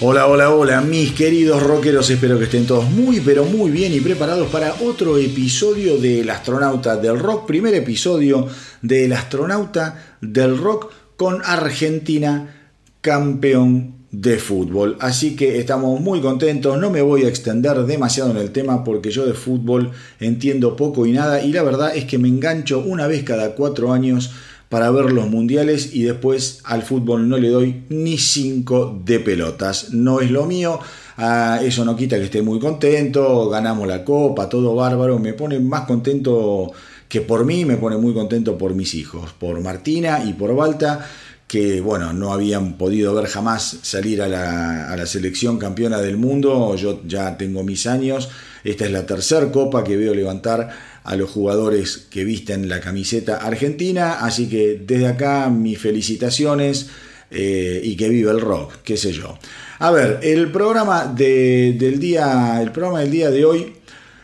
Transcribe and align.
Hola, 0.00 0.28
hola, 0.28 0.54
hola, 0.54 0.80
mis 0.80 1.10
queridos 1.10 1.60
rockeros, 1.60 2.08
espero 2.08 2.38
que 2.38 2.44
estén 2.44 2.68
todos 2.68 2.88
muy, 2.88 3.18
pero 3.18 3.44
muy 3.44 3.72
bien 3.72 3.92
y 3.92 3.98
preparados 3.98 4.48
para 4.48 4.76
otro 4.84 5.18
episodio 5.18 5.98
del 5.98 6.30
astronauta 6.30 6.96
del 6.96 7.18
rock, 7.18 7.48
primer 7.48 7.74
episodio 7.74 8.46
del 8.80 9.12
astronauta 9.12 10.16
del 10.20 10.56
rock 10.56 10.92
con 11.16 11.42
Argentina 11.44 12.70
campeón 13.00 14.06
de 14.12 14.38
fútbol. 14.38 14.96
Así 15.00 15.34
que 15.34 15.58
estamos 15.58 16.00
muy 16.00 16.20
contentos, 16.20 16.78
no 16.78 16.90
me 16.90 17.02
voy 17.02 17.24
a 17.24 17.28
extender 17.28 17.78
demasiado 17.82 18.30
en 18.30 18.36
el 18.36 18.52
tema 18.52 18.84
porque 18.84 19.10
yo 19.10 19.26
de 19.26 19.34
fútbol 19.34 19.90
entiendo 20.20 20.76
poco 20.76 21.06
y 21.06 21.12
nada 21.12 21.42
y 21.42 21.52
la 21.52 21.64
verdad 21.64 21.96
es 21.96 22.04
que 22.04 22.18
me 22.18 22.28
engancho 22.28 22.78
una 22.78 23.08
vez 23.08 23.24
cada 23.24 23.56
cuatro 23.56 23.92
años 23.92 24.30
para 24.68 24.90
ver 24.90 25.12
los 25.12 25.28
mundiales 25.28 25.94
y 25.94 26.02
después 26.02 26.60
al 26.64 26.82
fútbol 26.82 27.28
no 27.28 27.38
le 27.38 27.48
doy 27.48 27.84
ni 27.88 28.18
cinco 28.18 29.00
de 29.04 29.20
pelotas. 29.20 29.92
No 29.92 30.20
es 30.20 30.30
lo 30.30 30.44
mío, 30.44 30.78
ah, 31.16 31.60
eso 31.62 31.84
no 31.84 31.96
quita 31.96 32.16
que 32.16 32.24
esté 32.24 32.42
muy 32.42 32.58
contento, 32.58 33.48
ganamos 33.48 33.88
la 33.88 34.04
copa, 34.04 34.48
todo 34.48 34.74
bárbaro, 34.74 35.18
me 35.18 35.32
pone 35.32 35.58
más 35.58 35.86
contento 35.86 36.70
que 37.08 37.22
por 37.22 37.44
mí, 37.46 37.64
me 37.64 37.78
pone 37.78 37.96
muy 37.96 38.12
contento 38.12 38.58
por 38.58 38.74
mis 38.74 38.94
hijos, 38.94 39.32
por 39.32 39.58
Martina 39.60 40.22
y 40.24 40.34
por 40.34 40.54
Balta 40.54 41.06
que 41.48 41.80
bueno, 41.80 42.12
no 42.12 42.34
habían 42.34 42.74
podido 42.74 43.14
ver 43.14 43.26
jamás 43.26 43.78
salir 43.80 44.20
a 44.20 44.28
la, 44.28 44.92
a 44.92 44.96
la, 44.98 45.06
selección 45.06 45.58
campeona 45.58 45.98
del 45.98 46.18
mundo. 46.18 46.76
Yo 46.76 47.00
ya 47.06 47.38
tengo 47.38 47.62
mis 47.64 47.86
años. 47.86 48.28
Esta 48.64 48.84
es 48.84 48.90
la 48.92 49.06
tercera 49.06 49.50
copa 49.50 49.82
que 49.82 49.96
veo 49.96 50.14
levantar 50.14 50.68
a 51.04 51.16
los 51.16 51.30
jugadores 51.30 52.06
que 52.10 52.24
visten 52.24 52.68
la 52.68 52.80
camiseta 52.80 53.36
argentina. 53.36 54.20
Así 54.20 54.48
que 54.48 54.80
desde 54.84 55.06
acá 55.06 55.48
mis 55.50 55.78
felicitaciones 55.78 56.88
eh, 57.30 57.80
y 57.82 57.96
que 57.96 58.08
viva 58.08 58.32
el 58.32 58.40
rock, 58.40 58.74
qué 58.84 58.96
sé 58.96 59.12
yo. 59.12 59.38
A 59.80 59.90
ver, 59.90 60.20
el 60.22 60.50
programa, 60.50 61.06
del 61.06 61.98
día, 61.98 62.60
el 62.60 62.72
programa 62.72 63.00
del 63.00 63.10
día 63.10 63.30
de 63.30 63.44
hoy 63.44 63.72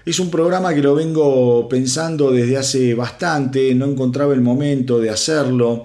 es 0.05 0.21
un 0.21 0.31
programa 0.31 0.75
que 0.75 0.83
lo 0.83 0.95
vengo 0.95 1.69
pensando 1.69 2.31
desde 2.31 2.57
hace 2.59 2.95
bastante, 2.95 3.75
no 3.75 3.87
encontraba 3.87 4.35
el 4.35 4.43
momento 4.43 4.99
de 5.01 5.11
hacerlo. 5.11 5.83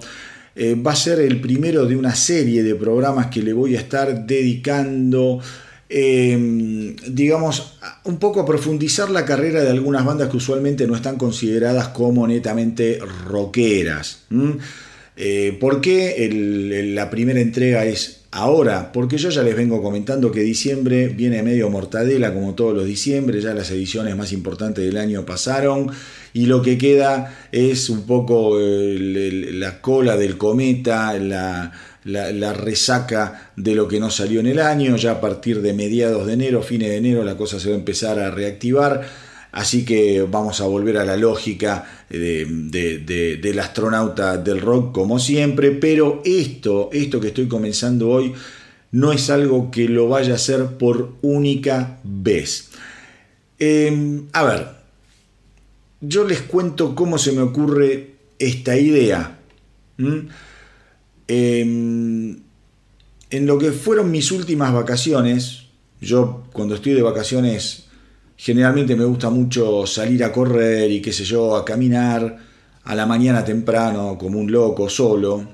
Eh, 0.54 0.74
va 0.74 0.92
a 0.92 0.96
ser 0.96 1.20
el 1.20 1.40
primero 1.40 1.86
de 1.86 1.96
una 1.96 2.14
serie 2.14 2.62
de 2.62 2.74
programas 2.74 3.28
que 3.28 3.42
le 3.42 3.52
voy 3.52 3.76
a 3.76 3.80
estar 3.80 4.26
dedicando 4.26 5.40
Em, 5.92 6.94
digamos, 7.08 7.72
un 8.04 8.20
poco 8.20 8.40
a 8.40 8.46
profundizar 8.46 9.10
la 9.10 9.24
carrera 9.24 9.64
de 9.64 9.70
algunas 9.70 10.04
bandas 10.04 10.28
que 10.28 10.36
usualmente 10.36 10.86
no 10.86 10.94
están 10.94 11.16
consideradas 11.16 11.88
como 11.88 12.28
netamente 12.28 13.00
rockeras. 13.26 14.20
Eh, 15.16 15.56
¿Por 15.58 15.80
qué 15.80 16.30
la 16.94 17.10
primera 17.10 17.40
entrega 17.40 17.84
es 17.86 18.20
ahora? 18.30 18.92
Porque 18.92 19.18
yo 19.18 19.30
ya 19.30 19.42
les 19.42 19.56
vengo 19.56 19.82
comentando 19.82 20.30
que 20.30 20.42
diciembre 20.42 21.08
viene 21.08 21.42
medio 21.42 21.68
mortadela 21.70 22.32
como 22.32 22.54
todos 22.54 22.72
los 22.72 22.86
diciembre, 22.86 23.40
ya 23.40 23.52
las 23.52 23.72
ediciones 23.72 24.16
más 24.16 24.32
importantes 24.32 24.84
del 24.84 24.96
año 24.96 25.26
pasaron 25.26 25.90
y 26.32 26.46
lo 26.46 26.62
que 26.62 26.78
queda 26.78 27.36
es 27.50 27.90
un 27.90 28.02
poco 28.02 28.56
la 28.60 29.80
cola 29.80 30.16
del 30.16 30.38
cometa, 30.38 31.18
la 31.18 31.72
la, 32.04 32.52
resaca 32.52 33.52
de 33.56 33.74
lo 33.74 33.88
que 33.88 34.00
no 34.00 34.10
salió 34.10 34.40
en 34.40 34.46
el 34.46 34.60
año. 34.60 34.96
Ya 34.96 35.12
a 35.12 35.20
partir 35.20 35.62
de 35.62 35.72
mediados 35.72 36.26
de 36.26 36.34
enero, 36.34 36.62
fines 36.62 36.90
de 36.90 36.96
enero, 36.96 37.24
la 37.24 37.36
cosa 37.36 37.60
se 37.60 37.68
va 37.68 37.74
a 37.74 37.78
empezar 37.78 38.18
a 38.18 38.30
reactivar. 38.30 39.06
Así 39.52 39.84
que 39.84 40.22
vamos 40.22 40.60
a 40.60 40.66
volver 40.66 40.96
a 40.96 41.04
la 41.04 41.16
lógica 41.16 41.84
del 42.08 43.58
astronauta 43.58 44.36
del 44.36 44.60
rock 44.60 44.92
como 44.92 45.18
siempre. 45.18 45.72
Pero 45.72 46.22
esto, 46.24 46.90
esto 46.92 47.20
que 47.20 47.28
estoy 47.28 47.48
comenzando 47.48 48.10
hoy, 48.10 48.32
no 48.92 49.12
es 49.12 49.30
algo 49.30 49.70
que 49.70 49.88
lo 49.88 50.08
vaya 50.08 50.32
a 50.32 50.36
hacer 50.36 50.78
por 50.78 51.14
única 51.22 51.98
vez. 52.04 52.70
Em, 53.58 54.26
a 54.32 54.42
ver, 54.42 54.68
yo 56.00 56.24
les 56.24 56.42
cuento 56.42 56.94
cómo 56.94 57.18
se 57.18 57.32
me 57.32 57.42
ocurre 57.42 58.14
esta 58.38 58.76
idea. 58.76 59.38
Em, 61.32 62.40
en 63.30 63.46
lo 63.46 63.56
que 63.56 63.70
fueron 63.70 64.10
mis 64.10 64.32
últimas 64.32 64.72
vacaciones, 64.72 65.66
yo 66.00 66.42
cuando 66.52 66.74
estoy 66.74 66.94
de 66.94 67.02
vacaciones 67.02 67.84
generalmente 68.36 68.96
me 68.96 69.04
gusta 69.04 69.30
mucho 69.30 69.86
salir 69.86 70.24
a 70.24 70.32
correr 70.32 70.90
y 70.90 71.00
qué 71.00 71.12
sé 71.12 71.22
yo, 71.22 71.54
a 71.54 71.64
caminar 71.64 72.36
a 72.82 72.94
la 72.96 73.06
mañana 73.06 73.44
temprano 73.44 74.18
como 74.18 74.40
un 74.40 74.50
loco 74.50 74.88
solo 74.88 75.46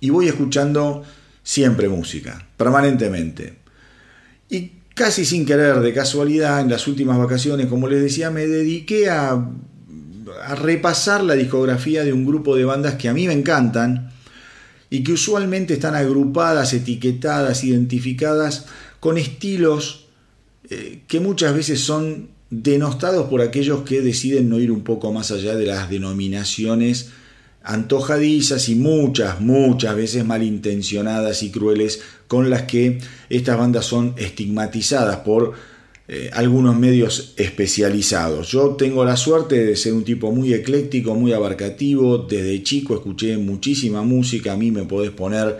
y 0.00 0.08
voy 0.08 0.26
escuchando 0.26 1.02
siempre 1.42 1.90
música, 1.90 2.48
permanentemente. 2.56 3.58
Y 4.48 4.72
casi 4.94 5.26
sin 5.26 5.44
querer, 5.44 5.80
de 5.80 5.92
casualidad, 5.92 6.62
en 6.62 6.70
las 6.70 6.86
últimas 6.88 7.18
vacaciones, 7.18 7.66
como 7.66 7.88
les 7.88 8.00
decía, 8.00 8.30
me 8.30 8.46
dediqué 8.46 9.10
a, 9.10 9.32
a 9.32 10.54
repasar 10.54 11.24
la 11.24 11.34
discografía 11.34 12.04
de 12.04 12.14
un 12.14 12.24
grupo 12.24 12.56
de 12.56 12.64
bandas 12.64 12.94
que 12.94 13.10
a 13.10 13.12
mí 13.12 13.26
me 13.26 13.34
encantan 13.34 14.16
y 14.90 15.02
que 15.02 15.12
usualmente 15.12 15.74
están 15.74 15.94
agrupadas, 15.94 16.72
etiquetadas, 16.72 17.64
identificadas 17.64 18.66
con 19.00 19.18
estilos 19.18 20.06
eh, 20.70 21.02
que 21.06 21.20
muchas 21.20 21.54
veces 21.54 21.80
son 21.80 22.28
denostados 22.50 23.28
por 23.28 23.42
aquellos 23.42 23.82
que 23.82 24.00
deciden 24.00 24.48
no 24.48 24.58
ir 24.58 24.70
un 24.70 24.82
poco 24.82 25.12
más 25.12 25.30
allá 25.30 25.54
de 25.54 25.66
las 25.66 25.90
denominaciones 25.90 27.10
antojadizas 27.62 28.68
y 28.70 28.76
muchas, 28.76 29.40
muchas 29.40 29.94
veces 29.94 30.24
malintencionadas 30.24 31.42
y 31.42 31.50
crueles 31.50 32.00
con 32.26 32.48
las 32.48 32.62
que 32.62 32.98
estas 33.28 33.58
bandas 33.58 33.84
son 33.84 34.14
estigmatizadas 34.16 35.18
por 35.18 35.52
eh, 36.10 36.30
algunos 36.32 36.74
medios 36.74 37.34
especializados. 37.36 38.50
Yo 38.50 38.76
tengo 38.76 39.04
la 39.04 39.14
suerte 39.14 39.62
de 39.66 39.76
ser 39.76 39.92
un 39.92 40.04
tipo 40.04 40.32
muy 40.32 40.54
ecléctico, 40.54 41.14
muy 41.14 41.34
abarcativo. 41.34 42.16
Desde 42.16 42.62
chico 42.62 42.94
escuché 42.94 43.36
muchísima 43.36 44.00
música. 44.00 44.54
A 44.54 44.56
mí 44.56 44.70
me 44.70 44.84
podés 44.84 45.10
poner 45.10 45.58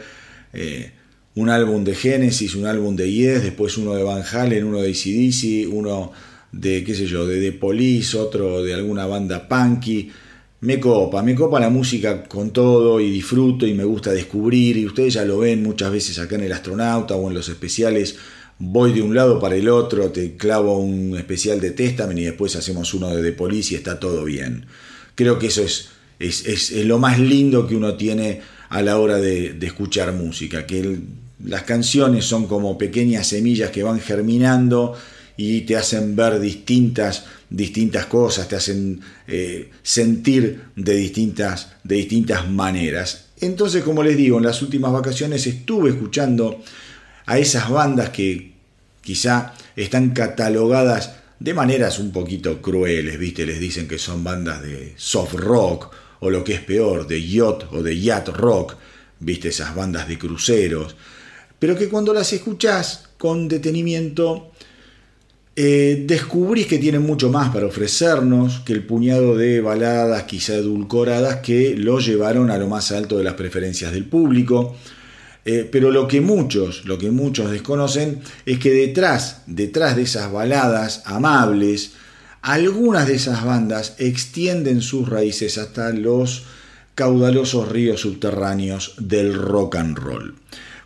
eh, 0.55 0.91
un 1.35 1.51
álbum 1.51 1.85
de 1.85 1.95
Genesis, 1.95 2.55
un 2.55 2.65
álbum 2.65 2.97
de 2.97 3.13
Yes, 3.13 3.43
después 3.43 3.77
uno 3.77 3.95
de 3.95 4.03
Van 4.03 4.23
Halen, 4.23 4.65
uno 4.65 4.81
de 4.81 4.89
ACDC, 4.89 5.71
uno 5.71 6.13
de, 6.51 6.83
qué 6.83 6.95
sé 6.95 7.05
yo, 7.05 7.27
de 7.27 7.43
The 7.43 7.59
Police, 7.59 8.17
otro 8.17 8.63
de 8.63 8.73
alguna 8.73 9.05
banda 9.05 9.47
punky. 9.47 10.11
Me 10.61 10.81
copa, 10.81 11.23
me 11.23 11.35
copa 11.35 11.61
la 11.61 11.69
música 11.69 12.25
con 12.25 12.55
todo 12.55 13.01
y 13.01 13.11
disfruto 13.11 13.67
y 13.67 13.75
me 13.75 13.85
gusta 13.85 14.13
descubrir 14.13 14.79
y 14.79 14.87
ustedes 14.87 15.13
ya 15.13 15.27
lo 15.27 15.39
ven 15.39 15.63
muchas 15.63 15.93
veces 15.93 16.19
acá 16.19 16.37
en 16.37 16.45
el 16.45 16.53
astronauta 16.53 17.17
o 17.17 17.29
en 17.29 17.35
los 17.35 17.51
especiales 17.51 18.17
voy 18.59 18.93
de 18.93 19.03
un 19.03 19.15
lado 19.15 19.39
para 19.39 19.57
el 19.57 19.69
otro, 19.69 20.11
te 20.11 20.37
clavo 20.37 20.79
un 20.79 21.17
especial 21.17 21.61
de 21.61 21.71
Testament 21.71 22.19
y 22.19 22.25
después 22.25 22.57
hacemos 22.57 22.93
uno 22.95 23.15
de 23.15 23.23
The 23.23 23.33
Police 23.33 23.75
y 23.75 23.77
está 23.77 24.01
todo 24.01 24.25
bien. 24.25 24.67
Creo 25.15 25.39
que 25.39 25.47
eso 25.49 25.63
es, 25.63 25.91
es, 26.19 26.73
lo 26.85 26.99
más 26.99 27.19
lindo 27.19 27.67
que 27.67 27.77
uno 27.77 27.95
tiene 27.95 28.41
a 28.69 28.83
la 28.83 28.99
hora 28.99 29.19
de, 29.19 29.57
escuchar 29.63 30.13
música, 30.13 30.67
que 30.67 30.99
las 31.45 31.63
canciones 31.63 32.25
son 32.25 32.47
como 32.47 32.77
pequeñas 32.77 33.29
semillas 33.29 33.71
que 33.71 33.83
van 33.83 34.01
germinando 34.01 34.95
y 35.37 35.61
te 35.61 35.77
hacen 35.77 36.17
ver 36.17 36.41
distintas, 36.41 37.25
distintas 37.49 38.07
cosas, 38.07 38.49
te 38.49 38.57
hacen 38.57 39.01
eh, 39.29 39.71
sentir 39.83 40.63
de 40.75 40.97
distintas, 40.97 41.69
de 41.85 41.95
distintas 41.95 42.51
maneras. 42.51 43.27
Entonces, 43.41 43.85
como 43.85 44.03
les 44.03 44.17
digo, 44.17 44.39
en 44.39 44.45
las 44.45 44.61
últimas 44.63 44.93
vacaciones 44.93 45.47
estuve 45.47 45.91
escuchando 45.91 46.61
a 47.29 47.39
esas 47.39 47.69
bandas 47.69 48.09
que 48.09 48.53
quizá 49.03 49.53
están 49.77 50.11
catalogadas 50.11 51.13
de 51.39 51.53
maneras 51.53 51.99
un 51.99 52.11
poquito 52.11 52.63
crueles, 52.63 53.19
¿viste? 53.19 53.45
Les 53.45 53.61
dicen 53.61 53.87
que 53.87 53.99
son 53.99 54.25
bandas 54.25 54.63
de 54.63 54.95
soft 54.97 55.35
rock 55.35 55.95
o 56.21 56.31
lo 56.31 56.43
que 56.43 56.55
es 56.55 56.61
peor, 56.63 57.07
de 57.07 57.23
yacht 57.23 57.71
o 57.73 57.83
de 57.83 58.01
yacht 58.01 58.29
rock, 58.29 58.77
¿viste? 59.21 59.49
Esas 59.49 59.75
bandas 59.75 60.09
de 60.09 60.19
cruceros, 60.19 60.97
pero 61.59 61.77
que 61.77 61.91
cuando 61.91 62.15
las 62.15 62.33
escuchás 62.33 63.11
con 63.19 63.47
detenimiento 63.47 64.53
eh, 65.55 66.05
descubrís 66.07 66.67
que 66.67 66.79
tienen 66.79 67.03
mucho 67.03 67.31
más 67.31 67.51
para 67.51 67.67
ofrecernos 67.67 68.61
que 68.61 68.73
el 68.73 68.87
puñado 68.87 69.37
de 69.37 69.61
baladas 69.61 70.23
quizá 70.23 70.55
edulcoradas 70.55 71.41
que 71.41 71.77
lo 71.77 71.99
llevaron 71.99 72.51
a 72.51 72.57
lo 72.57 72.69
más 72.69 72.91
alto 72.91 73.19
de 73.19 73.25
las 73.25 73.35
preferencias 73.35 73.93
del 73.93 74.07
público. 74.07 74.75
Eh, 75.51 75.67
pero 75.73 75.91
lo 75.91 76.07
que 76.07 76.21
muchos, 76.21 76.85
lo 76.85 76.99
que 76.99 77.11
muchos 77.11 77.51
desconocen 77.51 78.21
es 78.45 78.59
que 78.59 78.71
detrás, 78.71 79.45
detrás 79.47 79.97
de 79.97 80.03
esas 80.03 80.31
baladas 80.31 81.01
amables, 81.07 81.93
algunas 82.43 83.09
de 83.09 83.15
esas 83.15 83.43
bandas 83.43 83.95
extienden 83.97 84.83
sus 84.83 85.09
raíces 85.09 85.57
hasta 85.57 85.89
los 85.95 86.43
caudalosos 86.95 87.67
ríos 87.67 88.03
subterráneos 88.03 88.93
del 88.99 89.33
rock 89.33 89.77
and 89.77 89.97
roll. 89.97 90.35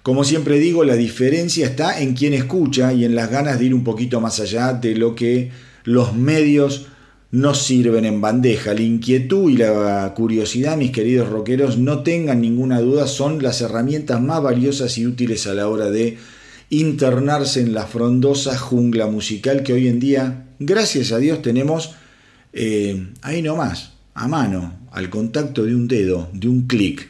Como 0.05 0.23
siempre 0.23 0.61
digo, 0.61 0.85
la 0.85 0.94
diferencia 0.94 1.67
está 1.67 2.00
en 2.00 2.14
quien 2.14 2.32
escucha 2.32 2.93
y 2.93 3.05
en 3.05 3.17
las 3.17 3.32
ganas 3.32 3.59
de 3.59 3.64
ir 3.64 3.75
un 3.75 3.82
poquito 3.82 4.20
más 4.20 4.38
allá 4.38 4.75
de 4.75 4.94
lo 4.94 5.17
que 5.17 5.50
los 5.82 6.14
medios 6.14 6.87
no 7.32 7.55
sirven 7.55 8.05
en 8.05 8.20
bandeja. 8.20 8.75
La 8.75 8.82
inquietud 8.82 9.50
y 9.50 9.56
la 9.56 10.12
curiosidad, 10.14 10.76
mis 10.76 10.93
queridos 10.93 11.29
rockeros, 11.29 11.79
no 11.79 12.02
tengan 12.02 12.40
ninguna 12.40 12.81
duda, 12.81 13.06
son 13.08 13.43
las 13.43 13.61
herramientas 13.61 14.20
más 14.20 14.43
valiosas 14.43 14.96
y 14.99 15.06
útiles 15.06 15.46
a 15.46 15.55
la 15.55 15.67
hora 15.69 15.90
de 15.90 16.19
internarse 16.69 17.61
en 17.61 17.75
la 17.75 17.87
frondosa 17.87 18.56
jungla 18.56 19.06
musical 19.06 19.62
que 19.62 19.73
hoy 19.73 19.88
en 19.88 19.99
día, 19.99 20.46
gracias 20.58 21.12
a 21.12 21.19
Dios, 21.19 21.43
tenemos 21.43 21.94
eh, 22.52 23.08
ahí 23.23 23.43
nomás, 23.43 23.93
a 24.14 24.28
mano, 24.28 24.88
al 24.93 25.08
contacto 25.11 25.64
de 25.64 25.75
un 25.75 25.88
dedo, 25.88 26.28
de 26.35 26.49
un 26.49 26.67
clic. 26.67 27.08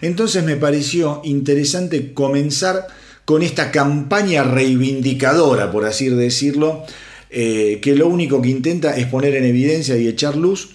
Entonces 0.00 0.44
me 0.44 0.56
pareció 0.56 1.20
interesante 1.24 2.14
comenzar 2.14 2.86
con 3.26 3.42
esta 3.42 3.70
campaña 3.70 4.44
reivindicadora, 4.44 5.70
por 5.70 5.84
así 5.84 6.08
decirlo, 6.08 6.84
eh, 7.30 7.80
que 7.82 7.94
lo 7.94 8.08
único 8.08 8.40
que 8.40 8.48
intenta 8.48 8.96
es 8.96 9.06
poner 9.06 9.34
en 9.34 9.44
evidencia 9.44 9.96
y 9.96 10.08
echar 10.08 10.36
luz 10.36 10.70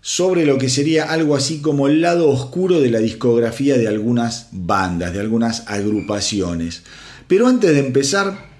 sobre 0.00 0.44
lo 0.44 0.58
que 0.58 0.68
sería 0.68 1.04
algo 1.04 1.36
así 1.36 1.60
como 1.60 1.86
el 1.86 2.00
lado 2.00 2.28
oscuro 2.28 2.80
de 2.80 2.90
la 2.90 2.98
discografía 2.98 3.78
de 3.78 3.86
algunas 3.86 4.48
bandas, 4.50 5.12
de 5.12 5.20
algunas 5.20 5.68
agrupaciones. 5.68 6.82
Pero 7.28 7.46
antes 7.46 7.70
de 7.70 7.78
empezar, 7.78 8.50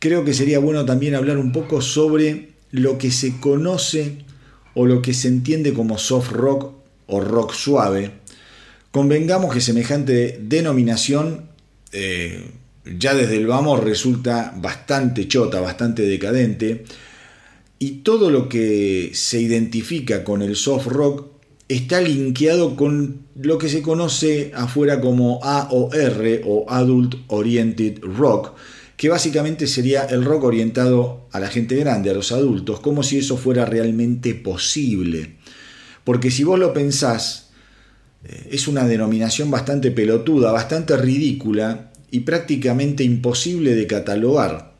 creo 0.00 0.24
que 0.24 0.34
sería 0.34 0.58
bueno 0.58 0.84
también 0.84 1.14
hablar 1.14 1.38
un 1.38 1.52
poco 1.52 1.80
sobre 1.80 2.50
lo 2.72 2.98
que 2.98 3.12
se 3.12 3.38
conoce 3.38 4.24
o 4.74 4.84
lo 4.84 5.00
que 5.00 5.14
se 5.14 5.28
entiende 5.28 5.72
como 5.72 5.96
soft 5.96 6.32
rock 6.32 6.72
o 7.06 7.20
rock 7.20 7.52
suave. 7.52 8.10
Convengamos 8.90 9.54
que 9.54 9.60
semejante 9.60 10.40
denominación 10.42 11.48
eh, 11.92 12.50
ya 12.84 13.14
desde 13.14 13.36
el 13.36 13.46
vamos 13.46 13.82
resulta 13.82 14.54
bastante 14.56 15.26
chota, 15.28 15.60
bastante 15.60 16.02
decadente, 16.02 16.84
y 17.78 18.02
todo 18.02 18.30
lo 18.30 18.48
que 18.48 19.10
se 19.14 19.40
identifica 19.40 20.24
con 20.24 20.42
el 20.42 20.56
soft 20.56 20.86
rock 20.86 21.26
está 21.68 22.00
linkeado 22.00 22.76
con 22.76 23.26
lo 23.34 23.58
que 23.58 23.68
se 23.68 23.82
conoce 23.82 24.52
afuera 24.54 25.00
como 25.00 25.40
AOR 25.42 26.40
o 26.44 26.66
Adult 26.68 27.16
Oriented 27.28 28.00
Rock, 28.02 28.52
que 28.96 29.08
básicamente 29.08 29.66
sería 29.66 30.04
el 30.04 30.24
rock 30.24 30.44
orientado 30.44 31.26
a 31.32 31.40
la 31.40 31.48
gente 31.48 31.76
grande, 31.76 32.10
a 32.10 32.14
los 32.14 32.32
adultos, 32.32 32.80
como 32.80 33.02
si 33.02 33.18
eso 33.18 33.36
fuera 33.36 33.64
realmente 33.64 34.34
posible. 34.34 35.36
Porque 36.04 36.30
si 36.30 36.44
vos 36.44 36.58
lo 36.58 36.72
pensás, 36.72 37.50
eh, 38.24 38.48
es 38.52 38.68
una 38.68 38.86
denominación 38.86 39.50
bastante 39.50 39.90
pelotuda, 39.90 40.52
bastante 40.52 40.96
ridícula 40.96 41.90
y 42.14 42.20
prácticamente 42.20 43.02
imposible 43.02 43.74
de 43.74 43.88
catalogar. 43.88 44.74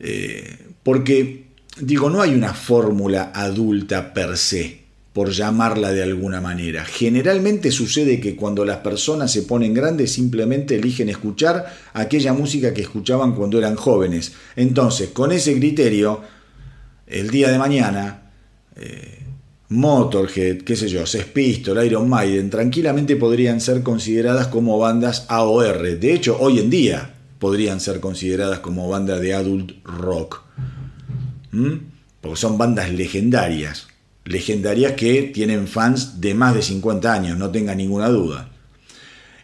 Eh, 0.00 0.58
porque, 0.82 1.44
digo, 1.78 2.10
no 2.10 2.20
hay 2.20 2.34
una 2.34 2.54
fórmula 2.54 3.30
adulta 3.32 4.12
per 4.12 4.36
se 4.36 4.80
por 5.12 5.30
llamarla 5.30 5.92
de 5.92 6.02
alguna 6.02 6.40
manera. 6.40 6.84
Generalmente 6.84 7.70
sucede 7.70 8.18
que 8.18 8.34
cuando 8.34 8.64
las 8.64 8.78
personas 8.78 9.30
se 9.30 9.42
ponen 9.42 9.74
grandes 9.74 10.14
simplemente 10.14 10.74
eligen 10.74 11.08
escuchar 11.08 11.72
aquella 11.92 12.32
música 12.32 12.74
que 12.74 12.82
escuchaban 12.82 13.36
cuando 13.36 13.58
eran 13.58 13.76
jóvenes. 13.76 14.32
Entonces, 14.56 15.10
con 15.10 15.30
ese 15.30 15.56
criterio, 15.56 16.20
el 17.06 17.30
día 17.30 17.48
de 17.52 17.58
mañana, 17.58 18.32
eh, 18.74 19.20
Motorhead, 19.68 20.62
qué 20.62 20.76
sé 20.76 20.88
yo, 20.88 21.06
Sex 21.06 21.24
Pistols, 21.26 21.84
Iron 21.84 22.08
Maiden, 22.08 22.50
tranquilamente 22.50 23.16
podrían 23.16 23.60
ser 23.60 23.82
consideradas 23.82 24.46
como 24.48 24.78
bandas 24.78 25.26
AOR. 25.28 25.98
De 25.98 26.14
hecho, 26.14 26.36
hoy 26.38 26.60
en 26.60 26.70
día 26.70 27.14
podrían 27.38 27.80
ser 27.80 28.00
consideradas 28.00 28.60
como 28.60 28.88
bandas 28.88 29.20
de 29.20 29.34
adult 29.34 29.72
rock. 29.84 30.42
¿Mm? 31.50 31.74
Porque 32.20 32.36
son 32.36 32.58
bandas 32.58 32.90
legendarias 32.90 33.88
legendarias 34.26 34.92
que 34.92 35.22
tienen 35.22 35.66
fans 35.68 36.20
de 36.20 36.34
más 36.34 36.54
de 36.54 36.62
50 36.62 37.12
años, 37.12 37.38
no 37.38 37.50
tenga 37.50 37.74
ninguna 37.74 38.08
duda. 38.08 38.50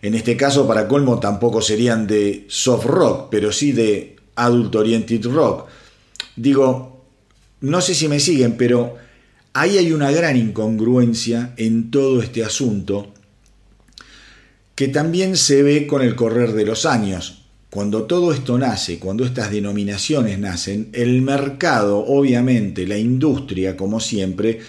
En 0.03 0.15
este 0.15 0.37
caso, 0.37 0.67
para 0.67 0.89
colmo, 0.89 1.21
tampoco 1.21 1.63
serían 1.63 2.07
de 2.07 2.45
soft 2.49 2.87
rock, 2.87 3.29
pero 3.31 3.53
sí 3.53 3.73
de 3.73 4.17
adult 4.35 4.75
oriented 4.75 5.25
rock. 5.27 5.69
Digo, 6.35 7.05
no 7.61 7.81
sé 7.81 7.95
si 7.95 8.09
me 8.09 8.19
siguen, 8.19 8.57
pero 8.57 8.97
ahí 9.53 9.79
hay 9.79 9.93
una 9.93 10.11
gran 10.11 10.37
incongruencia 10.37 11.55
en 11.57 11.91
todo 11.91 12.23
este 12.23 12.45
asunto 12.45 13.13
que 14.75 14.89
también 14.89 15.37
se 15.37 15.63
ve 15.63 15.87
con 15.87 16.03
el 16.03 16.15
correr 16.15 16.53
de 16.53 16.65
los 16.65 16.87
años. 16.87 17.45
Cuando 17.71 18.05
todo 18.05 18.33
esto 18.33 18.59
nace, 18.59 18.99
cuando 18.99 19.25
estas 19.25 19.51
denominaciones 19.51 20.39
nacen, 20.39 20.89
el 20.93 21.23
mercado, 21.23 22.05
obviamente, 22.05 22.87
la 22.87 22.99
industria, 22.99 23.77
como 23.77 24.01
siempre, 24.01 24.61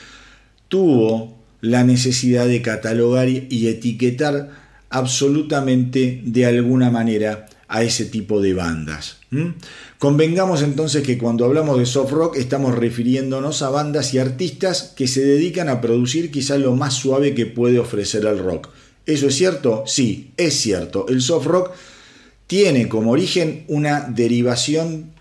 tuvo 0.68 1.38
la 1.62 1.84
necesidad 1.84 2.48
de 2.48 2.62
catalogar 2.62 3.28
y 3.30 3.68
etiquetar 3.68 4.52
absolutamente 4.90 6.22
de 6.24 6.46
alguna 6.46 6.92
manera 6.92 7.48
a 7.68 7.84
ese 7.84 8.06
tipo 8.06 8.42
de 8.42 8.54
bandas. 8.54 9.18
Convengamos 9.98 10.62
entonces 10.62 11.04
que 11.04 11.18
cuando 11.18 11.46
hablamos 11.46 11.80
de 11.80 11.86
soft 11.86 12.12
rock 12.12 12.38
estamos 12.38 12.76
refiriéndonos 12.76 13.62
a 13.62 13.70
bandas 13.70 14.14
y 14.14 14.20
artistas 14.20 14.94
que 14.96 15.08
se 15.08 15.26
dedican 15.26 15.70
a 15.70 15.82
producir 15.82 16.30
quizás 16.30 16.60
lo 16.60 16.76
más 16.76 16.94
suave 16.94 17.34
que 17.34 17.46
puede 17.46 17.80
ofrecer 17.80 18.26
el 18.26 18.38
rock. 18.38 18.70
¿Eso 19.06 19.28
es 19.28 19.36
cierto? 19.36 19.84
Sí, 19.88 20.32
es 20.38 20.54
cierto. 20.54 21.08
El 21.10 21.22
soft 21.22 21.48
rock 21.48 21.72
tiene 22.48 22.88
como 22.88 23.12
origen 23.12 23.66
una 23.68 24.02
derivación 24.02 25.14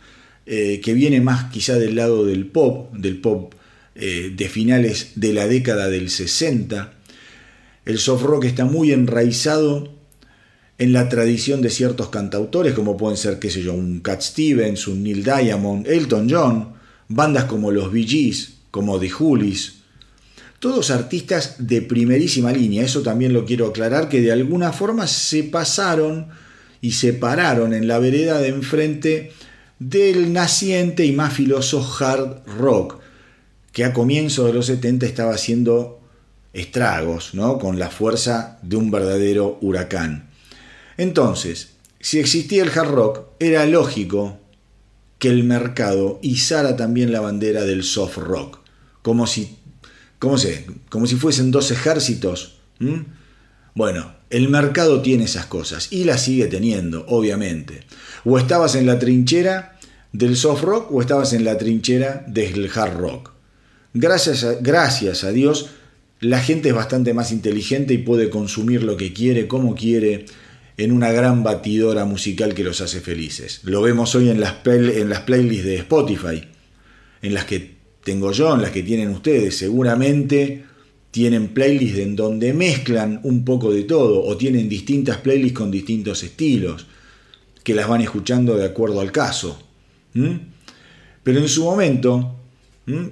eh, 0.44 0.80
que 0.84 0.92
viene 0.92 1.20
más 1.20 1.50
quizá 1.52 1.78
del 1.78 1.96
lado 1.96 2.26
del 2.26 2.46
pop, 2.46 2.92
del 2.92 3.20
pop 3.20 3.54
eh, 3.94 4.32
de 4.34 4.48
finales 4.48 5.12
de 5.16 5.32
la 5.32 5.46
década 5.46 5.88
del 5.88 6.10
60. 6.10 6.92
El 7.84 7.98
soft 7.98 8.24
rock 8.24 8.44
está 8.44 8.64
muy 8.64 8.92
enraizado 8.92 9.92
en 10.82 10.92
la 10.92 11.08
tradición 11.08 11.62
de 11.62 11.70
ciertos 11.70 12.08
cantautores, 12.08 12.74
como 12.74 12.96
pueden 12.96 13.16
ser, 13.16 13.38
qué 13.38 13.50
sé 13.50 13.62
yo, 13.62 13.72
un 13.72 14.00
Cat 14.00 14.20
Stevens, 14.20 14.88
un 14.88 15.04
Neil 15.04 15.22
Diamond, 15.22 15.86
Elton 15.86 16.26
John, 16.28 16.72
bandas 17.06 17.44
como 17.44 17.70
los 17.70 17.92
Bee 17.92 18.04
Gees, 18.04 18.54
como 18.72 18.98
The 18.98 19.08
Hoolies, 19.08 19.74
todos 20.58 20.90
artistas 20.90 21.54
de 21.58 21.82
primerísima 21.82 22.50
línea, 22.50 22.84
eso 22.84 23.00
también 23.00 23.32
lo 23.32 23.44
quiero 23.44 23.68
aclarar, 23.68 24.08
que 24.08 24.20
de 24.20 24.32
alguna 24.32 24.72
forma 24.72 25.06
se 25.06 25.44
pasaron 25.44 26.30
y 26.80 26.90
se 26.90 27.12
pararon 27.12 27.74
en 27.74 27.86
la 27.86 28.00
vereda 28.00 28.40
de 28.40 28.48
enfrente 28.48 29.30
del 29.78 30.32
naciente 30.32 31.06
y 31.06 31.12
más 31.12 31.32
filoso 31.32 31.88
hard 32.00 32.44
rock, 32.58 32.98
que 33.70 33.84
a 33.84 33.92
comienzos 33.92 34.46
de 34.46 34.52
los 34.52 34.66
70 34.66 35.06
estaba 35.06 35.32
haciendo 35.32 36.00
estragos, 36.52 37.34
¿no? 37.34 37.60
con 37.60 37.78
la 37.78 37.88
fuerza 37.88 38.58
de 38.62 38.74
un 38.74 38.90
verdadero 38.90 39.58
huracán. 39.60 40.31
Entonces, 40.96 41.70
si 42.00 42.18
existía 42.18 42.62
el 42.62 42.70
hard 42.70 42.90
rock, 42.90 43.20
era 43.38 43.66
lógico 43.66 44.38
que 45.18 45.28
el 45.28 45.44
mercado 45.44 46.18
izara 46.22 46.76
también 46.76 47.12
la 47.12 47.20
bandera 47.20 47.62
del 47.62 47.84
soft 47.84 48.18
rock, 48.18 48.58
como 49.02 49.26
si. 49.26 49.58
Como 50.18 50.38
si 50.38 51.16
fuesen 51.16 51.50
dos 51.50 51.72
ejércitos. 51.72 52.58
Bueno, 53.74 54.14
el 54.30 54.48
mercado 54.48 55.02
tiene 55.02 55.24
esas 55.24 55.46
cosas 55.46 55.88
y 55.90 56.04
las 56.04 56.22
sigue 56.22 56.46
teniendo, 56.46 57.04
obviamente. 57.08 57.80
O 58.24 58.38
estabas 58.38 58.76
en 58.76 58.86
la 58.86 59.00
trinchera 59.00 59.78
del 60.12 60.36
soft 60.36 60.62
rock 60.62 60.92
o 60.92 61.00
estabas 61.00 61.32
en 61.32 61.44
la 61.44 61.58
trinchera 61.58 62.24
del 62.28 62.70
hard 62.72 62.98
rock. 62.98 63.32
Gracias 63.94 64.46
gracias 64.60 65.24
a 65.24 65.32
Dios, 65.32 65.70
la 66.20 66.40
gente 66.40 66.68
es 66.68 66.74
bastante 66.74 67.14
más 67.14 67.32
inteligente 67.32 67.94
y 67.94 67.98
puede 67.98 68.30
consumir 68.30 68.84
lo 68.84 68.96
que 68.96 69.12
quiere, 69.12 69.48
como 69.48 69.74
quiere, 69.74 70.26
en 70.76 70.92
una 70.92 71.12
gran 71.12 71.42
batidora 71.42 72.04
musical 72.04 72.54
que 72.54 72.64
los 72.64 72.80
hace 72.80 73.00
felices. 73.00 73.60
Lo 73.64 73.82
vemos 73.82 74.14
hoy 74.14 74.30
en 74.30 74.40
las, 74.40 74.56
en 74.66 75.08
las 75.08 75.20
playlists 75.20 75.64
de 75.64 75.76
Spotify, 75.76 76.42
en 77.20 77.34
las 77.34 77.44
que 77.44 77.76
tengo 78.02 78.32
yo, 78.32 78.54
en 78.54 78.62
las 78.62 78.70
que 78.70 78.82
tienen 78.82 79.10
ustedes. 79.10 79.56
Seguramente 79.56 80.64
tienen 81.10 81.48
playlists 81.48 81.98
en 81.98 82.16
donde 82.16 82.52
mezclan 82.54 83.20
un 83.22 83.44
poco 83.44 83.72
de 83.72 83.84
todo 83.84 84.24
o 84.24 84.36
tienen 84.36 84.68
distintas 84.68 85.18
playlists 85.18 85.58
con 85.58 85.70
distintos 85.70 86.22
estilos 86.22 86.86
que 87.62 87.74
las 87.74 87.86
van 87.86 88.00
escuchando 88.00 88.56
de 88.56 88.64
acuerdo 88.64 89.00
al 89.00 89.12
caso. 89.12 89.62
Pero 91.22 91.38
en 91.38 91.48
su 91.48 91.64
momento, 91.64 92.34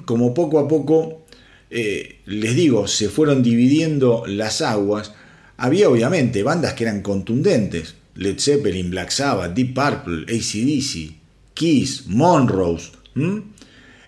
como 0.04 0.34
poco 0.34 0.58
a 0.58 0.66
poco, 0.66 1.22
eh, 1.70 2.20
les 2.26 2.56
digo, 2.56 2.88
se 2.88 3.08
fueron 3.08 3.42
dividiendo 3.42 4.24
las 4.26 4.60
aguas, 4.60 5.12
había 5.60 5.88
obviamente 5.88 6.42
bandas 6.42 6.72
que 6.74 6.84
eran 6.84 7.02
contundentes. 7.02 7.94
Led 8.14 8.38
Zeppelin, 8.38 8.90
Black 8.90 9.10
Sabbath, 9.10 9.54
Deep 9.54 9.74
Purple, 9.74 10.24
ACDC, 10.24 11.14
Kiss, 11.54 12.06
Monrose. 12.06 12.90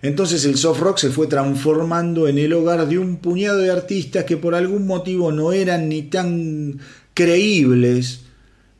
Entonces 0.01 0.43
el 0.45 0.57
soft 0.57 0.81
rock 0.81 0.97
se 0.97 1.09
fue 1.09 1.27
transformando 1.27 2.27
en 2.27 2.37
el 2.37 2.53
hogar 2.53 2.87
de 2.87 2.97
un 2.97 3.17
puñado 3.17 3.59
de 3.59 3.71
artistas 3.71 4.25
que 4.25 4.35
por 4.35 4.55
algún 4.55 4.85
motivo 4.85 5.31
no 5.31 5.53
eran 5.53 5.87
ni 5.87 6.03
tan 6.03 6.79
creíbles 7.13 8.21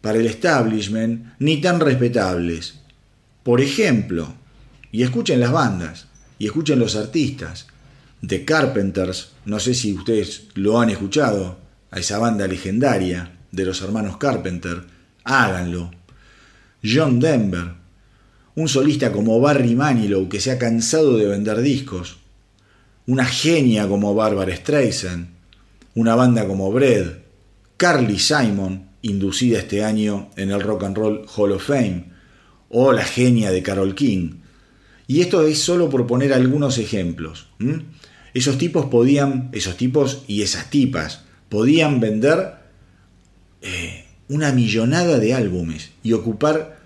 para 0.01 0.19
el 0.19 0.25
establishment, 0.25 1.27
ni 1.39 1.61
tan 1.61 1.79
respetables. 1.79 2.79
Por 3.43 3.61
ejemplo, 3.61 4.33
y 4.91 5.03
escuchen 5.03 5.39
las 5.39 5.51
bandas, 5.51 6.07
y 6.39 6.47
escuchen 6.47 6.79
los 6.79 6.95
artistas, 6.95 7.67
The 8.25 8.43
Carpenters, 8.43 9.29
no 9.45 9.59
sé 9.59 9.73
si 9.73 9.93
ustedes 9.93 10.43
lo 10.55 10.79
han 10.79 10.89
escuchado, 10.89 11.62
a 11.93 11.99
esa 11.99 12.17
banda 12.17 12.47
legendaria 12.47 13.37
de 13.51 13.65
los 13.65 13.83
hermanos 13.83 14.17
Carpenter, 14.17 14.81
háganlo. 15.23 15.91
John 16.83 17.19
Denver, 17.19 17.73
un 18.55 18.67
solista 18.67 19.11
como 19.11 19.39
Barry 19.39 19.75
Manilow 19.75 20.27
que 20.27 20.39
se 20.39 20.49
ha 20.49 20.57
cansado 20.57 21.17
de 21.17 21.27
vender 21.27 21.61
discos, 21.61 22.17
una 23.05 23.25
genia 23.25 23.87
como 23.87 24.15
Barbara 24.15 24.55
Streisand, 24.55 25.27
una 25.93 26.15
banda 26.15 26.47
como 26.47 26.71
Bread, 26.71 27.19
Carly 27.77 28.17
Simon, 28.17 28.89
inducida 29.03 29.59
este 29.59 29.83
año 29.83 30.31
en 30.35 30.49
el 30.49 30.61
Rock 30.61 30.85
and 30.85 30.97
Roll 30.97 31.25
Hall 31.35 31.51
of 31.51 31.67
Fame, 31.67 32.05
o 32.69 32.91
la 32.91 33.03
genia 33.03 33.51
de 33.51 33.61
Carol 33.61 33.93
King. 33.93 34.37
Y 35.05 35.21
esto 35.21 35.45
es 35.45 35.59
solo 35.59 35.91
por 35.91 36.07
poner 36.07 36.33
algunos 36.33 36.79
ejemplos. 36.79 37.49
Esos 38.33 38.57
tipos 38.57 38.87
podían, 38.87 39.49
esos 39.51 39.77
tipos 39.77 40.23
y 40.27 40.41
esas 40.41 40.71
tipas, 40.71 41.25
podían 41.53 41.99
vender 41.99 42.55
eh, 43.61 44.05
una 44.27 44.51
millonada 44.51 45.19
de 45.19 45.35
álbumes 45.35 45.91
y 46.01 46.13
ocupar 46.13 46.79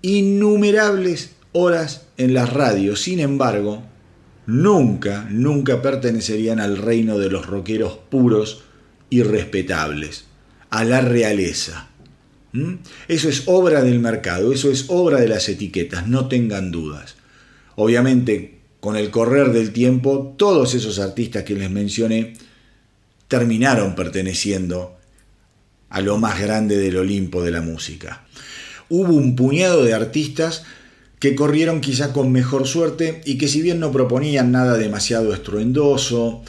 innumerables 0.00 1.32
horas 1.50 2.06
en 2.18 2.32
las 2.32 2.52
radios. 2.52 3.00
Sin 3.00 3.18
embargo, 3.18 3.82
nunca, 4.46 5.26
nunca 5.28 5.82
pertenecerían 5.82 6.60
al 6.60 6.76
reino 6.76 7.18
de 7.18 7.30
los 7.30 7.46
rockeros 7.46 7.98
puros 8.10 8.62
y 9.10 9.24
respetables, 9.24 10.26
a 10.70 10.84
la 10.84 11.00
realeza. 11.00 11.88
Eso 13.08 13.28
es 13.28 13.42
obra 13.46 13.82
del 13.82 13.98
mercado, 13.98 14.52
eso 14.52 14.70
es 14.70 14.84
obra 14.86 15.20
de 15.20 15.26
las 15.26 15.48
etiquetas, 15.48 16.06
no 16.06 16.28
tengan 16.28 16.70
dudas. 16.70 17.16
Obviamente, 17.74 18.60
con 18.78 18.94
el 18.94 19.10
correr 19.10 19.50
del 19.50 19.72
tiempo, 19.72 20.36
todos 20.38 20.74
esos 20.74 21.00
artistas 21.00 21.42
que 21.42 21.56
les 21.56 21.72
mencioné 21.72 22.34
terminaron 23.32 23.94
perteneciendo 23.94 24.94
a 25.88 26.02
lo 26.02 26.18
más 26.18 26.38
grande 26.38 26.76
del 26.76 26.98
Olimpo 26.98 27.42
de 27.42 27.50
la 27.50 27.62
música. 27.62 28.26
Hubo 28.90 29.14
un 29.14 29.36
puñado 29.36 29.84
de 29.84 29.94
artistas 29.94 30.64
que 31.18 31.34
corrieron 31.34 31.80
quizá 31.80 32.12
con 32.12 32.30
mejor 32.30 32.66
suerte 32.66 33.22
y 33.24 33.38
que 33.38 33.48
si 33.48 33.62
bien 33.62 33.80
no 33.80 33.90
proponían 33.90 34.52
nada 34.52 34.76
demasiado 34.76 35.32
estruendoso, 35.32 36.42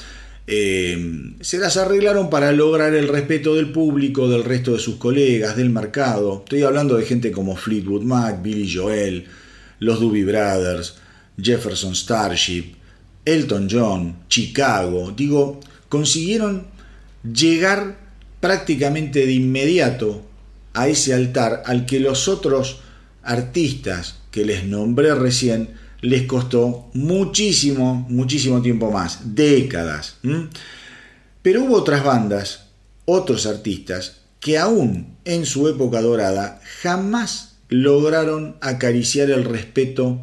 eh, 0.45 1.33
se 1.39 1.57
las 1.57 1.77
arreglaron 1.77 2.29
para 2.29 2.51
lograr 2.51 2.93
el 2.95 3.07
respeto 3.07 3.55
del 3.55 3.71
público, 3.71 4.27
del 4.27 4.43
resto 4.43 4.73
de 4.73 4.79
sus 4.79 4.95
colegas, 4.95 5.55
del 5.55 5.69
mercado. 5.69 6.39
Estoy 6.43 6.63
hablando 6.63 6.97
de 6.97 7.05
gente 7.05 7.31
como 7.31 7.55
Fleetwood 7.55 8.03
Mac, 8.03 8.41
Billy 8.43 8.69
Joel, 8.69 9.25
los 9.79 10.01
Doobie 10.01 10.25
Brothers, 10.25 10.95
Jefferson 11.41 11.95
Starship, 11.95 12.75
Elton 13.23 13.69
John, 13.71 14.15
Chicago. 14.27 15.13
Digo, 15.15 15.61
consiguieron 15.87 16.72
llegar 17.23 17.97
prácticamente 18.39 19.25
de 19.25 19.33
inmediato 19.33 20.21
a 20.73 20.87
ese 20.87 21.13
altar 21.13 21.63
al 21.65 21.85
que 21.85 21.99
los 21.99 22.27
otros 22.27 22.81
artistas 23.21 24.19
que 24.31 24.45
les 24.45 24.65
nombré 24.65 25.15
recién 25.15 25.69
les 26.01 26.23
costó 26.23 26.89
muchísimo, 26.93 28.05
muchísimo 28.09 28.61
tiempo 28.61 28.91
más, 28.91 29.35
décadas. 29.35 30.17
Pero 31.41 31.63
hubo 31.63 31.77
otras 31.77 32.03
bandas, 32.03 32.65
otros 33.05 33.45
artistas, 33.45 34.17
que 34.41 34.57
aún 34.57 35.15
en 35.23 35.45
su 35.45 35.69
época 35.69 36.01
dorada 36.01 36.59
jamás 36.81 37.55
lograron 37.69 38.57
acariciar 38.59 39.31
el 39.31 39.45
respeto 39.45 40.21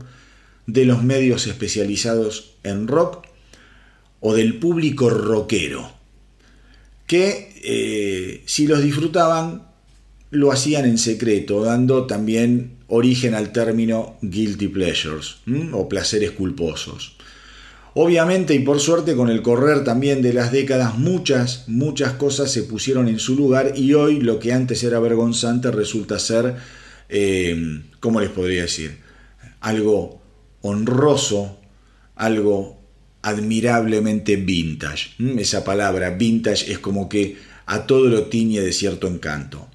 de 0.67 0.85
los 0.85 1.03
medios 1.03 1.47
especializados 1.47 2.53
en 2.63 2.87
rock 2.87 3.27
o 4.21 4.35
del 4.35 4.59
público 4.59 5.09
rockero 5.09 6.00
que 7.11 7.51
eh, 7.65 8.45
si 8.47 8.69
los 8.69 8.85
disfrutaban 8.85 9.67
lo 10.31 10.53
hacían 10.53 10.85
en 10.85 10.97
secreto, 10.97 11.65
dando 11.65 12.07
también 12.07 12.77
origen 12.87 13.35
al 13.35 13.51
término 13.51 14.17
guilty 14.23 14.69
pleasures 14.69 15.39
o 15.73 15.89
placeres 15.89 16.31
culposos. 16.31 17.17
Obviamente 17.95 18.55
y 18.55 18.61
por 18.61 18.79
suerte 18.79 19.17
con 19.17 19.29
el 19.29 19.43
correr 19.43 19.83
también 19.83 20.23
de 20.23 20.33
las 20.33 20.53
décadas 20.53 20.99
muchas, 20.99 21.65
muchas 21.67 22.13
cosas 22.13 22.53
se 22.53 22.63
pusieron 22.63 23.09
en 23.09 23.19
su 23.19 23.35
lugar 23.35 23.73
y 23.75 23.95
hoy 23.95 24.21
lo 24.21 24.39
que 24.39 24.53
antes 24.53 24.85
era 24.85 25.01
vergonzante 25.01 25.73
resulta 25.73 26.21
ser, 26.21 26.55
eh, 27.09 27.83
¿cómo 27.99 28.21
les 28.21 28.31
podría 28.31 28.63
decir? 28.63 28.99
Algo 29.59 30.23
honroso, 30.61 31.59
algo 32.15 32.80
admirablemente 33.23 34.37
vintage. 34.37 35.11
Mm, 35.19 35.39
esa 35.39 35.65
palabra 35.65 36.11
vintage 36.11 36.73
es 36.73 36.79
como 36.79 37.09
que 37.09 37.37
a 37.67 37.87
todo 37.87 38.07
lo 38.07 38.25
tiñe 38.25 38.61
de 38.61 38.73
cierto 38.73 39.07
encanto. 39.07 39.69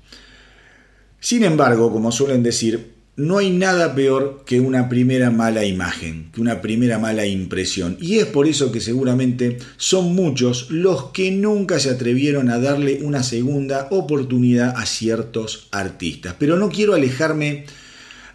Sin 1.20 1.44
embargo, 1.44 1.92
como 1.92 2.12
suelen 2.12 2.44
decir, 2.44 2.96
no 3.18 3.38
hay 3.38 3.50
nada 3.50 3.96
peor 3.96 4.44
que 4.46 4.60
una 4.60 4.90
primera 4.90 5.32
mala 5.32 5.64
imagen, 5.64 6.30
que 6.34 6.42
una 6.42 6.62
primera 6.62 7.00
mala 7.00 7.26
impresión. 7.26 7.98
Y 8.02 8.18
es 8.18 8.26
por 8.26 8.48
eso 8.48 8.72
que 8.72 8.82
seguramente 8.82 9.58
son 9.78 10.14
muchos 10.14 10.70
los 10.70 11.12
que 11.12 11.32
nunca 11.32 11.80
se 11.80 11.92
atrevieron 11.92 12.50
a 12.50 12.60
darle 12.60 13.00
una 13.02 13.24
segunda 13.24 13.88
oportunidad 13.92 14.74
a 14.76 14.86
ciertos 14.86 15.70
artistas. 15.72 16.36
Pero 16.38 16.58
no 16.58 16.70
quiero 16.70 16.94
alejarme 16.94 17.66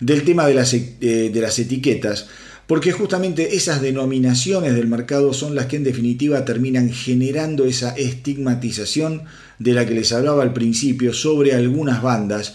del 0.01 0.25
tema 0.25 0.47
de 0.47 0.55
las, 0.55 0.73
eh, 0.73 1.31
de 1.33 1.41
las 1.41 1.59
etiquetas, 1.59 2.29
porque 2.71 2.93
justamente 2.93 3.57
esas 3.57 3.83
denominaciones 3.83 4.77
del 4.77 4.87
mercado 4.87 5.33
son 5.33 5.57
las 5.57 5.67
que 5.67 5.75
en 5.75 5.83
definitiva 5.83 6.45
terminan 6.45 6.93
generando 6.93 7.65
esa 7.65 7.97
estigmatización 7.97 9.25
de 9.59 9.73
la 9.75 9.85
que 9.85 9.95
les 9.95 10.13
hablaba 10.13 10.45
al 10.45 10.53
principio 10.53 11.13
sobre 11.13 11.53
algunas 11.53 12.01
bandas 12.01 12.55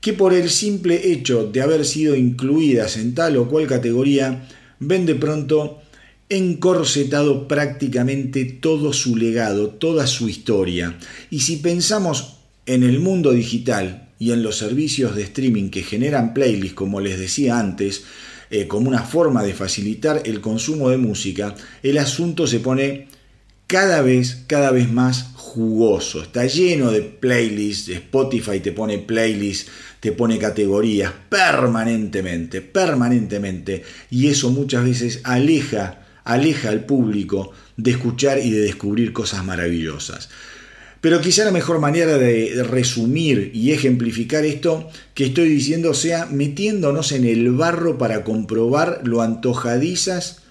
que 0.00 0.14
por 0.14 0.34
el 0.34 0.50
simple 0.50 1.12
hecho 1.12 1.48
de 1.48 1.62
haber 1.62 1.84
sido 1.84 2.16
incluidas 2.16 2.96
en 2.96 3.14
tal 3.14 3.36
o 3.36 3.48
cual 3.48 3.68
categoría 3.68 4.48
ven 4.80 5.06
de 5.06 5.14
pronto 5.14 5.78
encorsetado 6.28 7.46
prácticamente 7.46 8.46
todo 8.46 8.92
su 8.92 9.14
legado, 9.14 9.68
toda 9.68 10.08
su 10.08 10.28
historia. 10.28 10.98
Y 11.30 11.42
si 11.42 11.58
pensamos 11.58 12.38
en 12.66 12.82
el 12.82 12.98
mundo 12.98 13.30
digital 13.30 14.08
y 14.18 14.32
en 14.32 14.42
los 14.42 14.58
servicios 14.58 15.14
de 15.14 15.22
streaming 15.22 15.70
que 15.70 15.84
generan 15.84 16.34
playlists, 16.34 16.74
como 16.74 17.00
les 17.00 17.20
decía 17.20 17.60
antes, 17.60 18.02
eh, 18.50 18.66
como 18.66 18.88
una 18.88 19.02
forma 19.02 19.42
de 19.42 19.54
facilitar 19.54 20.22
el 20.24 20.40
consumo 20.40 20.90
de 20.90 20.96
música, 20.96 21.54
el 21.82 21.98
asunto 21.98 22.46
se 22.46 22.60
pone 22.60 23.08
cada 23.66 24.02
vez, 24.02 24.44
cada 24.46 24.70
vez 24.70 24.90
más 24.90 25.32
jugoso. 25.34 26.22
Está 26.22 26.46
lleno 26.46 26.90
de 26.90 27.02
playlists, 27.02 27.88
Spotify 27.88 28.60
te 28.60 28.72
pone 28.72 28.98
playlists, 28.98 29.70
te 30.00 30.12
pone 30.12 30.38
categorías 30.38 31.12
permanentemente, 31.28 32.60
permanentemente. 32.60 33.82
Y 34.10 34.28
eso 34.28 34.50
muchas 34.50 34.84
veces 34.84 35.20
aleja, 35.24 36.06
aleja 36.24 36.68
al 36.68 36.84
público 36.84 37.52
de 37.76 37.92
escuchar 37.92 38.38
y 38.38 38.50
de 38.50 38.60
descubrir 38.60 39.12
cosas 39.12 39.44
maravillosas. 39.44 40.28
Pero 41.06 41.20
quizá 41.20 41.44
la 41.44 41.52
mejor 41.52 41.78
manera 41.78 42.18
de 42.18 42.64
resumir 42.64 43.52
y 43.54 43.70
ejemplificar 43.70 44.44
esto 44.44 44.90
que 45.14 45.26
estoy 45.26 45.48
diciendo 45.48 45.94
sea 45.94 46.26
metiéndonos 46.26 47.12
en 47.12 47.24
el 47.24 47.52
barro 47.52 47.96
para 47.96 48.24
comprobar 48.24 49.02
lo 49.04 49.22
antojadizas, 49.22 50.42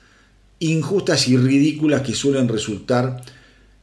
injustas 0.59 1.27
y 1.27 1.35
ridículas 1.35 2.03
que 2.03 2.13
suelen 2.13 2.47
resultar 2.47 3.21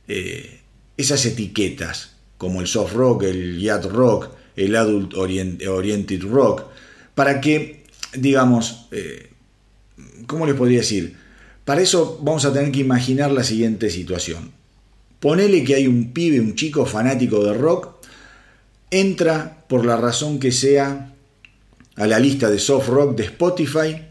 eh, 0.09 0.61
esas 0.97 1.27
etiquetas, 1.27 2.13
como 2.39 2.63
el 2.63 2.67
soft 2.67 2.95
rock, 2.95 3.25
el 3.25 3.61
yacht 3.61 3.85
rock, 3.85 4.31
el 4.57 4.75
adult 4.75 5.13
oriented 5.13 6.23
rock, 6.23 6.69
para 7.15 7.43
que, 7.43 7.85
digamos, 8.15 8.87
eh, 8.93 9.29
¿cómo 10.27 10.47
les 10.47 10.55
podría 10.55 10.79
decir? 10.79 11.17
Para 11.67 11.83
eso 11.83 12.19
vamos 12.23 12.47
a 12.47 12.53
tener 12.55 12.73
que 12.73 12.81
imaginar 12.81 13.31
la 13.31 13.45
siguiente 13.45 13.91
situación. 13.91 14.62
Ponele 15.23 15.63
que 15.63 15.77
hay 15.77 15.87
un 15.87 16.13
pibe, 16.13 16.41
un 16.41 16.57
chico 16.57 16.85
fanático 16.85 17.45
de 17.45 17.55
rock, 17.55 17.95
entra 18.91 19.65
por 19.69 19.87
la 19.87 19.97
razón 19.97 20.41
que 20.41 20.51
sea 20.51 21.15
a 21.95 22.07
la 22.09 22.19
lista 22.19 22.51
de 22.51 22.59
soft 22.59 22.89
rock 22.89 23.17
de 23.17 23.27
Spotify 23.27 24.03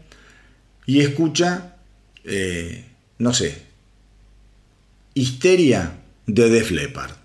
y 0.86 1.00
escucha, 1.00 1.76
eh, 2.24 2.86
no 3.18 3.34
sé, 3.34 3.60
Histeria 5.12 5.98
de 6.26 6.48
Def 6.48 6.70
Leppard. 6.70 7.21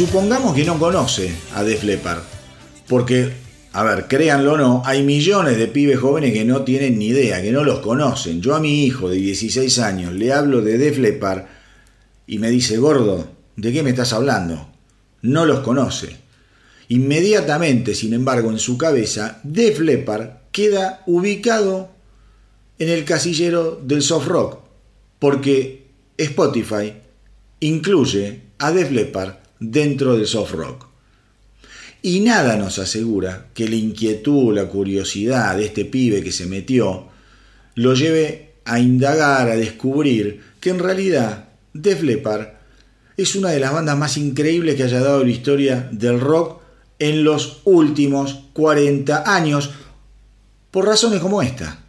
Supongamos 0.00 0.54
que 0.54 0.64
no 0.64 0.78
conoce 0.78 1.30
a 1.54 1.62
Def 1.62 1.84
Leppard, 1.84 2.22
porque, 2.88 3.34
a 3.74 3.84
ver, 3.84 4.06
créanlo 4.08 4.54
o 4.54 4.56
no, 4.56 4.82
hay 4.86 5.02
millones 5.02 5.58
de 5.58 5.66
pibes 5.66 5.98
jóvenes 5.98 6.32
que 6.32 6.42
no 6.42 6.62
tienen 6.62 6.98
ni 6.98 7.08
idea, 7.08 7.42
que 7.42 7.52
no 7.52 7.64
los 7.64 7.80
conocen. 7.80 8.40
Yo 8.40 8.54
a 8.54 8.60
mi 8.60 8.86
hijo 8.86 9.10
de 9.10 9.16
16 9.16 9.78
años 9.80 10.14
le 10.14 10.32
hablo 10.32 10.62
de 10.62 10.78
Def 10.78 10.96
Leppard 10.96 11.44
y 12.26 12.38
me 12.38 12.48
dice, 12.48 12.78
gordo, 12.78 13.28
¿de 13.56 13.72
qué 13.74 13.82
me 13.82 13.90
estás 13.90 14.14
hablando? 14.14 14.70
No 15.20 15.44
los 15.44 15.60
conoce. 15.60 16.16
Inmediatamente, 16.88 17.94
sin 17.94 18.14
embargo, 18.14 18.50
en 18.50 18.58
su 18.58 18.78
cabeza, 18.78 19.38
Def 19.42 19.80
Leppard 19.80 20.30
queda 20.50 21.02
ubicado 21.04 21.90
en 22.78 22.88
el 22.88 23.04
casillero 23.04 23.78
del 23.84 24.00
soft 24.00 24.28
rock, 24.28 24.60
porque 25.18 25.88
Spotify 26.16 26.94
incluye 27.60 28.40
a 28.58 28.72
Def 28.72 28.90
Leppard 28.92 29.40
dentro 29.60 30.16
del 30.16 30.26
soft 30.26 30.52
rock. 30.52 30.86
Y 32.02 32.20
nada 32.20 32.56
nos 32.56 32.78
asegura 32.78 33.48
que 33.52 33.68
la 33.68 33.76
inquietud, 33.76 34.54
la 34.54 34.66
curiosidad 34.66 35.56
de 35.56 35.66
este 35.66 35.84
pibe 35.84 36.22
que 36.24 36.32
se 36.32 36.46
metió, 36.46 37.08
lo 37.74 37.94
lleve 37.94 38.52
a 38.64 38.80
indagar, 38.80 39.50
a 39.50 39.56
descubrir 39.56 40.40
que 40.60 40.70
en 40.70 40.78
realidad 40.78 41.48
Def 41.74 42.02
Leppard 42.02 42.48
es 43.16 43.36
una 43.36 43.50
de 43.50 43.60
las 43.60 43.72
bandas 43.72 43.98
más 43.98 44.16
increíbles 44.16 44.76
que 44.76 44.84
haya 44.84 45.00
dado 45.00 45.22
la 45.22 45.30
historia 45.30 45.88
del 45.92 46.20
rock 46.20 46.60
en 46.98 47.22
los 47.22 47.60
últimos 47.64 48.44
40 48.54 49.34
años, 49.34 49.70
por 50.70 50.86
razones 50.86 51.20
como 51.20 51.42
esta. 51.42 51.84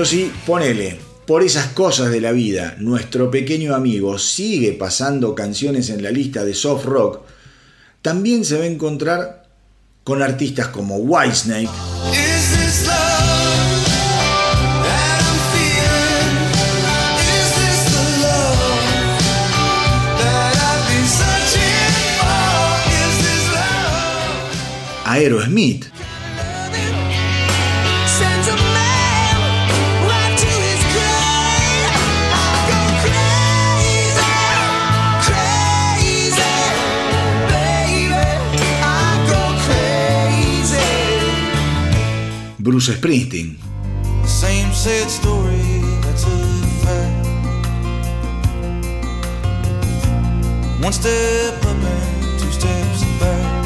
Pero 0.00 0.08
si, 0.08 0.32
ponele, 0.46 0.98
por 1.26 1.42
esas 1.42 1.66
cosas 1.74 2.10
de 2.10 2.22
la 2.22 2.32
vida, 2.32 2.74
nuestro 2.78 3.30
pequeño 3.30 3.74
amigo 3.74 4.18
sigue 4.18 4.72
pasando 4.72 5.34
canciones 5.34 5.90
en 5.90 6.02
la 6.02 6.10
lista 6.10 6.42
de 6.42 6.54
soft 6.54 6.86
rock, 6.86 7.20
también 8.00 8.46
se 8.46 8.56
va 8.56 8.64
a 8.64 8.66
encontrar 8.66 9.50
con 10.02 10.22
artistas 10.22 10.68
como 10.68 10.96
Whitesnake. 10.96 11.68
Aerosmith. 25.04 25.99
Bruce 42.70 42.92
Springsteen. 42.92 43.58
Same 44.24 44.72
sad 44.72 45.10
story, 45.10 45.58
that's 46.02 46.22
a 46.22 46.38
fact. 46.84 47.26
One 50.80 50.92
step 50.92 51.64
up 51.64 51.66
and 51.66 52.38
two 52.38 52.52
steps 52.52 53.02
back. 53.18 53.64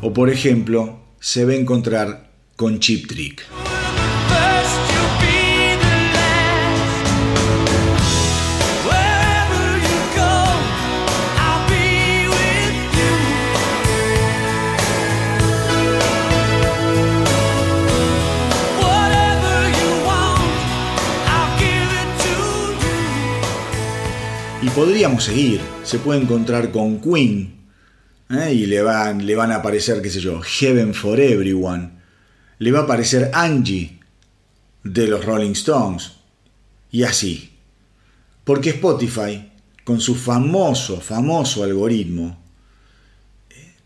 O 0.00 0.12
por 0.12 0.30
ejemplo, 0.30 1.00
se 1.18 1.44
va 1.44 1.52
a 1.52 1.56
encontrar 1.56 2.30
con 2.54 2.78
Chip 2.78 3.08
Trick. 3.08 3.61
Podríamos 24.74 25.24
seguir. 25.24 25.60
Se 25.84 25.98
puede 25.98 26.20
encontrar 26.20 26.70
con 26.70 27.00
Queen 27.00 27.54
¿eh? 28.30 28.52
y 28.52 28.66
le 28.66 28.82
van, 28.82 29.26
le 29.26 29.34
van 29.34 29.52
a 29.52 29.56
aparecer, 29.56 30.00
qué 30.00 30.10
sé 30.10 30.20
yo, 30.20 30.40
Heaven 30.40 30.94
for 30.94 31.20
Everyone. 31.20 31.90
Le 32.58 32.72
va 32.72 32.80
a 32.80 32.82
aparecer 32.82 33.30
Angie 33.34 33.98
de 34.84 35.06
los 35.06 35.24
Rolling 35.24 35.52
Stones. 35.52 36.12
Y 36.90 37.02
así. 37.04 37.52
Porque 38.44 38.70
Spotify, 38.70 39.50
con 39.84 40.00
su 40.00 40.14
famoso, 40.14 41.00
famoso 41.00 41.64
algoritmo, 41.64 42.42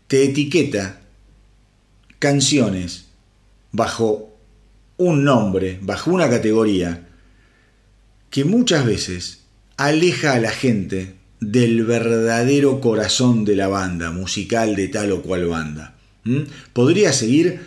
te 0.07 0.23
etiqueta 0.23 1.01
canciones 2.19 3.07
bajo 3.71 4.35
un 4.97 5.23
nombre, 5.23 5.79
bajo 5.81 6.11
una 6.11 6.29
categoría, 6.29 7.07
que 8.29 8.45
muchas 8.45 8.85
veces 8.85 9.46
aleja 9.77 10.33
a 10.33 10.39
la 10.39 10.51
gente 10.51 11.15
del 11.39 11.85
verdadero 11.85 12.81
corazón 12.81 13.45
de 13.45 13.55
la 13.55 13.67
banda 13.67 14.11
musical 14.11 14.75
de 14.75 14.87
tal 14.87 15.11
o 15.11 15.21
cual 15.21 15.45
banda. 15.45 15.95
Podría 16.73 17.13
seguir 17.13 17.61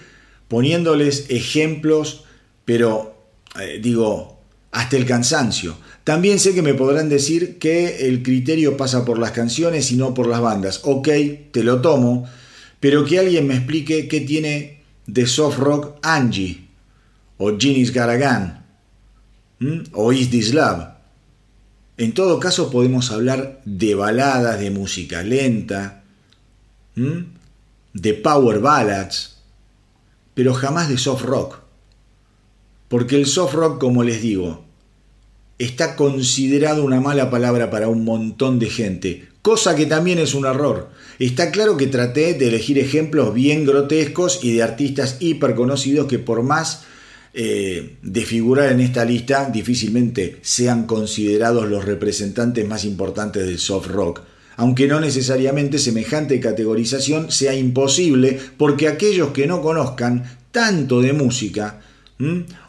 poniéndoles 0.48 1.26
ejemplos, 1.30 2.24
pero 2.64 3.16
eh, 3.58 3.80
digo, 3.80 4.40
hasta 4.72 4.96
el 4.96 5.06
cansancio. 5.06 5.76
También 6.04 6.38
sé 6.38 6.54
que 6.54 6.62
me 6.62 6.74
podrán 6.74 7.08
decir 7.08 7.58
que 7.58 8.08
el 8.08 8.22
criterio 8.22 8.76
pasa 8.76 9.04
por 9.04 9.18
las 9.18 9.30
canciones 9.30 9.90
y 9.92 9.96
no 9.96 10.12
por 10.12 10.26
las 10.26 10.40
bandas. 10.40 10.80
Ok, 10.84 11.08
te 11.52 11.62
lo 11.62 11.80
tomo, 11.80 12.28
pero 12.80 13.04
que 13.04 13.18
alguien 13.18 13.46
me 13.46 13.54
explique 13.54 14.08
qué 14.08 14.20
tiene 14.20 14.82
de 15.06 15.26
soft 15.26 15.58
rock 15.58 15.98
Angie, 16.02 16.68
o 17.38 17.56
Ginny's 17.56 17.92
Garagan, 17.92 18.64
o 19.92 20.12
Is 20.12 20.30
This 20.30 20.52
Love. 20.52 20.99
En 22.00 22.14
todo 22.14 22.40
caso 22.40 22.70
podemos 22.70 23.10
hablar 23.10 23.60
de 23.66 23.94
baladas 23.94 24.58
de 24.58 24.70
música 24.70 25.22
lenta, 25.22 26.02
de 26.94 28.14
power 28.14 28.60
ballads, 28.60 29.36
pero 30.32 30.54
jamás 30.54 30.88
de 30.88 30.96
soft 30.96 31.24
rock. 31.24 31.58
Porque 32.88 33.16
el 33.16 33.26
soft 33.26 33.52
rock, 33.52 33.78
como 33.78 34.02
les 34.02 34.22
digo, 34.22 34.64
está 35.58 35.94
considerado 35.94 36.84
una 36.84 37.02
mala 37.02 37.28
palabra 37.28 37.70
para 37.70 37.88
un 37.88 38.02
montón 38.02 38.58
de 38.58 38.70
gente, 38.70 39.28
cosa 39.42 39.76
que 39.76 39.84
también 39.84 40.18
es 40.18 40.32
un 40.32 40.46
error. 40.46 40.88
Está 41.18 41.50
claro 41.50 41.76
que 41.76 41.86
traté 41.86 42.32
de 42.32 42.48
elegir 42.48 42.78
ejemplos 42.78 43.34
bien 43.34 43.66
grotescos 43.66 44.42
y 44.42 44.54
de 44.54 44.62
artistas 44.62 45.18
hiper 45.20 45.54
conocidos 45.54 46.06
que 46.06 46.18
por 46.18 46.42
más 46.42 46.86
eh, 47.32 47.96
de 48.02 48.24
figurar 48.24 48.72
en 48.72 48.80
esta 48.80 49.04
lista 49.04 49.48
difícilmente 49.48 50.38
sean 50.42 50.86
considerados 50.86 51.68
los 51.68 51.84
representantes 51.84 52.66
más 52.66 52.84
importantes 52.84 53.46
del 53.46 53.58
soft 53.58 53.86
rock, 53.88 54.22
aunque 54.56 54.88
no 54.88 54.98
necesariamente 54.98 55.78
semejante 55.78 56.40
categorización 56.40 57.30
sea 57.30 57.54
imposible 57.54 58.38
porque 58.56 58.88
aquellos 58.88 59.30
que 59.30 59.46
no 59.46 59.62
conozcan 59.62 60.38
tanto 60.50 61.00
de 61.00 61.12
música 61.12 61.80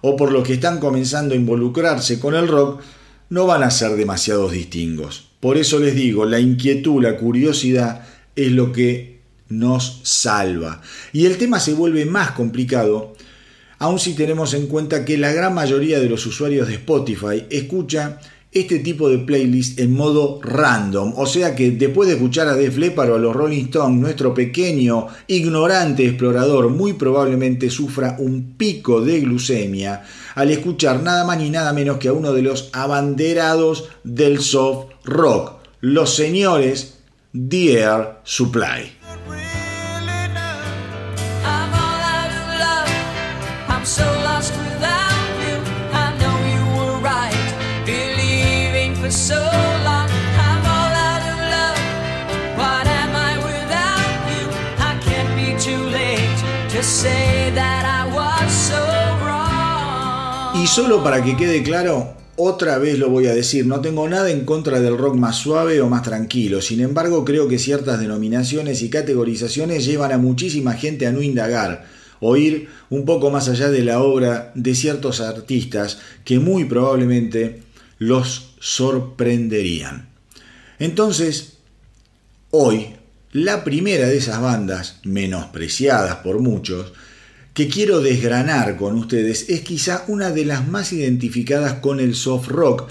o 0.02 0.16
por 0.16 0.32
los 0.32 0.46
que 0.48 0.54
están 0.54 0.80
comenzando 0.80 1.34
a 1.34 1.38
involucrarse 1.38 2.20
con 2.20 2.36
el 2.36 2.48
rock 2.48 2.82
no 3.30 3.48
van 3.48 3.64
a 3.64 3.72
ser 3.72 3.96
demasiados 3.96 4.52
distingos. 4.52 5.30
Por 5.40 5.58
eso 5.58 5.80
les 5.80 5.96
digo, 5.96 6.26
la 6.26 6.40
inquietud, 6.40 7.02
la 7.02 7.18
curiosidad 7.18 8.06
es 8.36 8.52
lo 8.52 8.72
que 8.72 9.22
nos 9.50 10.02
salva. 10.04 10.82
Y 11.14 11.26
el 11.26 11.38
tema 11.38 11.60
se 11.60 11.74
vuelve 11.74 12.06
más 12.06 12.32
complicado 12.32 13.16
aun 13.82 13.98
si 13.98 14.14
tenemos 14.14 14.54
en 14.54 14.68
cuenta 14.68 15.04
que 15.04 15.18
la 15.18 15.34
gran 15.34 15.56
mayoría 15.56 16.00
de 16.00 16.08
los 16.08 16.24
usuarios 16.28 16.68
de 16.68 16.76
Spotify 16.76 17.48
escucha 17.50 18.20
este 18.52 18.78
tipo 18.78 19.10
de 19.10 19.18
playlist 19.18 19.80
en 19.80 19.94
modo 19.94 20.40
random, 20.44 21.14
o 21.16 21.26
sea 21.26 21.56
que 21.56 21.72
después 21.72 22.08
de 22.08 22.14
escuchar 22.14 22.48
a 22.48 22.56
Def 22.56 22.78
Leppard 22.78 23.10
o 23.10 23.16
a 23.16 23.18
los 23.20 23.36
Rolling 23.36 23.66
Stones, 23.66 24.00
nuestro 24.00 24.36
pequeño, 24.36 25.08
ignorante 25.26 26.06
explorador 26.06 26.70
muy 26.70 26.94
probablemente 26.94 27.72
sufra 27.72 28.18
un 28.20 28.54
pico 28.56 29.02
de 29.02 29.22
glucemia 29.22 30.04
al 30.36 30.52
escuchar 30.52 31.02
nada 31.02 31.26
más 31.26 31.40
ni 31.40 31.50
nada 31.50 31.74
menos 31.74 31.98
que 31.98 32.10
a 32.10 32.14
uno 32.14 32.34
de 32.34 32.44
los 32.44 32.70
abanderados 32.74 33.90
del 34.04 34.42
soft 34.42 34.92
rock, 35.06 35.54
los 35.80 36.14
señores 36.14 37.00
Dear 37.34 38.22
Supply. 38.26 39.01
Y 60.62 60.68
solo 60.68 61.04
para 61.04 61.24
que 61.24 61.36
quede 61.36 61.64
claro, 61.64 62.14
otra 62.36 62.78
vez 62.78 63.00
lo 63.00 63.10
voy 63.10 63.26
a 63.26 63.34
decir, 63.34 63.66
no 63.66 63.82
tengo 63.82 64.08
nada 64.08 64.30
en 64.30 64.46
contra 64.46 64.80
del 64.80 64.96
rock 64.96 65.16
más 65.16 65.38
suave 65.38 65.82
o 65.82 65.90
más 65.90 66.04
tranquilo, 66.04 66.62
sin 66.62 66.82
embargo 66.82 67.26
creo 67.26 67.48
que 67.48 67.58
ciertas 67.58 68.00
denominaciones 68.00 68.84
y 68.84 68.92
categorizaciones 68.92 69.86
llevan 69.86 70.12
a 70.12 70.20
muchísima 70.20 70.74
gente 70.74 71.08
a 71.08 71.12
no 71.12 71.24
indagar 71.24 71.88
o 72.20 72.38
ir 72.38 72.70
un 72.92 73.06
poco 73.06 73.32
más 73.32 73.50
allá 73.50 73.72
de 73.72 73.84
la 73.84 74.04
obra 74.04 74.52
de 74.54 74.76
ciertos 74.76 75.20
artistas 75.20 75.98
que 76.26 76.38
muy 76.38 76.66
probablemente 76.66 77.64
los 77.98 78.54
sorprenderían. 78.60 80.10
Entonces, 80.78 81.54
hoy, 82.52 82.98
la 83.32 83.64
primera 83.64 84.08
de 84.08 84.18
esas 84.18 84.40
bandas, 84.40 85.00
menospreciadas 85.06 86.18
por 86.18 86.38
muchos, 86.38 86.94
que 87.54 87.68
quiero 87.68 88.02
desgranar 88.02 88.78
con 88.78 88.98
ustedes 88.98 89.50
es 89.50 89.62
quizá 89.62 90.06
una 90.08 90.32
de 90.32 90.46
las 90.46 90.68
más 90.68 90.94
identificadas 90.94 91.76
con 91.76 92.00
el 92.00 92.16
soft 92.16 92.48
rock. 92.48 92.88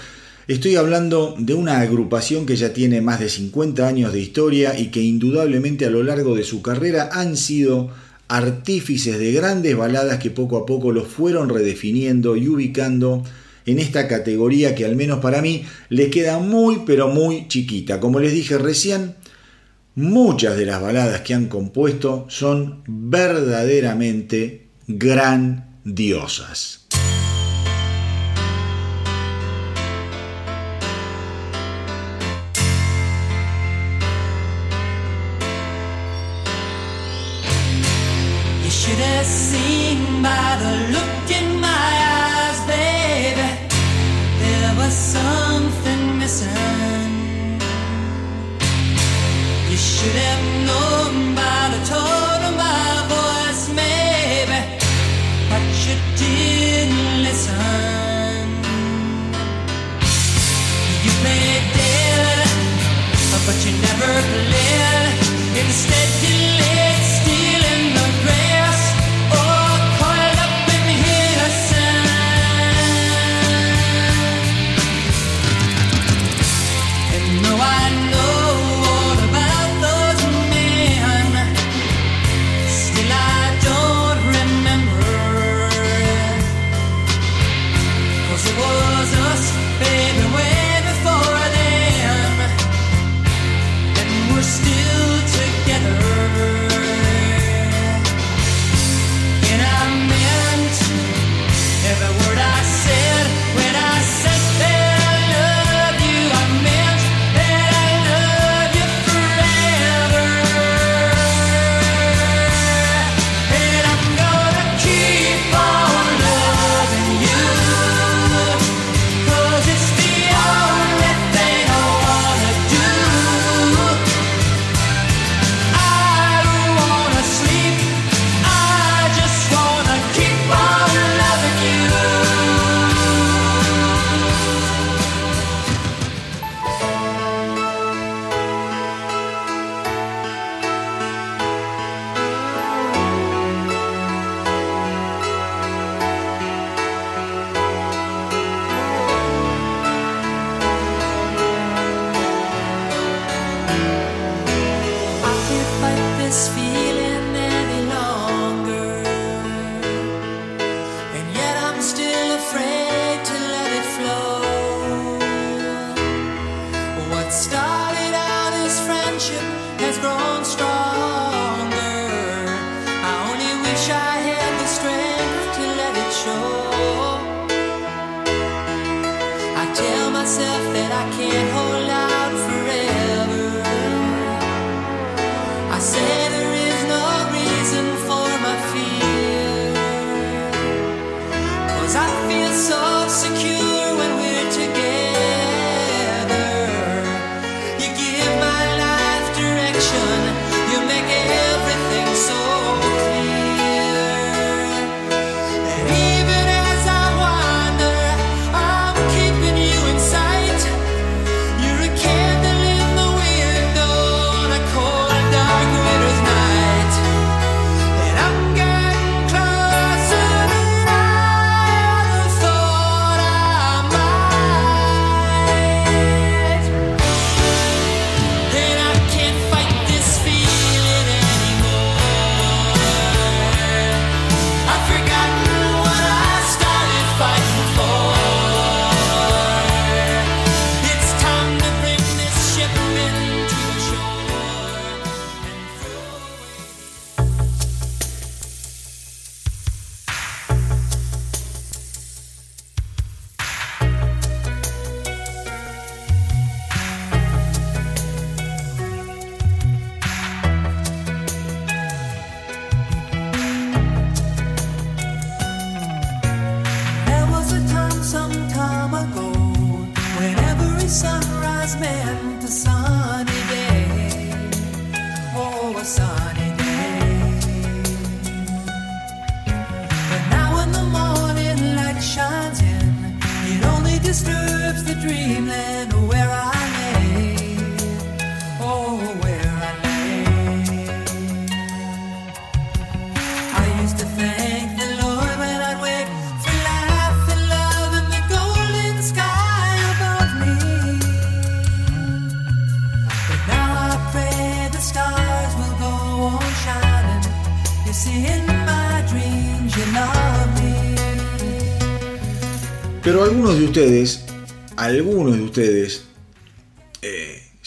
Estoy 0.47 0.75
hablando 0.75 1.35
de 1.37 1.53
una 1.53 1.79
agrupación 1.79 2.45
que 2.45 2.55
ya 2.55 2.73
tiene 2.73 3.01
más 3.01 3.19
de 3.19 3.29
50 3.29 3.87
años 3.87 4.13
de 4.13 4.19
historia 4.19 4.77
y 4.77 4.87
que 4.87 5.01
indudablemente 5.01 5.85
a 5.85 5.89
lo 5.89 6.03
largo 6.03 6.35
de 6.35 6.43
su 6.43 6.61
carrera 6.61 7.09
han 7.11 7.37
sido 7.37 7.89
artífices 8.27 9.17
de 9.17 9.31
grandes 9.31 9.75
baladas 9.75 10.19
que 10.19 10.29
poco 10.29 10.57
a 10.57 10.65
poco 10.65 10.91
los 10.91 11.07
fueron 11.07 11.49
redefiniendo 11.49 12.35
y 12.35 12.47
ubicando 12.47 13.23
en 13.65 13.79
esta 13.79 14.07
categoría 14.07 14.75
que 14.75 14.85
al 14.85 14.95
menos 14.95 15.19
para 15.19 15.41
mí 15.41 15.63
le 15.89 16.09
queda 16.09 16.39
muy 16.39 16.83
pero 16.85 17.07
muy 17.07 17.47
chiquita. 17.47 17.99
Como 17.99 18.19
les 18.19 18.33
dije 18.33 18.57
recién, 18.57 19.15
Muchas 19.95 20.55
de 20.55 20.65
las 20.65 20.81
baladas 20.81 21.19
que 21.21 21.33
han 21.33 21.47
compuesto 21.47 22.25
son 22.29 22.81
verdaderamente 22.87 24.69
grandiosas. 24.87 26.81
Known 50.65 51.35
by 51.35 51.69
the 51.73 51.85
tone 51.85 52.41
of 52.49 52.55
my 52.57 53.05
voice, 53.07 53.69
maybe, 53.69 54.59
but 55.49 55.61
you 55.85 55.95
didn't 56.17 57.23
listen. 57.23 58.47
You 61.03 61.11
played 61.21 61.65
dead, 61.77 62.47
but 63.45 63.57
you 63.65 63.71
never. 63.81 64.13
Instead, 65.53 66.09
you 66.23 66.60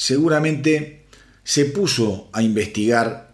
seguramente 0.05 1.07
se 1.45 1.65
puso 1.65 2.29
a 2.35 2.43
investigar 2.43 3.33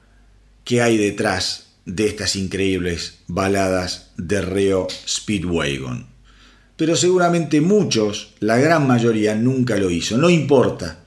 qué 0.62 0.82
hay 0.82 0.98
detrás 0.98 1.72
de 1.84 2.06
estas 2.06 2.36
increíbles 2.36 3.18
baladas 3.26 4.12
de 4.16 4.40
Reo 4.40 4.86
Speedwagon. 4.88 6.06
Pero 6.76 6.94
seguramente 6.94 7.60
muchos, 7.60 8.34
la 8.38 8.56
gran 8.58 8.86
mayoría, 8.86 9.34
nunca 9.34 9.76
lo 9.78 9.90
hizo. 9.90 10.16
No 10.16 10.30
importa. 10.30 11.00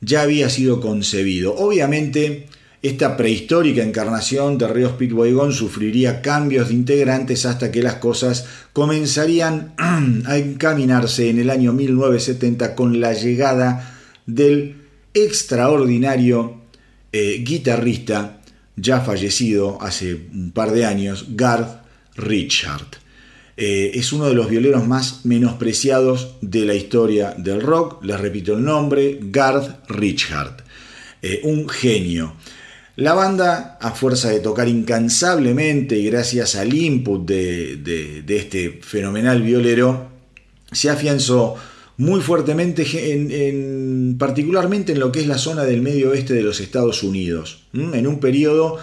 ya 0.00 0.22
había 0.22 0.50
sido 0.50 0.80
concebido. 0.80 1.54
Obviamente, 1.54 2.48
esta 2.82 3.16
prehistórica 3.16 3.82
encarnación 3.82 4.58
de 4.58 4.66
Río 4.66 4.90
Speedwagon 4.90 5.52
sufriría 5.52 6.20
cambios 6.20 6.68
de 6.68 6.74
integrantes 6.74 7.46
hasta 7.46 7.70
que 7.70 7.82
las 7.82 7.96
cosas 7.96 8.46
comenzarían 8.72 9.74
a 10.26 10.36
encaminarse 10.36 11.30
en 11.30 11.38
el 11.38 11.50
año 11.50 11.72
1970 11.72 12.74
con 12.74 13.00
la 13.00 13.12
llegada 13.12 13.98
del 14.26 14.82
extraordinario 15.14 16.62
eh, 17.12 17.42
guitarrista 17.44 18.40
ya 18.76 19.00
fallecido 19.00 19.78
hace 19.80 20.14
un 20.14 20.50
par 20.50 20.72
de 20.72 20.84
años, 20.84 21.26
Garth 21.30 21.82
Richard. 22.16 22.86
Eh, 23.56 23.92
es 23.94 24.12
uno 24.12 24.26
de 24.26 24.34
los 24.34 24.48
violeros 24.48 24.86
más 24.88 25.24
menospreciados 25.24 26.36
de 26.40 26.64
la 26.64 26.74
historia 26.74 27.34
del 27.36 27.60
rock. 27.60 28.02
Les 28.02 28.18
repito 28.18 28.54
el 28.54 28.64
nombre, 28.64 29.18
Garth 29.20 29.88
Richard. 29.88 30.64
Eh, 31.20 31.40
un 31.44 31.68
genio. 31.68 32.34
La 32.96 33.14
banda, 33.14 33.78
a 33.80 33.92
fuerza 33.92 34.28
de 34.28 34.40
tocar 34.40 34.68
incansablemente 34.68 35.98
y 35.98 36.06
gracias 36.10 36.56
al 36.56 36.74
input 36.74 37.26
de, 37.26 38.22
este 38.28 38.80
fenomenal 38.82 39.42
violero, 39.42 40.08
se 40.70 40.90
afianzó 40.90 41.56
muy 41.96 42.20
fuertemente, 42.20 42.84
en, 43.12 43.30
en, 43.30 44.16
particularmente 44.18 44.92
en 44.92 45.00
lo 45.00 45.10
que 45.10 45.20
es 45.20 45.26
la 45.26 45.38
zona 45.38 45.64
del 45.64 45.80
medio 45.80 46.10
oeste 46.10 46.34
de 46.34 46.42
los 46.42 46.60
Estados 46.60 47.02
Unidos, 47.02 47.62
en 47.72 48.06
un 48.06 48.20
periodo 48.20 48.78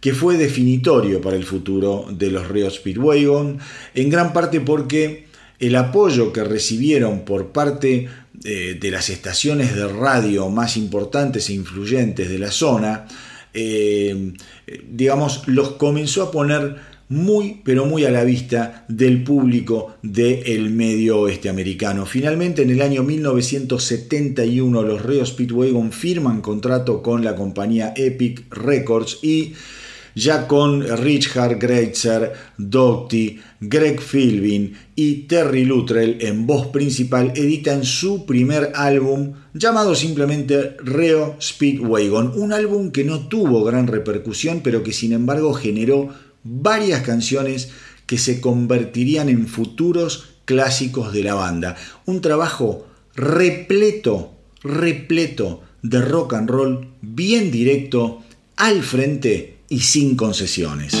que 0.00 0.14
fue 0.14 0.38
definitorio 0.38 1.20
para 1.20 1.36
el 1.36 1.44
futuro 1.44 2.06
de 2.10 2.30
los 2.30 2.48
Ríos 2.48 2.76
Speedwagon, 2.76 3.58
en 3.94 4.10
gran 4.10 4.32
parte 4.32 4.60
porque 4.60 5.26
el 5.58 5.76
apoyo 5.76 6.32
que 6.32 6.42
recibieron 6.42 7.26
por 7.26 7.48
parte 7.48 8.08
eh, 8.44 8.78
de 8.80 8.90
las 8.90 9.10
estaciones 9.10 9.74
de 9.74 9.86
radio 9.86 10.48
más 10.48 10.78
importantes 10.78 11.50
e 11.50 11.52
influyentes 11.52 12.30
de 12.30 12.38
la 12.38 12.50
zona, 12.50 13.06
eh, 13.54 14.32
digamos, 14.88 15.46
los 15.46 15.72
comenzó 15.72 16.22
a 16.24 16.30
poner 16.30 16.76
muy, 17.10 17.60
pero 17.64 17.86
muy 17.86 18.04
a 18.04 18.10
la 18.10 18.22
vista 18.22 18.84
del 18.88 19.24
público 19.24 19.96
del 20.02 20.70
medio 20.70 21.18
oeste 21.18 21.48
americano. 21.48 22.06
Finalmente, 22.06 22.62
en 22.62 22.70
el 22.70 22.80
año 22.80 23.02
1971, 23.02 24.82
los 24.82 25.02
Ríos 25.02 25.30
Speedwagon 25.30 25.90
firman 25.90 26.40
contrato 26.40 27.02
con 27.02 27.24
la 27.24 27.34
compañía 27.34 27.92
Epic 27.96 28.46
Records 28.54 29.18
y 29.22 29.54
ya 30.14 30.46
con 30.46 30.86
Richard 30.98 31.58
Greitzer, 31.58 32.32
Doty, 32.56 33.40
Greg 33.60 34.00
Philbin 34.00 34.74
y 35.02 35.22
Terry 35.22 35.64
Luttrell 35.64 36.18
en 36.20 36.46
voz 36.46 36.66
principal, 36.66 37.32
editan 37.34 37.86
su 37.86 38.26
primer 38.26 38.72
álbum 38.74 39.32
llamado 39.54 39.94
simplemente 39.94 40.76
Reo 40.84 41.36
Speedwagon, 41.40 42.38
un 42.38 42.52
álbum 42.52 42.90
que 42.90 43.02
no 43.02 43.26
tuvo 43.26 43.64
gran 43.64 43.86
repercusión, 43.86 44.60
pero 44.62 44.82
que 44.82 44.92
sin 44.92 45.14
embargo 45.14 45.54
generó 45.54 46.10
varias 46.44 47.00
canciones 47.00 47.70
que 48.04 48.18
se 48.18 48.42
convertirían 48.42 49.30
en 49.30 49.48
futuros 49.48 50.34
clásicos 50.44 51.14
de 51.14 51.24
la 51.24 51.32
banda. 51.32 51.76
Un 52.04 52.20
trabajo 52.20 52.86
repleto, 53.14 54.34
repleto 54.62 55.62
de 55.80 56.02
rock 56.02 56.34
and 56.34 56.50
roll, 56.50 56.88
bien 57.00 57.50
directo, 57.50 58.22
al 58.56 58.82
frente 58.82 59.60
y 59.70 59.80
sin 59.80 60.14
concesiones. 60.14 60.92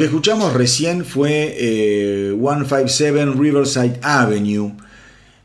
Que 0.00 0.06
escuchamos 0.06 0.54
recién 0.54 1.04
fue 1.04 1.54
eh, 1.58 2.34
157 2.34 3.38
Riverside 3.38 4.00
Avenue. 4.02 4.72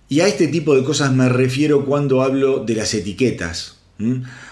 Y 0.07 0.21
a 0.21 0.27
este 0.27 0.47
tipo 0.47 0.73
de 0.73 0.83
cosas 0.85 1.11
me 1.11 1.27
refiero 1.27 1.83
cuando 1.83 2.21
hablo 2.21 2.59
de 2.59 2.75
las 2.75 2.93
etiquetas. 2.93 3.79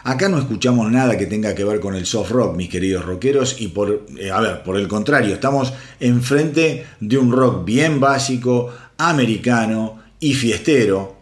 Acá 0.03 0.27
no 0.27 0.39
escuchamos 0.39 0.91
nada 0.91 1.17
que 1.17 1.25
tenga 1.25 1.55
que 1.55 1.63
ver 1.63 1.79
con 1.79 1.95
el 1.95 2.05
soft 2.05 2.31
rock, 2.31 2.57
mis 2.57 2.67
queridos 2.67 3.05
rockeros, 3.05 3.61
y 3.61 3.69
por, 3.69 4.05
eh, 4.19 4.29
a 4.29 4.41
ver, 4.41 4.63
por 4.63 4.77
el 4.77 4.89
contrario, 4.89 5.35
estamos 5.35 5.71
enfrente 6.01 6.85
de 6.99 7.17
un 7.17 7.31
rock 7.31 7.63
bien 7.63 8.01
básico, 8.01 8.73
americano 8.97 10.01
y 10.19 10.33
fiestero. 10.33 11.21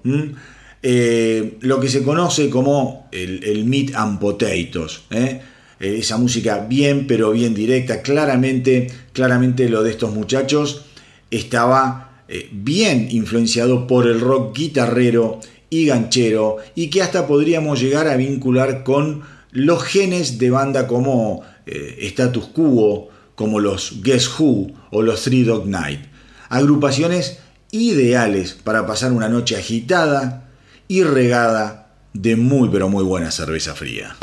Eh, 0.81 1.57
lo 1.61 1.79
que 1.79 1.87
se 1.87 2.01
conoce 2.01 2.49
como 2.49 3.09
el, 3.11 3.43
el 3.43 3.63
meat 3.65 3.93
and 3.93 4.17
potatoes. 4.17 5.01
¿eh? 5.11 5.39
Eh, 5.81 5.97
esa 5.97 6.17
música 6.17 6.59
bien, 6.69 7.07
pero 7.07 7.31
bien 7.31 7.55
directa. 7.55 8.03
Claramente, 8.03 8.91
claramente 9.13 9.67
lo 9.67 9.81
de 9.81 9.89
estos 9.89 10.13
muchachos 10.13 10.85
estaba 11.31 12.23
eh, 12.27 12.49
bien 12.51 13.07
influenciado 13.09 13.87
por 13.87 14.07
el 14.07 14.21
rock 14.21 14.55
guitarrero 14.55 15.39
y 15.71 15.87
ganchero 15.87 16.57
y 16.75 16.89
que 16.91 17.01
hasta 17.01 17.25
podríamos 17.25 17.81
llegar 17.81 18.07
a 18.07 18.15
vincular 18.15 18.83
con 18.83 19.23
los 19.51 19.83
genes 19.83 20.37
de 20.37 20.51
banda 20.51 20.85
como 20.87 21.41
eh, 21.65 21.97
Status 22.01 22.45
Quo, 22.47 23.09
como 23.33 23.59
los 23.59 24.03
Guess 24.03 24.39
Who 24.39 24.71
o 24.91 25.01
los 25.01 25.23
Three 25.23 25.43
Dog 25.43 25.65
Night. 25.65 26.01
Agrupaciones 26.49 27.39
ideales 27.71 28.53
para 28.53 28.85
pasar 28.85 29.13
una 29.13 29.29
noche 29.29 29.55
agitada 29.55 30.49
y 30.87 31.03
regada 31.03 31.89
de 32.13 32.35
muy 32.35 32.69
pero 32.69 32.87
muy 32.87 33.03
buena 33.03 33.31
cerveza 33.31 33.73
fría. 33.73 34.15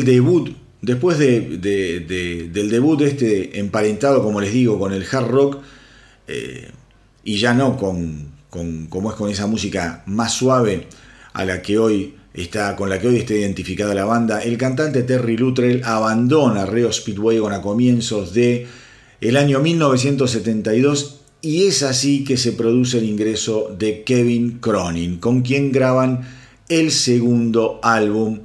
Del 0.00 0.14
debut 0.14 0.50
después 0.82 1.18
de, 1.18 1.40
de- 1.58 2.00
de- 2.00 2.48
del 2.52 2.70
debut 2.70 3.00
este 3.02 3.58
emparentado, 3.58 4.22
como 4.22 4.40
les 4.40 4.52
digo, 4.52 4.78
con 4.78 4.92
el 4.92 5.04
hard 5.10 5.26
rock, 5.28 5.58
eh, 6.26 6.70
y 7.22 7.36
ya 7.38 7.52
no 7.54 7.76
con, 7.76 8.28
con 8.48 8.86
como 8.86 9.10
es 9.10 9.16
con 9.16 9.30
esa 9.30 9.46
música 9.46 10.02
más 10.06 10.32
suave 10.32 10.86
a 11.34 11.44
la 11.44 11.60
que 11.60 11.78
hoy 11.78 12.14
está 12.32 12.76
con 12.76 12.88
la 12.88 12.98
que 12.98 13.08
hoy 13.08 13.16
está 13.16 13.34
identificada 13.34 13.94
la 13.94 14.04
banda, 14.04 14.40
el 14.42 14.56
cantante 14.56 15.02
Terry 15.02 15.36
Luttrell 15.36 15.82
abandona 15.84 16.64
Reo 16.64 16.90
Speedwagon 16.92 17.52
a 17.52 17.60
comienzos 17.60 18.32
de 18.32 18.66
el 19.20 19.36
año 19.36 19.60
1972 19.60 21.20
y 21.42 21.64
es 21.66 21.82
así 21.82 22.24
que 22.24 22.36
se 22.36 22.52
produce 22.52 22.98
el 22.98 23.04
ingreso 23.04 23.74
de 23.78 24.02
Kevin 24.04 24.58
Cronin, 24.60 25.18
con 25.18 25.42
quien 25.42 25.72
graban 25.72 26.22
el 26.68 26.90
segundo 26.90 27.80
álbum 27.82 28.40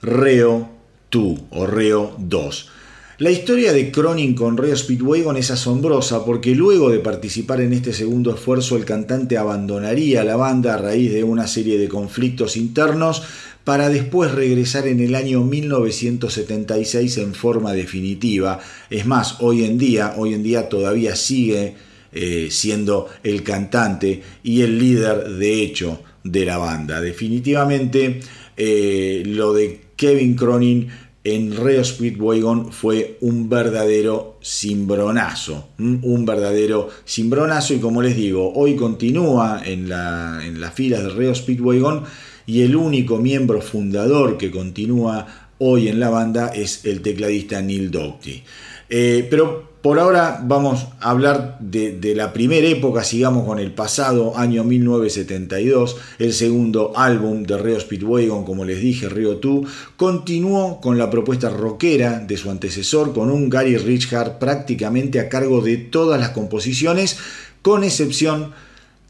Reo 0.00 0.70
2 1.14 1.40
o 1.50 1.66
Reo 1.66 2.16
2. 2.18 2.70
La 3.18 3.30
historia 3.30 3.72
de 3.72 3.92
Cronin 3.92 4.34
con 4.34 4.56
Reo 4.56 4.76
Speedwagon 4.76 5.36
es 5.36 5.52
asombrosa 5.52 6.24
porque 6.24 6.56
luego 6.56 6.90
de 6.90 6.98
participar 6.98 7.60
en 7.60 7.72
este 7.72 7.92
segundo 7.92 8.34
esfuerzo 8.34 8.76
el 8.76 8.84
cantante 8.84 9.38
abandonaría 9.38 10.24
la 10.24 10.34
banda 10.34 10.74
a 10.74 10.78
raíz 10.78 11.12
de 11.12 11.22
una 11.22 11.46
serie 11.46 11.78
de 11.78 11.86
conflictos 11.86 12.56
internos 12.56 13.22
para 13.62 13.88
después 13.88 14.32
regresar 14.32 14.88
en 14.88 14.98
el 14.98 15.14
año 15.14 15.44
1976 15.44 17.18
en 17.18 17.34
forma 17.34 17.72
definitiva. 17.72 18.58
Es 18.90 19.06
más, 19.06 19.36
hoy 19.38 19.64
en 19.64 19.78
día, 19.78 20.14
hoy 20.16 20.34
en 20.34 20.42
día 20.42 20.68
todavía 20.68 21.14
sigue 21.14 21.76
eh, 22.12 22.48
siendo 22.50 23.08
el 23.22 23.44
cantante 23.44 24.22
y 24.42 24.62
el 24.62 24.76
líder 24.80 25.30
de 25.34 25.62
hecho 25.62 26.00
de 26.24 26.44
la 26.44 26.58
banda. 26.58 27.00
Definitivamente 27.00 28.20
eh, 28.56 29.22
lo 29.24 29.52
de 29.52 29.84
Kevin 29.96 30.34
Cronin 30.34 30.88
en 31.24 31.56
Reo 31.56 31.82
Speedwagon 31.82 32.70
fue 32.70 33.16
un 33.22 33.48
verdadero 33.48 34.38
cimbronazo, 34.42 35.70
un 35.78 36.24
verdadero 36.26 36.90
cimbronazo 37.06 37.72
y 37.72 37.78
como 37.78 38.02
les 38.02 38.14
digo, 38.14 38.52
hoy 38.54 38.76
continúa 38.76 39.62
en, 39.64 39.88
la, 39.88 40.42
las 40.52 40.74
filas 40.74 41.02
de 41.02 41.08
Reo 41.08 41.34
Speedwagon 41.34 42.04
y 42.46 42.60
el 42.60 42.76
único 42.76 43.16
miembro 43.16 43.62
fundador 43.62 44.36
que 44.36 44.50
continúa 44.50 45.26
hoy 45.58 45.88
en 45.88 45.98
la 45.98 46.10
banda 46.10 46.48
es 46.48 46.84
el 46.84 47.00
tecladista 47.00 47.62
Neil 47.62 47.90
Doughty. 47.90 48.42
Eh, 48.90 49.26
pero 49.30 49.73
por 49.84 49.98
ahora 49.98 50.40
vamos 50.42 50.86
a 50.98 51.10
hablar 51.10 51.58
de, 51.60 52.14
la 52.16 52.32
primera 52.32 52.66
época, 52.66 53.04
sigamos 53.04 53.46
con 53.46 53.58
el 53.58 53.70
pasado, 53.70 54.34
año 54.34 54.64
1972, 54.64 55.98
el 56.18 56.32
segundo 56.32 56.94
álbum 56.96 57.42
de 57.42 57.58
Reo 57.58 57.78
Speedwagon, 57.78 58.46
como 58.46 58.64
les 58.64 58.80
dije, 58.80 59.10
Rio 59.10 59.34
2, 59.34 59.68
continuó 59.98 60.80
con 60.80 60.96
la 60.96 61.10
propuesta 61.10 61.50
rockera 61.50 62.20
de 62.20 62.38
su 62.38 62.50
antecesor, 62.50 63.12
con 63.12 63.30
un 63.30 63.50
Gary 63.50 63.76
Richard 63.76 64.38
prácticamente 64.38 65.20
a 65.20 65.28
cargo 65.28 65.60
de 65.60 65.76
todas 65.76 66.18
las 66.18 66.30
composiciones, 66.30 67.18
con 67.60 67.84
excepción 67.84 68.52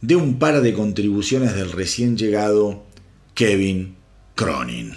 de 0.00 0.16
un 0.16 0.40
par 0.40 0.60
de 0.60 0.72
contribuciones 0.72 1.54
del 1.54 1.70
recién 1.70 2.16
llegado 2.16 2.82
Kevin 3.34 3.94
Cronin. 4.34 4.92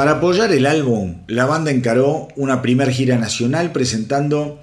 Para 0.00 0.12
apoyar 0.12 0.50
el 0.50 0.64
álbum, 0.64 1.24
la 1.26 1.44
banda 1.44 1.70
encaró 1.70 2.28
una 2.34 2.62
primer 2.62 2.90
gira 2.90 3.18
nacional 3.18 3.70
presentando 3.70 4.58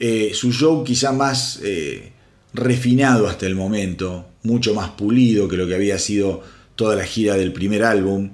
eh, 0.00 0.32
su 0.34 0.50
show 0.52 0.82
quizá 0.82 1.12
más 1.12 1.60
eh, 1.62 2.10
refinado 2.54 3.28
hasta 3.28 3.46
el 3.46 3.54
momento, 3.54 4.26
mucho 4.42 4.74
más 4.74 4.90
pulido 4.90 5.46
que 5.46 5.56
lo 5.56 5.68
que 5.68 5.76
había 5.76 5.96
sido 6.00 6.42
toda 6.74 6.96
la 6.96 7.04
gira 7.04 7.36
del 7.36 7.52
primer 7.52 7.84
álbum. 7.84 8.32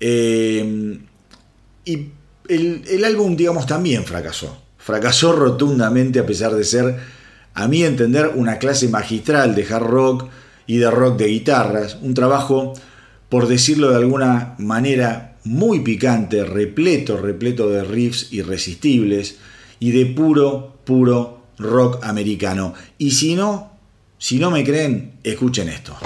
Eh, 0.00 0.98
y 1.84 2.06
el, 2.48 2.84
el 2.88 3.04
álbum, 3.04 3.36
digamos, 3.36 3.66
también 3.66 4.04
fracasó. 4.06 4.62
Fracasó 4.78 5.34
rotundamente 5.34 6.20
a 6.20 6.24
pesar 6.24 6.54
de 6.54 6.64
ser, 6.64 6.96
a 7.52 7.68
mi 7.68 7.84
entender, 7.84 8.32
una 8.34 8.56
clase 8.58 8.88
magistral 8.88 9.54
de 9.54 9.66
hard 9.70 9.84
rock 9.84 10.30
y 10.66 10.78
de 10.78 10.90
rock 10.90 11.18
de 11.18 11.26
guitarras. 11.26 11.98
Un 12.00 12.14
trabajo, 12.14 12.72
por 13.28 13.46
decirlo 13.46 13.90
de 13.90 13.96
alguna 13.96 14.54
manera, 14.56 15.27
muy 15.44 15.80
picante, 15.80 16.44
repleto, 16.44 17.16
repleto 17.16 17.68
de 17.68 17.84
riffs 17.84 18.32
irresistibles 18.32 19.38
y 19.80 19.92
de 19.92 20.06
puro, 20.06 20.78
puro 20.84 21.42
rock 21.58 22.04
americano. 22.04 22.74
Y 22.98 23.12
si 23.12 23.34
no, 23.34 23.72
si 24.18 24.38
no 24.38 24.50
me 24.50 24.64
creen, 24.64 25.12
escuchen 25.22 25.68
esto. 25.68 25.96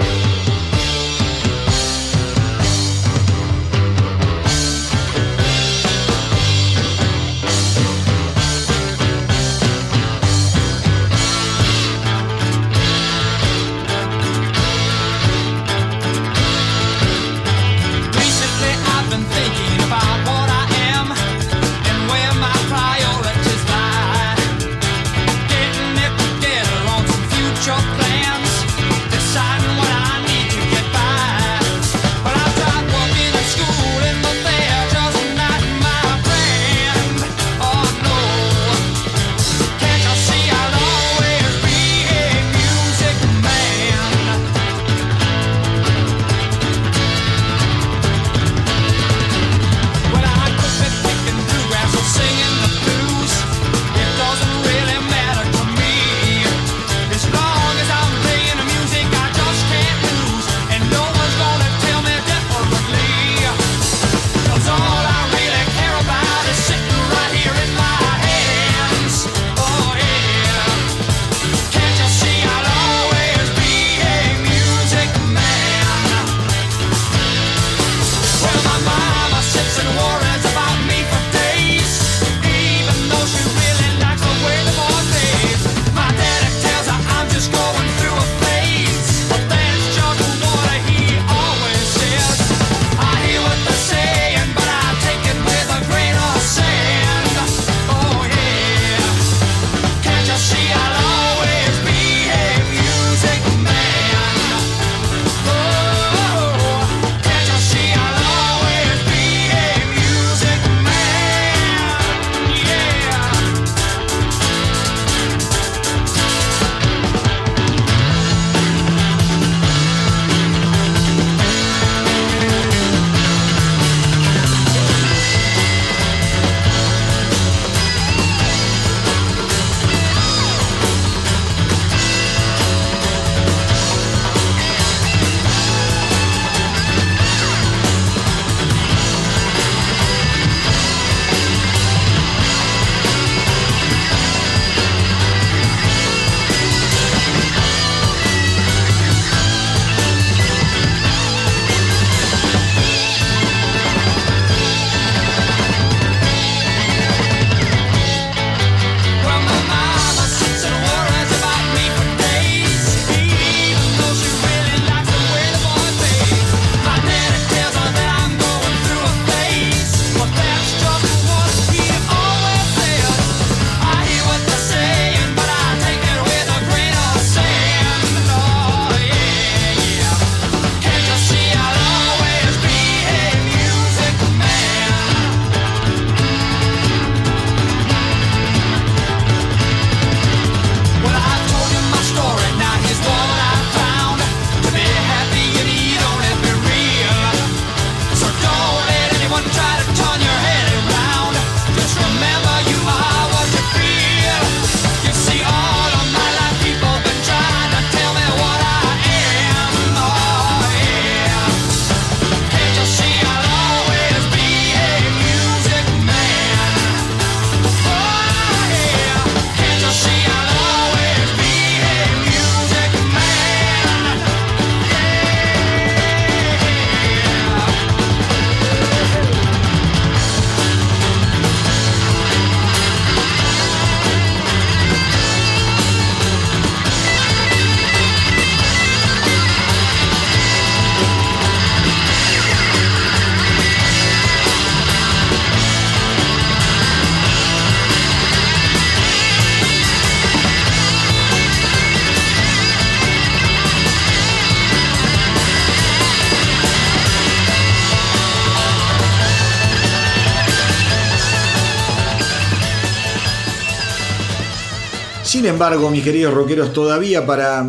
Sin 265.43 265.51
embargo, 265.51 265.91
mis 265.91 266.05
queridos 266.05 266.33
rockeros, 266.35 266.73
todavía 266.73 267.27
para 267.27 267.67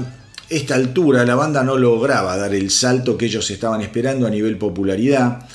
esta 0.48 0.76
altura 0.76 1.26
la 1.26 1.34
banda 1.34 1.64
no 1.64 1.76
lograba 1.76 2.38
dar 2.38 2.54
el 2.54 2.70
salto 2.70 3.18
que 3.18 3.26
ellos 3.26 3.50
estaban 3.50 3.82
esperando 3.82 4.28
a 4.28 4.30
nivel 4.30 4.60
popularidad. 4.60 5.50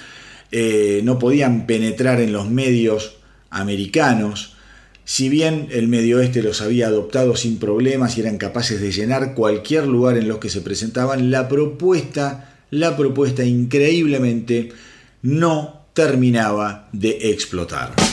Eh, 0.51 1.01
no 1.05 1.21
podían 1.21 1.65
penetrar 1.65 2.21
en 2.21 2.33
los 2.33 2.51
medios 2.51 3.19
americanos. 3.51 4.57
Si 5.05 5.29
bien 5.29 5.69
el 5.71 5.87
medio 5.87 6.17
oeste 6.17 6.43
los 6.43 6.61
había 6.61 6.89
adoptado 6.89 7.37
sin 7.37 7.61
problemas 7.61 8.19
y 8.19 8.23
eran 8.23 8.37
capaces 8.37 8.81
de 8.81 8.91
llenar 8.91 9.35
cualquier 9.35 9.87
lugar 9.87 10.19
en 10.19 10.27
los 10.27 10.39
que 10.39 10.51
se 10.51 10.61
presentaban, 10.61 11.31
la 11.31 11.47
propuesta, 11.47 12.57
la 12.71 12.97
propuesta 12.97 13.45
increíblemente 13.45 14.73
no 15.23 15.83
terminaba 15.95 16.89
de 16.93 17.31
explotar. 17.31 18.08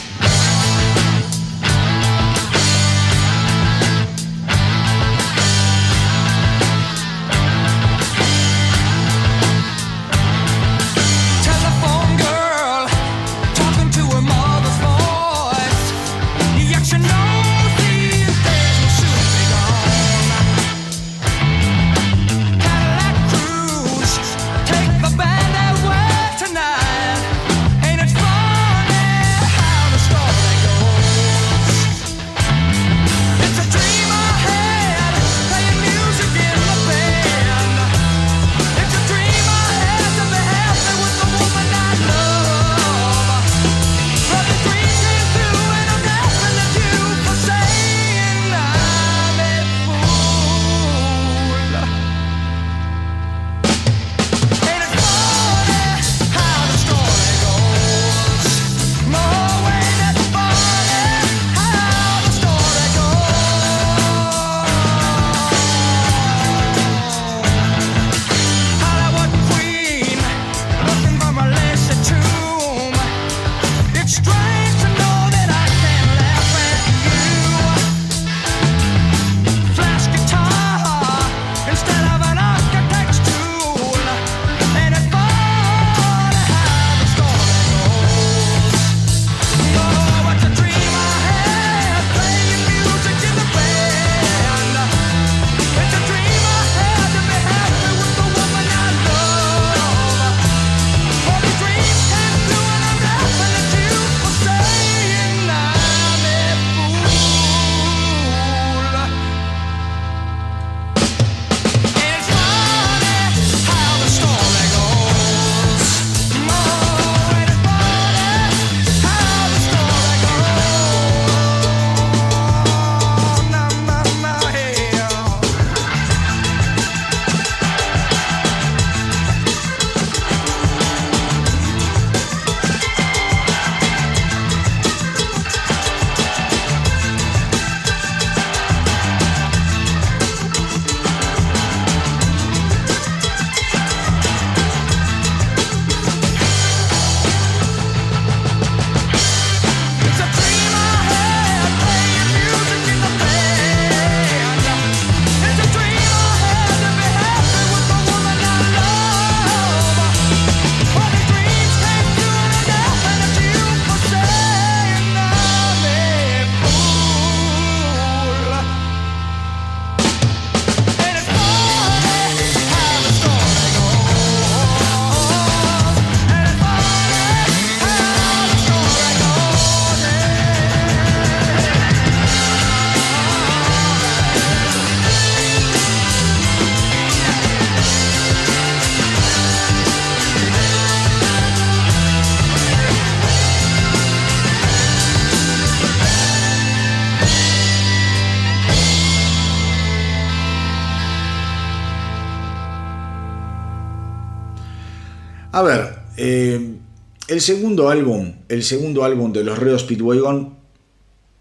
Álbum, 207.89 208.33
el 208.49 208.63
segundo 208.63 209.03
álbum 209.03 209.31
de 209.31 209.43
los 209.43 209.59
Red 209.59 209.77
Speedwagon, 209.77 210.55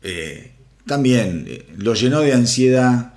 eh, 0.02 0.52
también 0.86 1.44
eh, 1.48 1.66
lo 1.78 1.94
llenó 1.94 2.20
de 2.20 2.32
ansiedad, 2.32 3.14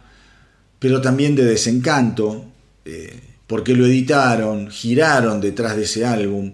pero 0.80 1.02
también 1.02 1.36
de 1.36 1.44
desencanto, 1.44 2.46
eh, 2.86 3.20
porque 3.48 3.76
lo 3.76 3.86
editaron, 3.86 4.70
giraron 4.70 5.42
detrás 5.42 5.76
de 5.76 5.84
ese 5.84 6.06
álbum, 6.06 6.54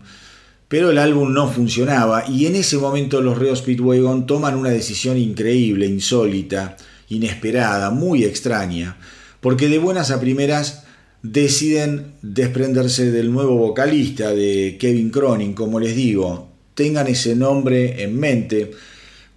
pero 0.68 0.89
el 0.89 0.97
álbum 0.97 1.34
no 1.34 1.51
funcionaba 1.51 2.28
y 2.28 2.47
en 2.47 2.55
ese 2.55 2.78
momento 2.78 3.22
los 3.22 3.38
Red 3.38 3.55
Speedwagon 3.55 4.26
toman 4.26 4.55
una 4.55 4.70
decisión 4.70 5.18
increíble, 5.18 5.86
insólita, 5.86 6.78
inesperada, 7.09 7.91
muy 7.91 8.24
extraña, 8.24 8.97
porque 9.39 9.68
de 9.68 9.78
buenas 9.78 10.09
a 10.09 10.20
primeras 10.20 10.84
deciden 11.22 12.14
desprenderse 12.22 13.11
del 13.11 13.32
nuevo 13.32 13.55
vocalista 13.57 14.34
de 14.34 14.78
Kevin 14.80 15.09
Cronin, 15.09 15.53
como 15.53 15.80
les 15.80 15.95
digo, 15.95 16.53
tengan 16.74 17.07
ese 17.07 17.36
nombre 17.36 18.03
en 18.03 18.19
mente, 18.19 18.71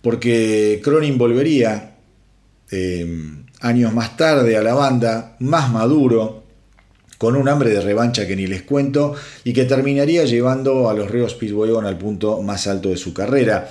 porque 0.02 0.80
Cronin 0.82 1.18
volvería 1.18 1.96
eh, 2.70 3.06
años 3.60 3.92
más 3.92 4.16
tarde 4.16 4.56
a 4.56 4.62
la 4.62 4.74
banda, 4.74 5.36
más 5.40 5.70
maduro, 5.70 6.44
con 7.18 7.34
un 7.34 7.48
hambre 7.48 7.70
de 7.70 7.80
revancha 7.80 8.26
que 8.26 8.36
ni 8.36 8.46
les 8.46 8.62
cuento, 8.62 9.14
y 9.44 9.52
que 9.52 9.64
terminaría 9.64 10.24
llevando 10.24 10.90
a 10.90 10.94
los 10.94 11.10
Ríos 11.10 11.32
Speedwagon 11.32 11.86
al 11.86 11.96
punto 11.96 12.42
más 12.42 12.66
alto 12.66 12.90
de 12.90 12.96
su 12.96 13.14
carrera. 13.14 13.70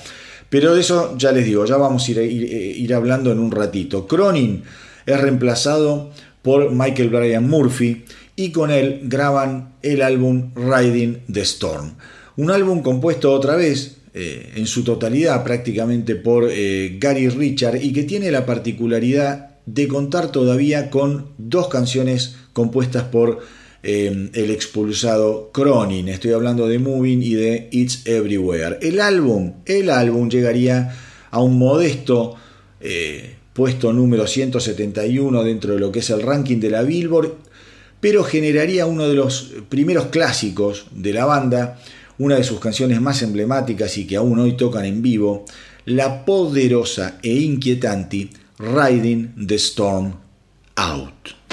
Pero 0.50 0.74
de 0.74 0.82
eso 0.82 1.16
ya 1.18 1.32
les 1.32 1.46
digo, 1.46 1.66
ya 1.66 1.78
vamos 1.78 2.08
a 2.08 2.12
ir, 2.12 2.18
ir- 2.20 2.78
ir 2.78 2.94
hablando 2.94 3.32
en 3.32 3.40
un 3.40 3.52
ratito. 3.52 4.08
Cronin 4.08 4.64
es 5.06 5.20
reemplazado 5.20 6.12
por 6.42 6.72
Michael 6.72 7.10
Bryan 7.10 7.48
Murphy 7.48 8.06
y 8.36 8.52
con 8.52 8.72
él 8.72 9.02
graban 9.04 9.76
el 9.82 10.02
álbum 10.02 10.52
Riding 10.56 11.22
the 11.32 11.42
Storm. 11.42 11.94
Un 12.38 12.52
álbum 12.52 12.82
compuesto 12.82 13.32
otra 13.32 13.56
vez 13.56 13.98
eh, 14.14 14.54
en 14.56 14.66
su 14.66 14.84
totalidad 14.84 15.44
prácticamente 15.44 16.16
por 16.16 16.50
eh, 16.50 16.98
Gary 17.00 17.30
Richard 17.30 17.82
y 17.82 17.94
que 17.94 18.04
tiene 18.04 18.32
la 18.32 18.46
particularidad 18.46 19.58
de 19.66 19.88
contar 19.88 20.32
todavía 20.32 20.90
con 20.90 21.34
dos 21.38 21.70
canciones 21.70 22.36
compuestas 22.54 23.04
por 23.04 23.40
eh, 23.84 24.30
el 24.34 24.52
expulsado 24.52 25.52
Cronin. 25.54 26.10
Estoy 26.10 26.32
hablando 26.32 26.68
de 26.68 26.80
Moving 26.80 27.22
y 27.24 27.34
de 27.34 27.70
It's 27.72 28.06
Everywhere. 28.06 28.80
El 28.82 29.00
álbum, 29.00 29.56
el 29.66 29.90
álbum 29.90 30.30
llegaría 30.30 30.96
a 31.32 31.42
un 31.42 31.58
modesto 31.58 32.38
puesto 33.54 33.92
número 33.92 34.28
171 34.28 35.44
dentro 35.44 35.74
de 35.74 35.80
lo 35.80 35.92
que 35.92 36.00
es 36.00 36.10
el 36.12 36.22
ranking 36.22 36.60
de 36.60 36.70
la 36.70 36.84
Billboard, 36.84 37.34
pero 38.00 38.24
generaría 38.24 38.86
uno 38.86 39.10
de 39.10 39.16
los 39.16 39.54
primeros 39.68 40.06
clásicos 40.08 40.86
de 40.92 41.14
la 41.14 41.26
banda, 41.26 41.80
una 42.18 42.36
de 42.36 42.44
sus 42.44 42.60
canciones 42.60 43.02
más 43.02 43.22
emblemáticas 43.22 43.98
y 43.98 44.08
que 44.08 44.16
aún 44.16 44.40
hoy 44.40 44.54
tocan 44.54 44.86
en 44.86 45.02
vivo, 45.02 45.46
la 45.86 46.26
poderosa 46.26 47.20
e 47.22 47.34
inquietante 47.34 48.30
Riding 48.58 49.48
the 49.48 49.56
Storm 49.56 50.14
Out. 50.76 51.45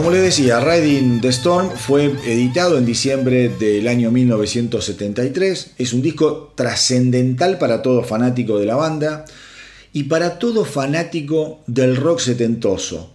Como 0.00 0.12
les 0.12 0.22
decía, 0.22 0.60
Riding 0.60 1.20
the 1.20 1.28
Storm 1.28 1.72
fue 1.76 2.06
editado 2.24 2.78
en 2.78 2.86
diciembre 2.86 3.50
del 3.50 3.86
año 3.86 4.10
1973. 4.10 5.72
Es 5.76 5.92
un 5.92 6.00
disco 6.00 6.54
trascendental 6.54 7.58
para 7.58 7.82
todo 7.82 8.02
fanático 8.02 8.58
de 8.58 8.64
la 8.64 8.76
banda 8.76 9.26
y 9.92 10.04
para 10.04 10.38
todo 10.38 10.64
fanático 10.64 11.60
del 11.66 11.96
rock 11.96 12.20
setentoso. 12.20 13.12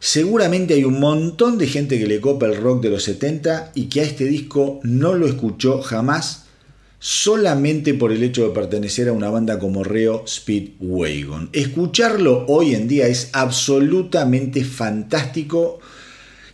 Seguramente 0.00 0.74
hay 0.74 0.82
un 0.82 0.98
montón 0.98 1.56
de 1.56 1.68
gente 1.68 2.00
que 2.00 2.08
le 2.08 2.20
copa 2.20 2.46
el 2.46 2.56
rock 2.56 2.82
de 2.82 2.90
los 2.90 3.04
70 3.04 3.70
y 3.76 3.84
que 3.84 4.00
a 4.00 4.04
este 4.04 4.24
disco 4.24 4.80
no 4.82 5.14
lo 5.14 5.28
escuchó 5.28 5.82
jamás, 5.82 6.46
solamente 6.98 7.94
por 7.94 8.10
el 8.10 8.24
hecho 8.24 8.42
de 8.42 8.54
pertenecer 8.54 9.08
a 9.08 9.12
una 9.12 9.30
banda 9.30 9.60
como 9.60 9.84
Reo 9.84 10.24
Speedwagon. 10.26 11.50
Escucharlo 11.52 12.44
hoy 12.48 12.74
en 12.74 12.88
día 12.88 13.06
es 13.06 13.30
absolutamente 13.34 14.64
fantástico 14.64 15.78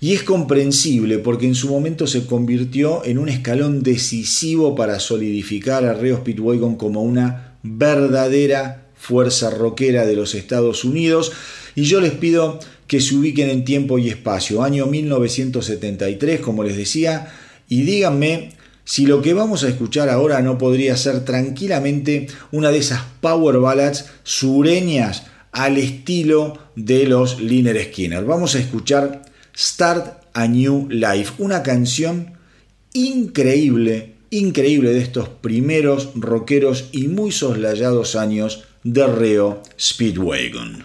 y 0.00 0.14
es 0.14 0.22
comprensible 0.22 1.18
porque 1.18 1.46
en 1.46 1.54
su 1.54 1.68
momento 1.68 2.06
se 2.06 2.24
convirtió 2.24 3.04
en 3.04 3.18
un 3.18 3.28
escalón 3.28 3.82
decisivo 3.82 4.74
para 4.74 4.98
solidificar 4.98 5.84
a 5.84 5.92
Reo 5.92 6.18
Speedwagon 6.18 6.76
como 6.76 7.02
una 7.02 7.58
verdadera 7.62 8.88
fuerza 8.96 9.50
rockera 9.50 10.06
de 10.06 10.16
los 10.16 10.34
Estados 10.34 10.84
Unidos. 10.84 11.32
Y 11.74 11.82
yo 11.82 12.00
les 12.00 12.12
pido 12.12 12.58
que 12.86 13.00
se 13.00 13.14
ubiquen 13.14 13.50
en 13.50 13.64
tiempo 13.64 13.98
y 13.98 14.08
espacio, 14.08 14.62
año 14.62 14.86
1973 14.86 16.40
como 16.40 16.64
les 16.64 16.76
decía, 16.76 17.32
y 17.68 17.82
díganme 17.82 18.52
si 18.84 19.06
lo 19.06 19.20
que 19.20 19.34
vamos 19.34 19.62
a 19.62 19.68
escuchar 19.68 20.08
ahora 20.08 20.40
no 20.40 20.56
podría 20.56 20.96
ser 20.96 21.24
tranquilamente 21.24 22.26
una 22.52 22.70
de 22.70 22.78
esas 22.78 23.02
power 23.20 23.58
ballads 23.58 24.06
sureñas 24.24 25.26
al 25.52 25.76
estilo 25.76 26.58
de 26.74 27.06
los 27.06 27.40
Liner 27.40 27.84
Skinner. 27.84 28.24
Vamos 28.24 28.54
a 28.54 28.58
escuchar 28.58 29.29
Start 29.56 30.24
a 30.32 30.46
New 30.46 30.88
Life, 30.90 31.34
una 31.38 31.62
canción 31.62 32.32
increíble, 32.92 34.14
increíble 34.30 34.92
de 34.92 35.00
estos 35.00 35.28
primeros 35.28 36.10
rockeros 36.14 36.88
y 36.92 37.08
muy 37.08 37.32
soslayados 37.32 38.16
años 38.16 38.64
de 38.84 39.06
Reo 39.06 39.62
Speedwagon. 39.78 40.84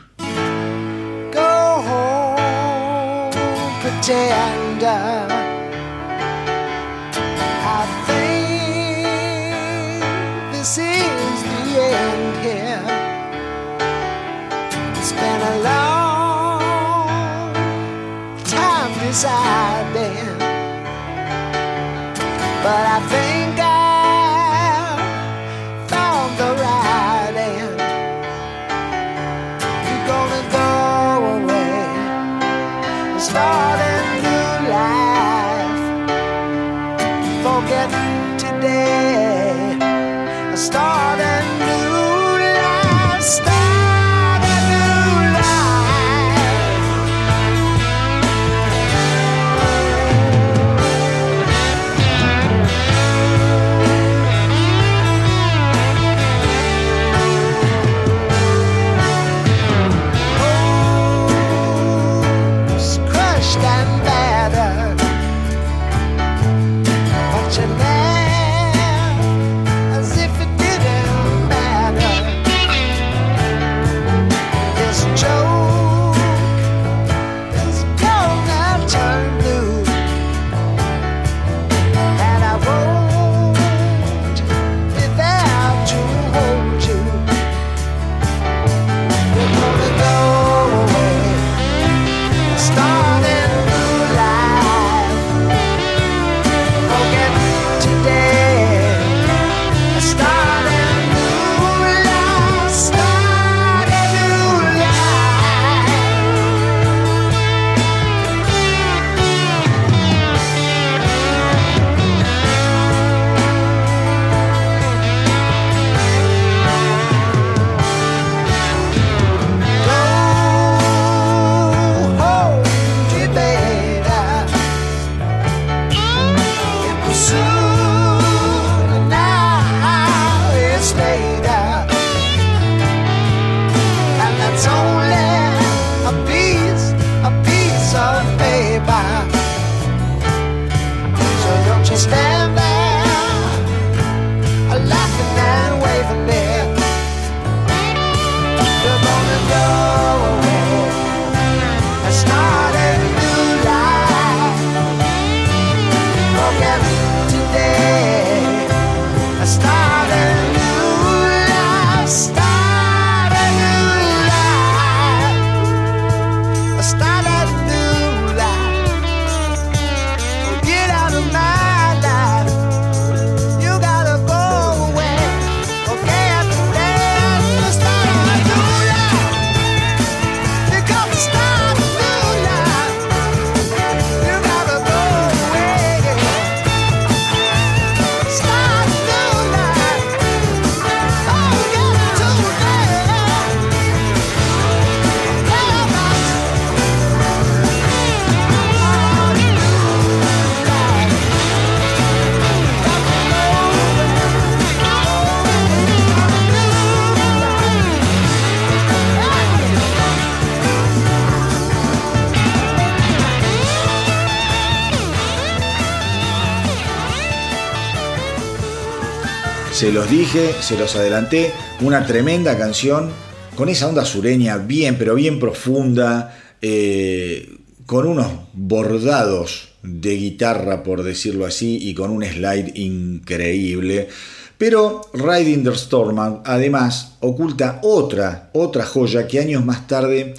Dije, 220.09 220.53
se 220.61 220.77
los 220.77 220.95
adelanté, 220.95 221.51
una 221.81 222.05
tremenda 222.05 222.57
canción 222.57 223.09
con 223.55 223.69
esa 223.69 223.87
onda 223.87 224.05
sureña 224.05 224.57
bien, 224.57 224.97
pero 224.97 225.15
bien 225.15 225.39
profunda, 225.39 226.37
eh, 226.61 227.57
con 227.85 228.05
unos 228.05 228.27
bordados 228.53 229.69
de 229.83 230.15
guitarra, 230.15 230.83
por 230.83 231.03
decirlo 231.03 231.45
así, 231.45 231.77
y 231.81 231.93
con 231.93 232.11
un 232.11 232.23
slide 232.23 232.71
increíble. 232.75 234.09
Pero 234.57 235.01
Riding 235.13 235.63
the 235.63 235.71
Storm 235.71 236.41
además 236.45 237.15
oculta 237.19 237.79
otra, 237.83 238.49
otra 238.53 238.85
joya 238.85 239.27
que 239.27 239.39
años 239.39 239.65
más 239.65 239.87
tarde, 239.87 240.33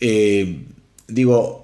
eh, 0.00 0.64
digo, 1.08 1.59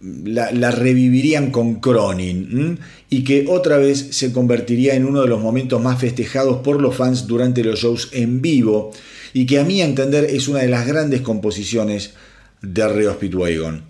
la, 0.00 0.70
revivirían 0.70 1.50
con 1.50 1.80
Cronin 1.80 2.78
y 3.10 3.24
que 3.24 3.46
otra 3.48 3.78
vez 3.78 4.08
se 4.12 4.32
convertiría 4.32 4.94
en 4.94 5.04
uno 5.04 5.22
de 5.22 5.28
los 5.28 5.40
momentos 5.40 5.82
más 5.82 6.00
festejados 6.00 6.58
por 6.58 6.80
los 6.80 6.96
fans 6.96 7.26
durante 7.26 7.64
los 7.64 7.80
shows 7.80 8.10
en 8.12 8.40
vivo 8.40 8.92
y 9.32 9.46
que 9.46 9.58
a 9.58 9.64
mi 9.64 9.82
entender 9.82 10.24
es 10.24 10.48
una 10.48 10.60
de 10.60 10.68
las 10.68 10.86
grandes 10.86 11.22
composiciones 11.22 12.14
de 12.62 12.88
Reo 12.88 13.14
Speedwagon. 13.14 13.84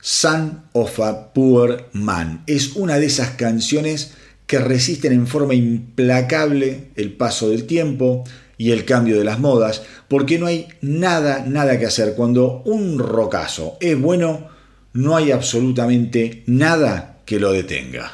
Son 0.00 0.64
of 0.72 1.00
a 1.00 1.32
Poor 1.32 1.88
Man 1.92 2.42
es 2.46 2.76
una 2.76 2.98
de 2.98 3.06
esas 3.06 3.30
canciones 3.30 4.12
que 4.46 4.58
resisten 4.58 5.12
en 5.12 5.26
forma 5.26 5.54
implacable 5.54 6.88
el 6.96 7.12
paso 7.12 7.48
del 7.48 7.64
tiempo 7.64 8.24
y 8.56 8.70
el 8.70 8.84
cambio 8.84 9.18
de 9.18 9.24
las 9.24 9.40
modas, 9.40 9.82
porque 10.08 10.38
no 10.38 10.46
hay 10.46 10.68
nada, 10.80 11.44
nada 11.46 11.78
que 11.78 11.86
hacer. 11.86 12.14
Cuando 12.14 12.62
un 12.66 12.98
rocazo 12.98 13.76
es 13.80 13.98
bueno, 13.98 14.53
no 14.94 15.16
hay 15.16 15.32
absolutamente 15.32 16.42
nada 16.46 17.20
que 17.26 17.38
lo 17.38 17.52
detenga. 17.52 18.12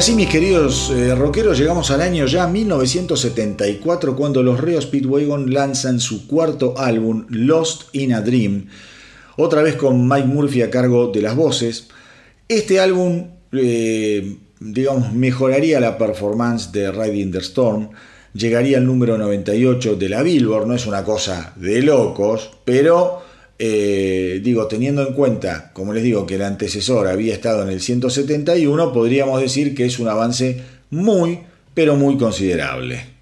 Así, 0.00 0.14
mis 0.14 0.30
queridos 0.30 0.90
eh, 0.96 1.14
rockeros, 1.14 1.58
llegamos 1.58 1.90
al 1.90 2.00
año 2.00 2.24
ya 2.24 2.46
1974 2.46 4.16
cuando 4.16 4.42
los 4.42 4.58
Rio 4.58 4.80
Speedwagon 4.80 5.52
lanzan 5.52 6.00
su 6.00 6.26
cuarto 6.26 6.72
álbum, 6.78 7.26
Lost 7.28 7.94
in 7.94 8.14
a 8.14 8.22
Dream, 8.22 8.68
otra 9.36 9.62
vez 9.62 9.74
con 9.76 10.08
Mike 10.08 10.26
Murphy 10.26 10.62
a 10.62 10.70
cargo 10.70 11.08
de 11.08 11.20
las 11.20 11.36
voces. 11.36 11.88
Este 12.48 12.80
álbum, 12.80 13.26
eh, 13.52 14.38
digamos, 14.58 15.12
mejoraría 15.12 15.78
la 15.80 15.98
performance 15.98 16.72
de 16.72 16.90
Riding 16.90 17.32
the 17.32 17.40
Storm, 17.40 17.90
llegaría 18.32 18.78
al 18.78 18.86
número 18.86 19.18
98 19.18 19.96
de 19.96 20.08
la 20.08 20.22
Billboard, 20.22 20.66
no 20.66 20.72
es 20.72 20.86
una 20.86 21.04
cosa 21.04 21.52
de 21.56 21.82
locos, 21.82 22.52
pero 22.64 23.19
teniendo 24.68 25.06
en 25.06 25.14
cuenta, 25.14 25.70
como 25.72 25.92
les 25.92 26.02
digo, 26.02 26.26
que 26.26 26.36
el 26.36 26.42
antecesor 26.42 27.06
había 27.08 27.34
estado 27.34 27.62
en 27.62 27.68
el 27.68 27.80
171, 27.80 28.92
podríamos 28.92 29.40
decir 29.40 29.74
que 29.74 29.84
es 29.84 29.98
un 29.98 30.08
avance 30.08 30.62
muy, 30.90 31.40
pero 31.74 31.96
muy 31.96 32.16
considerable. 32.16 33.19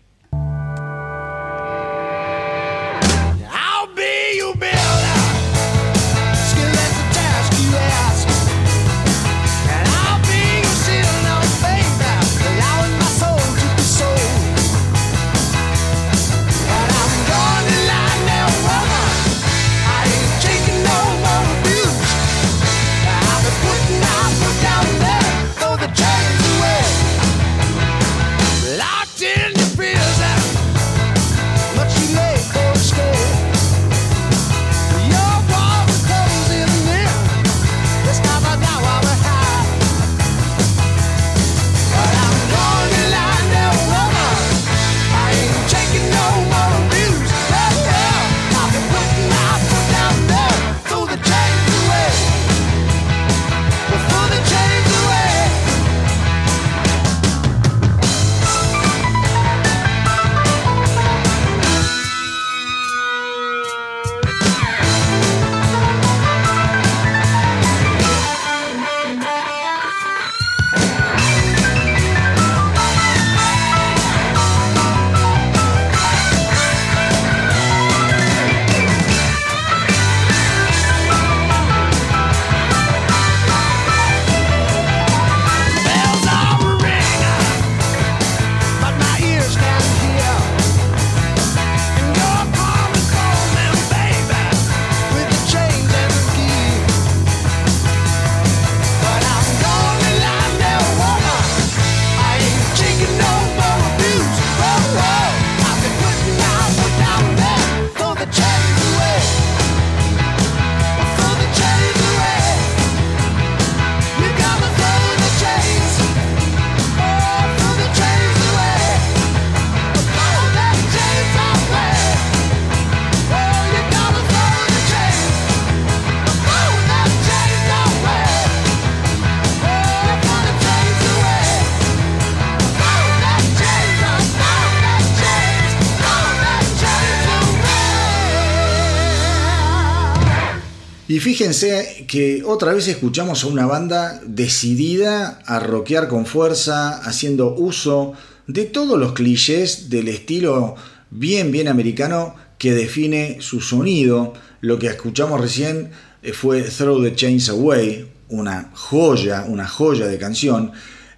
Fíjense 141.49 142.05
que 142.07 142.43
otra 142.45 142.75
vez 142.75 142.89
escuchamos 142.89 143.43
a 143.43 143.47
una 143.47 143.65
banda 143.65 144.20
decidida 144.27 145.41
a 145.47 145.59
rockear 145.61 146.07
con 146.07 146.27
fuerza, 146.27 146.99
haciendo 146.99 147.55
uso 147.55 148.12
de 148.47 148.66
todos 148.66 148.99
los 148.99 149.15
clichés 149.15 149.89
del 149.89 150.09
estilo 150.09 150.75
bien, 151.11 151.51
bien 151.51 151.69
americano 151.69 152.35
que 152.59 152.75
define 152.75 153.39
su 153.41 153.62
sonido. 153.62 154.35
Lo 154.61 154.79
que 154.79 154.89
escuchamos 154.89 155.41
recién 155.41 155.91
eh, 156.23 156.35
fue 156.35 156.61
Throw 156.61 157.03
the 157.03 157.15
Chains 157.15 157.49
Away, 157.49 158.07
una 158.29 158.70
joya, 158.75 159.47
una 159.49 159.66
joya 159.66 160.07
de 160.07 160.19
canción. 160.19 160.73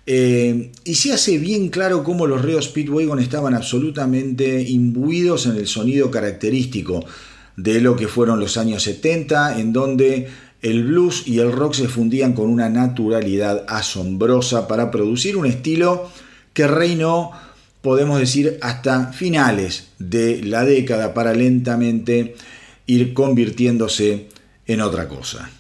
Eh, 0.07 0.71
y 0.85 0.95
se 0.95 1.13
hace 1.13 1.39
bien 1.39 1.71
claro 1.71 2.05
cómo 2.05 2.29
los 2.29 2.43
Ríos 2.43 2.67
Speedwagon 2.67 3.19
estaban 3.19 3.55
absolutamente 3.55 4.63
imbuidos 4.63 5.47
en 5.47 5.57
el 5.57 5.67
sonido 5.67 6.09
característico 6.09 7.05
de 7.63 7.81
lo 7.81 7.97
que 7.97 8.09
fueron 8.09 8.41
los 8.41 8.57
años 8.57 8.83
70, 8.85 9.59
en 9.59 9.73
donde 9.73 10.29
el 10.63 10.85
blues 10.85 11.25
y 11.27 11.39
el 11.39 11.53
rock 11.53 11.75
se 11.75 11.89
fundían 11.89 12.33
con 12.33 12.49
una 12.49 12.69
naturalidad 12.69 13.65
asombrosa 13.69 14.67
para 14.67 14.91
producir 14.91 15.37
un 15.37 15.47
estilo 15.47 16.11
que 16.55 16.67
reinó, 16.67 17.33
podemos 17.83 18.19
decir, 18.19 18.59
hasta 18.63 19.13
finales 19.13 19.89
de 19.99 20.43
la 20.43 20.65
década 20.65 21.13
para 21.15 21.35
lentamente 21.35 22.35
ir 22.87 23.15
convirtiéndose 23.15 24.29
en 24.67 24.81
otra 24.81 25.07
cosa. 25.09 25.51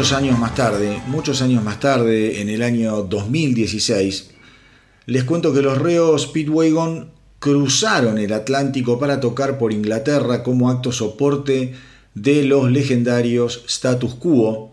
Muchos 0.00 0.16
años 0.16 0.38
más 0.38 0.54
tarde, 0.54 1.02
muchos 1.08 1.42
años 1.42 1.62
más 1.62 1.78
tarde, 1.78 2.40
en 2.40 2.48
el 2.48 2.62
año 2.62 3.02
2016, 3.02 4.30
les 5.04 5.24
cuento 5.24 5.52
que 5.52 5.60
los 5.60 5.76
reos 5.76 6.22
Speedwagon 6.22 7.10
cruzaron 7.38 8.16
el 8.16 8.32
Atlántico 8.32 8.98
para 8.98 9.20
tocar 9.20 9.58
por 9.58 9.74
Inglaterra 9.74 10.42
como 10.42 10.70
acto 10.70 10.90
soporte 10.90 11.74
de 12.14 12.44
los 12.44 12.70
legendarios 12.70 13.62
Status 13.68 14.14
Quo. 14.14 14.72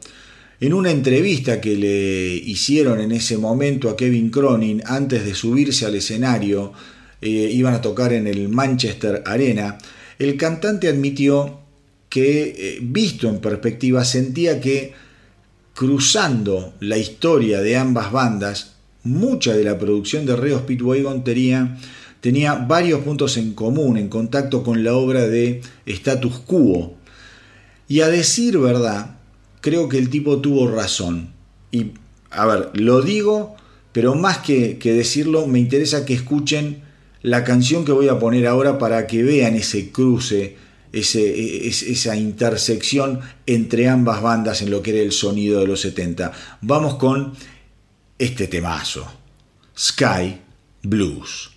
En 0.61 0.73
una 0.73 0.91
entrevista 0.91 1.59
que 1.59 1.75
le 1.75 2.33
hicieron 2.33 3.01
en 3.01 3.11
ese 3.11 3.37
momento 3.37 3.89
a 3.89 3.97
Kevin 3.97 4.29
Cronin 4.29 4.81
antes 4.85 5.25
de 5.25 5.35
subirse 5.35 5.85
al 5.85 5.95
escenario, 5.95 6.71
eh, 7.19 7.27
iban 7.51 7.73
a 7.73 7.81
tocar 7.81 8.13
en 8.13 8.27
el 8.27 8.47
Manchester 8.47 9.23
Arena, 9.25 9.77
el 10.19 10.37
cantante 10.37 10.87
admitió 10.87 11.59
que, 12.07 12.55
eh, 12.57 12.79
visto 12.81 13.27
en 13.27 13.39
perspectiva, 13.39 14.05
sentía 14.05 14.61
que 14.61 15.05
cruzando 15.77 16.73
la 16.79 16.97
historia 16.97 17.61
de 17.61 17.77
ambas 17.77 18.11
bandas, 18.11 18.77
mucha 19.03 19.53
de 19.53 19.63
la 19.63 19.77
producción 19.77 20.25
de 20.25 20.35
Reo 20.35 20.57
Speedwagon 20.57 21.23
tenía, 21.23 21.77
tenía 22.19 22.55
varios 22.55 23.01
puntos 23.01 23.37
en 23.37 23.53
común 23.53 23.95
en 23.97 24.09
contacto 24.09 24.63
con 24.63 24.83
la 24.83 24.95
obra 24.95 25.27
de 25.27 25.61
Status 25.85 26.39
Quo. 26.39 26.95
Y 27.87 28.01
a 28.01 28.07
decir 28.07 28.57
verdad, 28.57 29.17
creo 29.61 29.87
que 29.87 29.99
el 29.99 30.09
tipo 30.09 30.39
tuvo 30.41 30.67
razón. 30.67 31.29
Y, 31.69 31.91
a 32.31 32.47
ver, 32.47 32.71
lo 32.73 33.03
digo, 33.03 33.55
pero 33.91 34.15
más 34.15 34.39
que, 34.39 34.79
que 34.79 34.93
decirlo, 34.93 35.45
me 35.45 35.59
interesa 35.59 36.05
que 36.05 36.15
escuchen 36.15 36.81
la 37.21 37.43
canción 37.43 37.85
que 37.85 37.91
voy 37.91 38.07
a 38.09 38.17
poner 38.17 38.47
ahora 38.47 38.79
para 38.79 39.05
que 39.05 39.21
vean 39.21 39.53
ese 39.53 39.91
cruce, 39.91 40.55
ese, 40.93 41.67
es- 41.67 41.83
esa 41.83 42.15
intersección 42.15 43.19
entre 43.45 43.87
ambas 43.89 44.21
bandas 44.21 44.61
en 44.61 44.71
lo 44.71 44.81
que 44.81 44.91
era 44.91 44.99
el 45.01 45.11
sonido 45.11 45.59
de 45.59 45.67
los 45.67 45.81
70. 45.81 46.31
Vamos 46.61 46.95
con 46.95 47.33
este 48.17 48.47
temazo, 48.47 49.05
Sky 49.77 50.37
Blues. 50.83 51.51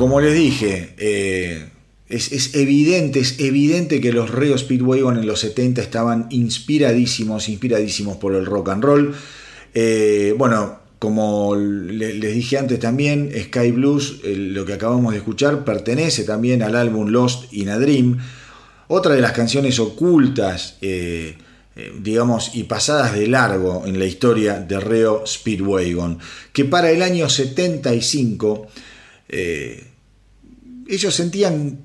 Como 0.00 0.18
les 0.22 0.32
dije, 0.34 0.94
eh, 0.96 1.66
es, 2.08 2.54
evidente, 2.54 3.20
es 3.20 3.38
evidente 3.38 4.00
que 4.00 4.14
los 4.14 4.30
Reo 4.30 4.56
Speedwagon 4.56 5.18
en 5.18 5.26
los 5.26 5.40
70 5.40 5.82
estaban 5.82 6.26
inspiradísimos, 6.30 7.50
inspiradísimos 7.50 8.16
por 8.16 8.34
el 8.34 8.46
rock 8.46 8.70
and 8.70 8.82
roll. 8.82 9.14
Eh, 9.74 10.34
bueno, 10.38 10.80
como 10.98 11.54
le- 11.54 12.14
les 12.14 12.34
dije 12.34 12.56
antes 12.56 12.80
también, 12.80 13.30
Sky 13.44 13.72
Blues, 13.72 14.20
el- 14.24 14.54
lo 14.54 14.64
que 14.64 14.72
acabamos 14.72 15.12
de 15.12 15.18
escuchar, 15.18 15.66
pertenece 15.66 16.24
también 16.24 16.62
al 16.62 16.76
álbum 16.76 17.08
Lost 17.10 17.52
in 17.52 17.68
a 17.68 17.78
Dream. 17.78 18.16
Otra 18.88 19.14
de 19.14 19.20
las 19.20 19.32
canciones 19.32 19.78
ocultas, 19.78 20.78
eh, 20.80 21.36
eh, 21.76 21.92
digamos, 22.02 22.52
y 22.54 22.64
pasadas 22.64 23.12
de 23.14 23.26
largo 23.26 23.84
en 23.86 23.98
la 23.98 24.06
historia 24.06 24.60
de 24.60 24.80
Reo 24.80 25.24
Speedwagon, 25.26 26.18
que 26.54 26.64
para 26.64 26.90
el 26.90 27.02
año 27.02 27.28
75 27.28 28.66
eh, 29.28 29.84
ellos 30.90 31.14
sentían 31.14 31.78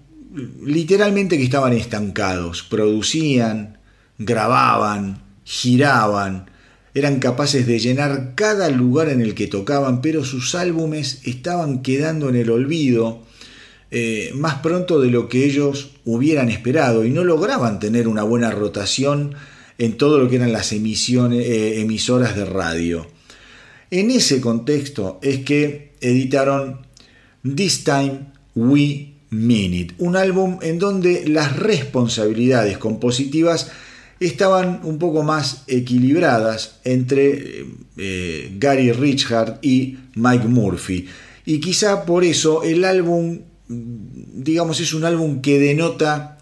literalmente 0.63 1.37
que 1.37 1.43
estaban 1.43 1.73
estancados, 1.73 2.63
producían, 2.63 3.77
grababan, 4.17 5.21
giraban, 5.43 6.49
eran 6.93 7.19
capaces 7.19 7.67
de 7.67 7.79
llenar 7.79 8.33
cada 8.35 8.69
lugar 8.69 9.09
en 9.09 9.21
el 9.21 9.35
que 9.35 9.47
tocaban, 9.47 10.01
pero 10.01 10.25
sus 10.25 10.55
álbumes 10.55 11.21
estaban 11.23 11.83
quedando 11.83 12.29
en 12.29 12.35
el 12.35 12.49
olvido 12.49 13.23
eh, 13.91 14.31
más 14.33 14.55
pronto 14.55 14.99
de 14.99 15.11
lo 15.11 15.29
que 15.29 15.45
ellos 15.45 15.91
hubieran 16.03 16.49
esperado 16.49 17.05
y 17.05 17.11
no 17.11 17.23
lograban 17.23 17.79
tener 17.79 18.07
una 18.07 18.23
buena 18.23 18.49
rotación 18.49 19.35
en 19.77 19.97
todo 19.97 20.19
lo 20.19 20.29
que 20.29 20.37
eran 20.37 20.51
las 20.51 20.71
emisiones, 20.71 21.45
eh, 21.45 21.81
emisoras 21.81 22.35
de 22.35 22.45
radio. 22.45 23.07
En 23.91 24.09
ese 24.09 24.41
contexto 24.41 25.19
es 25.21 25.39
que 25.45 25.93
editaron 26.01 26.79
This 27.43 27.83
Time 27.83 28.34
We 28.55 29.13
Mean 29.29 29.73
It, 29.73 29.93
un 29.97 30.15
álbum 30.15 30.59
en 30.61 30.79
donde 30.79 31.27
las 31.27 31.57
responsabilidades 31.57 32.77
compositivas 32.77 33.71
estaban 34.19 34.81
un 34.83 34.97
poco 34.97 35.23
más 35.23 35.63
equilibradas 35.67 36.79
entre 36.83 37.65
eh, 37.97 38.51
Gary 38.57 38.91
Richard 38.91 39.59
y 39.61 39.97
Mike 40.15 40.47
Murphy. 40.47 41.07
Y 41.45 41.59
quizá 41.59 42.05
por 42.05 42.23
eso 42.23 42.63
el 42.63 42.85
álbum, 42.85 43.41
digamos, 43.67 44.79
es 44.79 44.93
un 44.93 45.03
álbum 45.03 45.41
que 45.41 45.59
denota 45.59 46.37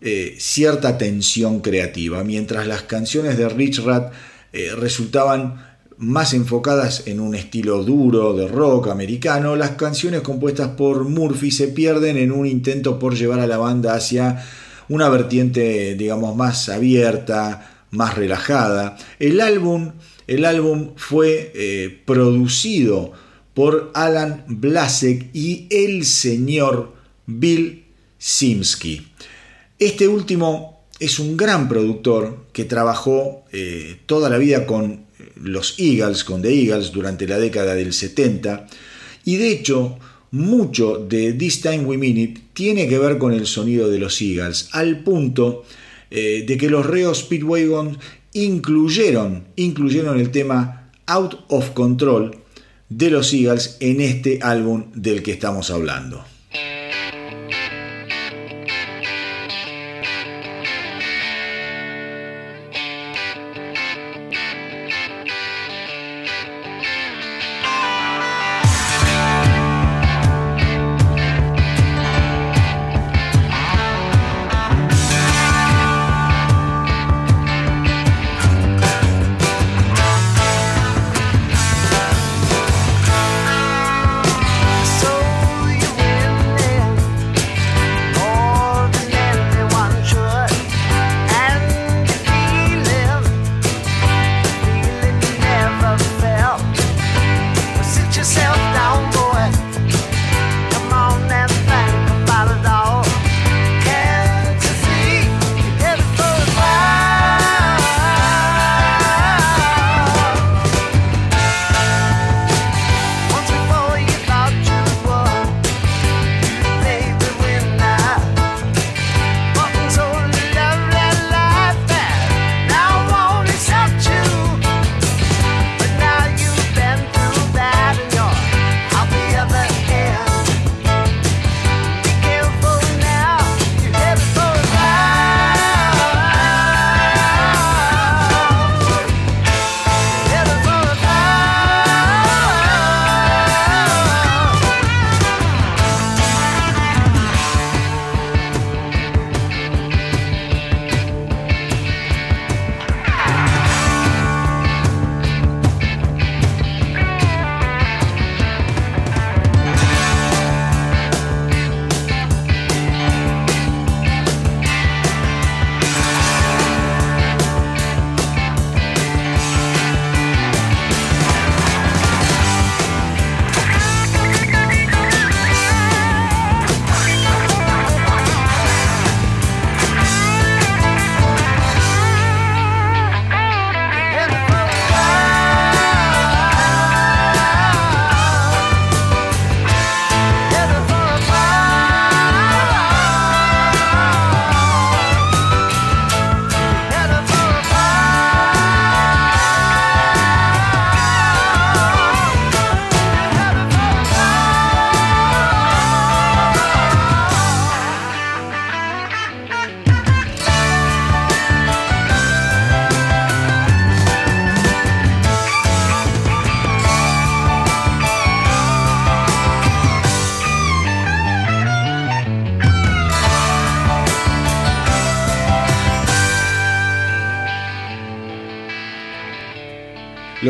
eh, 0.00 0.36
cierta 0.38 0.96
tensión 0.96 1.60
creativa, 1.60 2.24
mientras 2.24 2.66
las 2.66 2.82
canciones 2.82 3.36
de 3.36 3.48
Richard 3.48 4.12
eh, 4.52 4.70
resultaban 4.76 5.69
más 6.00 6.32
enfocadas 6.32 7.02
en 7.06 7.20
un 7.20 7.34
estilo 7.34 7.84
duro 7.84 8.32
de 8.34 8.48
rock 8.48 8.88
americano, 8.88 9.54
las 9.54 9.72
canciones 9.72 10.22
compuestas 10.22 10.68
por 10.68 11.04
Murphy 11.04 11.50
se 11.50 11.68
pierden 11.68 12.16
en 12.16 12.32
un 12.32 12.46
intento 12.46 12.98
por 12.98 13.14
llevar 13.14 13.38
a 13.38 13.46
la 13.46 13.58
banda 13.58 13.94
hacia 13.94 14.42
una 14.88 15.10
vertiente, 15.10 15.94
digamos, 15.96 16.34
más 16.34 16.70
abierta, 16.70 17.84
más 17.90 18.16
relajada. 18.16 18.96
El 19.18 19.42
álbum, 19.42 19.92
el 20.26 20.46
álbum 20.46 20.92
fue 20.96 21.52
eh, 21.54 22.00
producido 22.06 23.12
por 23.52 23.90
Alan 23.94 24.44
Blasek 24.48 25.28
y 25.34 25.66
el 25.68 26.06
señor 26.06 26.94
Bill 27.26 27.84
Simsky. 28.16 29.06
Este 29.78 30.08
último 30.08 30.80
es 30.98 31.18
un 31.18 31.36
gran 31.36 31.68
productor 31.68 32.46
que 32.54 32.64
trabajó 32.64 33.44
eh, 33.52 33.98
toda 34.06 34.30
la 34.30 34.38
vida 34.38 34.64
con 34.64 35.09
los 35.42 35.78
Eagles, 35.78 36.24
con 36.24 36.42
The 36.42 36.52
Eagles, 36.52 36.92
durante 36.92 37.26
la 37.26 37.38
década 37.38 37.74
del 37.74 37.92
70, 37.92 38.66
y 39.24 39.36
de 39.36 39.50
hecho 39.50 39.98
mucho 40.32 40.98
de 40.98 41.32
This 41.32 41.60
Time 41.60 41.84
We 41.84 41.98
Mean 41.98 42.16
It 42.16 42.38
tiene 42.52 42.88
que 42.88 42.98
ver 42.98 43.18
con 43.18 43.32
el 43.32 43.46
sonido 43.46 43.90
de 43.90 43.98
los 43.98 44.20
Eagles, 44.20 44.68
al 44.72 45.02
punto 45.02 45.64
eh, 46.10 46.44
de 46.46 46.56
que 46.56 46.70
los 46.70 46.86
reos 46.86 47.20
Speedwagon 47.20 47.98
incluyeron, 48.32 49.44
incluyeron 49.56 50.20
el 50.20 50.30
tema 50.30 50.90
Out 51.06 51.34
of 51.48 51.70
Control 51.70 52.36
de 52.88 53.10
los 53.10 53.32
Eagles 53.32 53.76
en 53.80 54.00
este 54.00 54.38
álbum 54.42 54.86
del 54.94 55.22
que 55.22 55.32
estamos 55.32 55.70
hablando. 55.70 56.24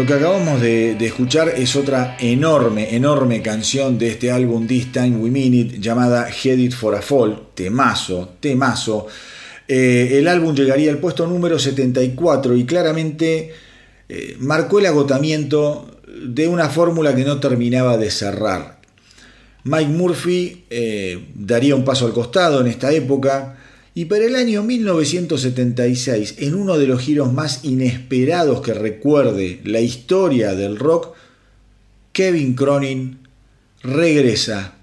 Lo 0.01 0.07
que 0.07 0.15
acabamos 0.15 0.63
de, 0.63 0.97
escuchar 1.05 1.51
es 1.51 1.77
otra 1.77 2.17
enorme, 2.19 2.97
enorme 2.97 3.43
canción 3.43 3.99
de 3.99 4.09
este 4.09 4.31
álbum 4.31 4.67
This 4.67 4.93
Time 4.93 5.19
We 5.19 5.31
Mean 5.31 5.53
It 5.53 5.79
llamada 5.79 6.27
Headed 6.27 6.73
for 6.73 6.95
a 6.95 7.03
Fall, 7.03 7.49
temazo, 7.55 8.37
temazo. 8.41 9.09
Eh, 9.69 10.13
el 10.13 10.27
álbum 10.27 10.55
llegaría 10.55 10.91
al 10.91 10.97
puesto 10.97 11.27
número 11.27 11.59
74 11.59 12.57
y 12.57 12.65
claramente 12.65 13.53
eh, 14.09 14.37
marcó 14.39 14.79
el 14.79 14.87
agotamiento 14.87 16.01
de 16.25 16.49
una 16.49 16.71
fórmula 16.71 17.15
que 17.15 17.25
no 17.25 17.39
terminaba 17.39 17.99
de 17.99 18.11
cerrar. 18.11 18.81
Mike 19.65 19.91
Murphy 19.91 20.65
eh, 20.71 21.27
daría 21.35 21.77
un 21.77 21.85
paso 21.85 22.07
al 22.07 22.15
costado 22.15 22.63
en 22.63 22.69
esta 22.69 22.91
época 22.91 23.60
y 23.95 24.05
para 24.05 24.25
el 24.25 24.37
año 24.37 24.63
1976, 24.63 26.37
en 26.39 26.55
uno 26.55 26.79
de 26.79 26.87
los 26.87 27.01
giros 27.01 27.33
más 27.33 27.65
inesperados 27.65 28.61
que 28.61 28.73
recuerde 28.73 29.61
la 29.65 29.81
historia 29.81 30.55
del 30.55 30.79
rock, 30.79 31.15
Kevin 32.13 32.55
Cronin 32.55 33.19
regresa 33.83 34.75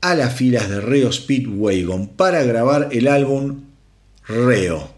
a 0.00 0.14
las 0.14 0.34
filas 0.34 0.68
de 0.68 0.80
Reo 0.80 1.12
Speedwagon 1.12 2.08
para 2.08 2.42
grabar 2.42 2.88
el 2.92 3.08
álbum 3.08 3.62
Reo, 4.26 4.90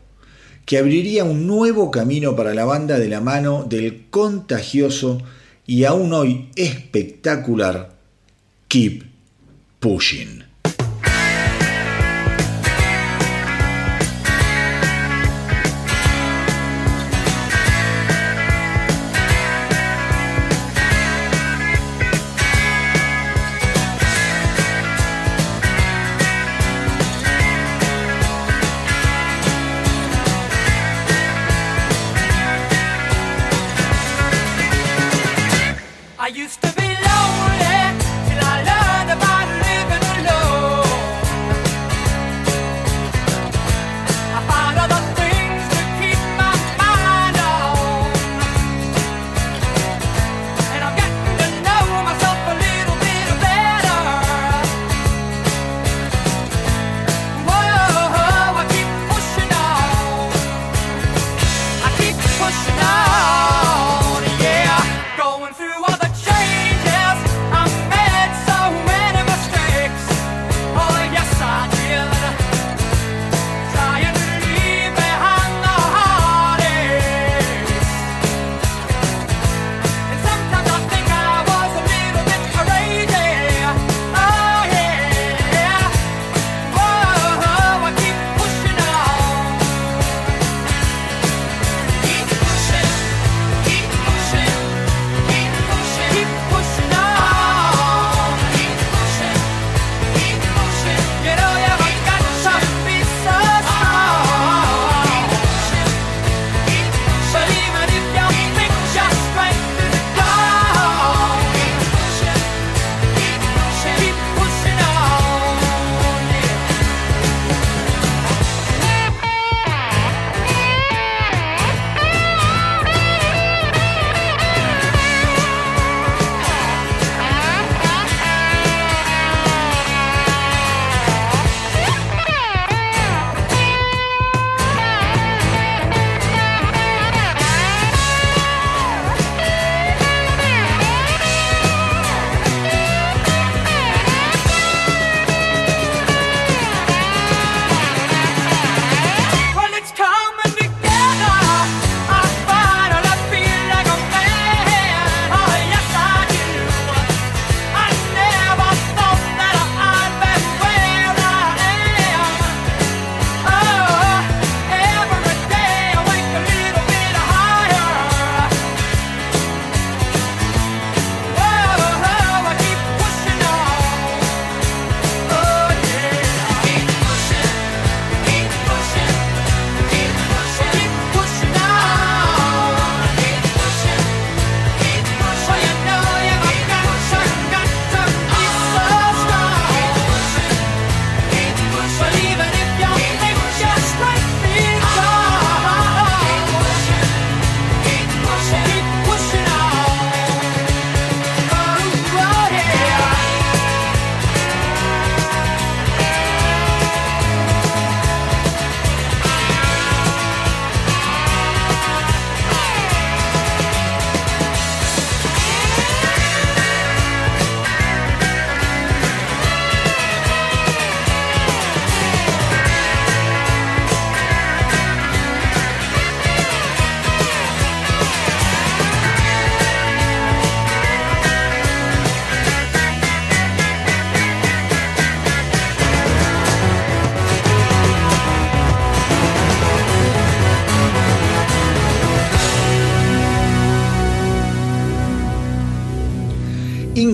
que 0.65 0.79
abriría 0.79 1.25
un 1.25 1.47
nuevo 1.47 1.91
camino 1.91 2.37
para 2.37 2.55
la 2.55 2.65
banda 2.65 2.99
de 2.99 3.09
la 3.09 3.21
mano 3.21 3.67
del 3.69 4.07
contagioso 4.11 5.21
y 5.67 5.85
aún 5.85 6.13
hoy 6.13 6.49
espectacular 6.57 7.95
Keep 8.69 9.05
Pushing. 9.81 10.40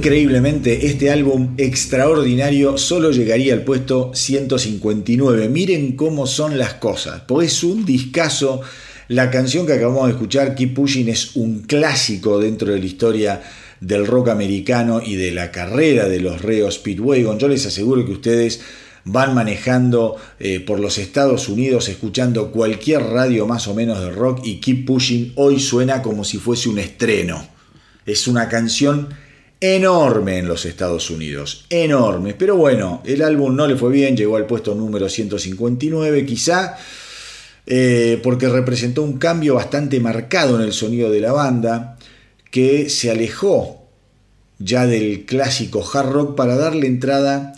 Increíblemente, 0.07 0.87
este 0.87 1.11
álbum 1.11 1.55
extraordinario 1.57 2.79
solo 2.79 3.11
llegaría 3.11 3.55
al 3.55 3.65
puesto 3.65 4.13
159. 4.15 5.49
Miren 5.49 5.97
cómo 5.97 6.29
son 6.29 6.57
las 6.59 6.75
cosas, 6.75 7.23
pues 7.27 7.49
es 7.49 7.65
un 7.65 7.85
discazo. 7.85 8.61
La 9.09 9.33
canción 9.33 9.67
que 9.67 9.73
acabamos 9.73 10.07
de 10.07 10.13
escuchar, 10.13 10.55
Keep 10.55 10.75
Pushing, 10.75 11.09
es 11.09 11.35
un 11.35 11.63
clásico 11.63 12.39
dentro 12.39 12.73
de 12.73 12.79
la 12.79 12.87
historia 12.87 13.43
del 13.81 14.07
rock 14.07 14.29
americano 14.29 15.03
y 15.05 15.17
de 15.17 15.33
la 15.33 15.51
carrera 15.51 16.09
de 16.09 16.21
los 16.21 16.41
Reo 16.41 16.71
Speedwagon. 16.71 17.41
Yo 17.41 17.49
les 17.49 17.67
aseguro 17.67 18.07
que 18.07 18.13
ustedes 18.13 18.61
van 19.05 19.35
manejando 19.35 20.15
eh, 20.39 20.61
por 20.61 20.79
los 20.79 20.99
Estados 20.99 21.49
Unidos 21.49 21.89
escuchando 21.89 22.53
cualquier 22.53 23.03
radio 23.03 23.49
más 23.49 23.67
o 23.67 23.75
menos 23.75 23.99
de 23.99 24.13
rock 24.13 24.47
y 24.47 24.61
Keep 24.61 24.87
Pushing 24.87 25.33
hoy 25.35 25.59
suena 25.59 26.01
como 26.01 26.23
si 26.23 26.39
fuese 26.39 26.69
un 26.69 26.79
estreno. 26.79 27.49
Es 28.07 28.29
una 28.29 28.49
canción 28.49 29.09
enorme 29.61 30.39
en 30.39 30.49
los 30.49 30.65
Estados 30.67 31.11
Unidos, 31.11 31.67
enorme. 31.71 32.35
Pero 32.35 32.57
bueno, 32.57 33.03
el 33.05 33.23
álbum 33.23 33.55
no 33.57 33.67
le 33.67 33.77
fue 33.77 33.91
bien, 33.91 34.17
llegó 34.17 34.37
al 34.37 34.47
puesto 34.47 34.75
número 34.75 35.09
159, 35.09 36.27
quizá 36.27 36.77
eh, 37.67 38.21
porque 38.23 38.49
representó 38.49 39.03
un 39.03 39.19
cambio 39.19 39.55
bastante 39.55 39.99
marcado 39.99 40.57
en 40.57 40.63
el 40.63 40.73
sonido 40.73 41.11
de 41.11 41.21
la 41.21 41.33
banda, 41.33 41.99
que 42.51 42.89
se 42.89 43.11
alejó 43.11 43.83
ya 44.59 44.87
del 44.87 45.27
clásico 45.27 45.85
hard 45.93 46.11
rock 46.11 46.37
para 46.37 46.57
darle 46.57 46.87
entrada 46.87 47.53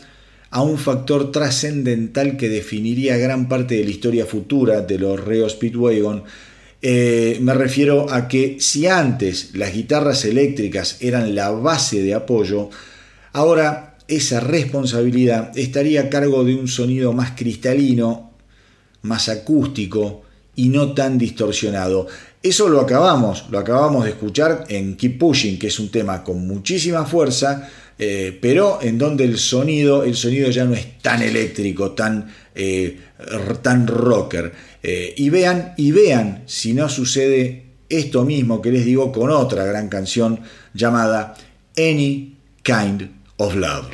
a 0.51 0.63
un 0.63 0.79
factor 0.79 1.31
trascendental 1.31 2.37
que 2.37 2.49
definiría 2.49 3.19
gran 3.19 3.49
parte 3.49 3.77
de 3.77 3.85
la 3.85 3.91
historia 3.91 4.25
futura 4.25 4.81
de 4.81 4.99
los 4.99 5.23
Reo 5.23 5.49
Speedwagon. 5.49 6.25
Eh, 6.81 7.39
me 7.41 7.55
refiero 7.55 8.11
a 8.11 8.29
que 8.29 8.59
si 8.61 8.87
antes 8.87 9.51
las 9.55 9.75
guitarras 9.75 10.25
eléctricas 10.25 10.99
eran 11.01 11.35
la 11.35 11.51
base 11.51 12.03
de 12.03 12.15
apoyo, 12.15 12.71
ahora 13.33 13.97
esa 14.07 14.41
responsabilidad 14.41 15.57
estaría 15.57 16.03
a 16.03 16.09
cargo 16.09 16.45
de 16.45 16.55
un 16.55 16.69
sonido 16.69 17.13
más 17.13 17.33
cristalino, 17.33 18.31
más 19.03 19.29
acústico 19.29 20.23
y 20.55 20.69
no 20.69 20.93
tan 20.93 21.19
distorsionado. 21.19 22.07
Eso 22.43 22.69
lo 22.69 22.81
acabamos, 22.81 23.47
lo 23.51 23.59
acabamos 23.59 24.05
de 24.05 24.11
escuchar 24.11 24.65
en 24.69 24.97
Keep 24.97 25.19
Pushing, 25.19 25.59
que 25.59 25.67
es 25.67 25.79
un 25.81 25.91
tema 25.91 26.23
con 26.23 26.47
muchísima 26.47 27.05
fuerza, 27.05 27.69
eh, 27.99 28.39
pero 28.41 28.79
en 28.81 28.97
donde 28.97 29.25
el 29.25 29.39
sonido, 29.39 30.05
el 30.05 30.15
sonido 30.15 30.49
ya 30.51 30.65
no 30.65 30.75
es 30.75 30.99
tan 30.99 31.21
eléctrico, 31.21 31.93
tan, 31.93 32.33
eh, 32.55 32.97
tan 33.61 33.89
rocker. 33.89 34.53
Eh, 34.83 35.15
y 35.17 35.31
vean, 35.31 35.75
y 35.77 35.93
vean 35.93 36.43
si 36.47 36.73
no 36.73 36.89
sucede 36.89 37.65
esto 37.89 38.25
mismo 38.25 38.61
que 38.61 38.71
les 38.71 38.85
digo 38.85 39.13
con 39.13 39.31
otra 39.31 39.65
gran 39.65 39.89
canción 39.89 40.41
llamada 40.75 41.35
Any 41.77 42.37
Kind 42.63 43.11
of 43.39 43.55
Love. 43.55 43.87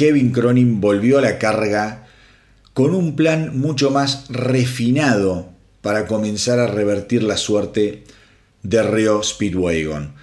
Kevin 0.00 0.32
Cronin 0.32 0.80
volvió 0.80 1.18
a 1.18 1.20
la 1.20 1.36
carga 1.36 2.06
con 2.72 2.94
un 2.94 3.16
plan 3.16 3.58
mucho 3.60 3.90
más 3.90 4.28
refinado 4.30 5.50
para 5.82 6.06
comenzar 6.06 6.58
a 6.58 6.66
revertir 6.66 7.22
la 7.22 7.36
suerte 7.36 8.04
de 8.62 8.82
Rio 8.82 9.22
Speedwagon. 9.22 10.14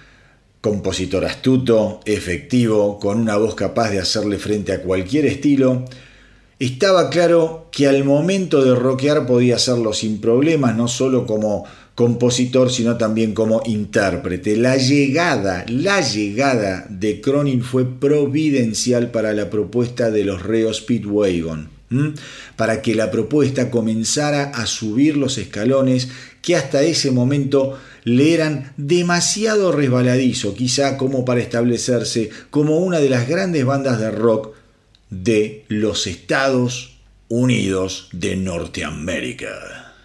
Compositor 0.60 1.24
astuto, 1.24 2.00
efectivo, 2.06 2.98
con 2.98 3.20
una 3.20 3.36
voz 3.36 3.54
capaz 3.54 3.90
de 3.90 4.00
hacerle 4.00 4.38
frente 4.38 4.72
a 4.72 4.82
cualquier 4.82 5.26
estilo, 5.26 5.84
estaba 6.58 7.08
claro 7.08 7.68
que 7.70 7.86
al 7.86 8.02
momento 8.02 8.64
de 8.64 8.74
rockear 8.74 9.26
podía 9.26 9.54
hacerlo 9.54 9.92
sin 9.92 10.20
problemas, 10.20 10.74
no 10.74 10.88
solo 10.88 11.24
como 11.24 11.66
compositor, 11.98 12.70
sino 12.70 12.96
también 12.96 13.34
como 13.34 13.60
intérprete. 13.66 14.56
La 14.56 14.76
llegada, 14.76 15.64
la 15.66 16.00
llegada 16.00 16.86
de 16.88 17.20
Cronin 17.20 17.60
fue 17.60 17.98
providencial 17.98 19.10
para 19.10 19.32
la 19.32 19.50
propuesta 19.50 20.12
de 20.12 20.22
los 20.22 20.44
reos 20.44 20.80
Pete 20.80 21.08
para 22.54 22.82
que 22.82 22.94
la 22.94 23.10
propuesta 23.10 23.68
comenzara 23.68 24.44
a 24.44 24.66
subir 24.66 25.16
los 25.16 25.38
escalones 25.38 26.08
que 26.40 26.54
hasta 26.54 26.82
ese 26.82 27.10
momento 27.10 27.76
le 28.04 28.32
eran 28.32 28.74
demasiado 28.76 29.72
resbaladizo, 29.72 30.54
quizá 30.54 30.98
como 30.98 31.24
para 31.24 31.40
establecerse 31.40 32.30
como 32.50 32.78
una 32.78 33.00
de 33.00 33.10
las 33.10 33.26
grandes 33.28 33.64
bandas 33.64 33.98
de 33.98 34.12
rock 34.12 34.54
de 35.10 35.64
los 35.66 36.06
Estados 36.06 36.96
Unidos 37.26 38.08
de 38.12 38.36
Norteamérica. 38.36 39.96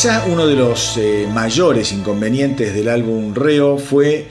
Quizá 0.00 0.26
uno 0.26 0.46
de 0.46 0.54
los 0.54 0.96
eh, 0.96 1.26
mayores 1.28 1.90
inconvenientes 1.90 2.72
del 2.72 2.88
álbum 2.88 3.34
Reo 3.34 3.78
fue 3.78 4.28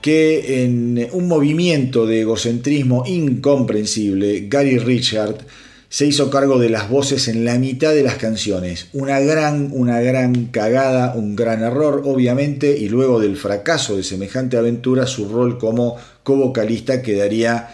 que 0.00 0.64
en 0.64 1.10
un 1.12 1.28
movimiento 1.28 2.06
de 2.06 2.22
egocentrismo 2.22 3.04
incomprensible, 3.06 4.46
Gary 4.48 4.78
Richard 4.78 5.36
se 5.90 6.06
hizo 6.06 6.30
cargo 6.30 6.58
de 6.58 6.70
las 6.70 6.88
voces 6.88 7.28
en 7.28 7.44
la 7.44 7.58
mitad 7.58 7.92
de 7.92 8.02
las 8.02 8.14
canciones. 8.14 8.86
Una 8.94 9.20
gran, 9.20 9.68
una 9.72 10.00
gran 10.00 10.46
cagada, 10.46 11.12
un 11.14 11.36
gran 11.36 11.62
error, 11.62 12.00
obviamente, 12.06 12.74
y 12.78 12.88
luego 12.88 13.20
del 13.20 13.36
fracaso 13.36 13.98
de 13.98 14.04
semejante 14.04 14.56
aventura, 14.56 15.06
su 15.06 15.28
rol 15.28 15.58
como 15.58 15.98
co-vocalista 16.22 17.02
quedaría, 17.02 17.68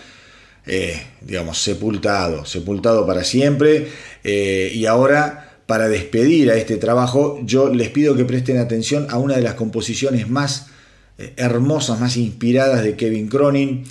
eh, 0.67 1.01
digamos, 1.21 1.63
sepultado, 1.63 2.45
sepultado 2.45 3.07
para 3.07 3.23
siempre. 3.23 3.87
Eh, 4.25 4.73
y 4.75 4.87
ahora, 4.87 5.46
para 5.67 5.89
despedir 5.89 6.51
a 6.51 6.57
este 6.57 6.77
trabajo, 6.77 7.41
yo 7.45 7.73
les 7.73 7.91
pido 7.91 8.17
que 8.17 8.25
presten 8.25 8.59
atención 8.59 9.07
a 9.11 9.19
una 9.19 9.35
de 9.37 9.43
las 9.43 9.55
composiciones 9.55 10.29
más 10.29 10.69
eh, 11.19 11.33
hermosas, 11.37 12.01
más 12.01 12.17
inspiradas 12.17 12.83
de 12.83 12.95
Kevin 12.95 13.29
Cronin. 13.29 13.85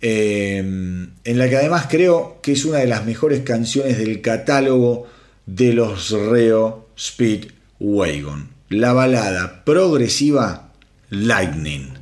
Eh, 0.00 0.58
en 0.58 1.38
la 1.38 1.48
que 1.48 1.56
además 1.56 1.86
creo 1.90 2.38
que 2.40 2.52
es 2.52 2.64
una 2.64 2.78
de 2.78 2.86
las 2.86 3.04
mejores 3.04 3.40
canciones 3.40 3.98
del 3.98 4.20
catálogo 4.20 5.06
de 5.44 5.72
los 5.72 6.10
Reo 6.10 6.88
Speedwagon. 6.96 8.48
La 8.68 8.92
balada 8.92 9.64
progresiva 9.64 10.72
Lightning. 11.10 11.97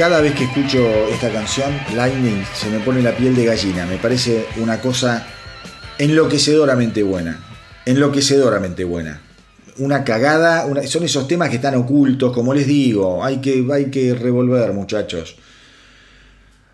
Cada 0.00 0.22
vez 0.22 0.34
que 0.34 0.44
escucho 0.44 0.78
esta 1.08 1.30
canción, 1.30 1.70
Lightning, 1.94 2.42
se 2.54 2.70
me 2.70 2.80
pone 2.80 3.02
la 3.02 3.14
piel 3.14 3.36
de 3.36 3.44
gallina. 3.44 3.84
Me 3.84 3.98
parece 3.98 4.46
una 4.56 4.80
cosa 4.80 5.26
enloquecedoramente 5.98 7.02
buena. 7.02 7.38
Enloquecedoramente 7.84 8.84
buena. 8.84 9.20
Una 9.76 10.02
cagada, 10.02 10.66
son 10.86 11.04
esos 11.04 11.28
temas 11.28 11.50
que 11.50 11.56
están 11.56 11.74
ocultos, 11.74 12.32
como 12.32 12.54
les 12.54 12.66
digo, 12.66 13.22
hay 13.22 13.42
que, 13.42 13.62
hay 13.70 13.90
que 13.90 14.14
revolver, 14.14 14.72
muchachos. 14.72 15.36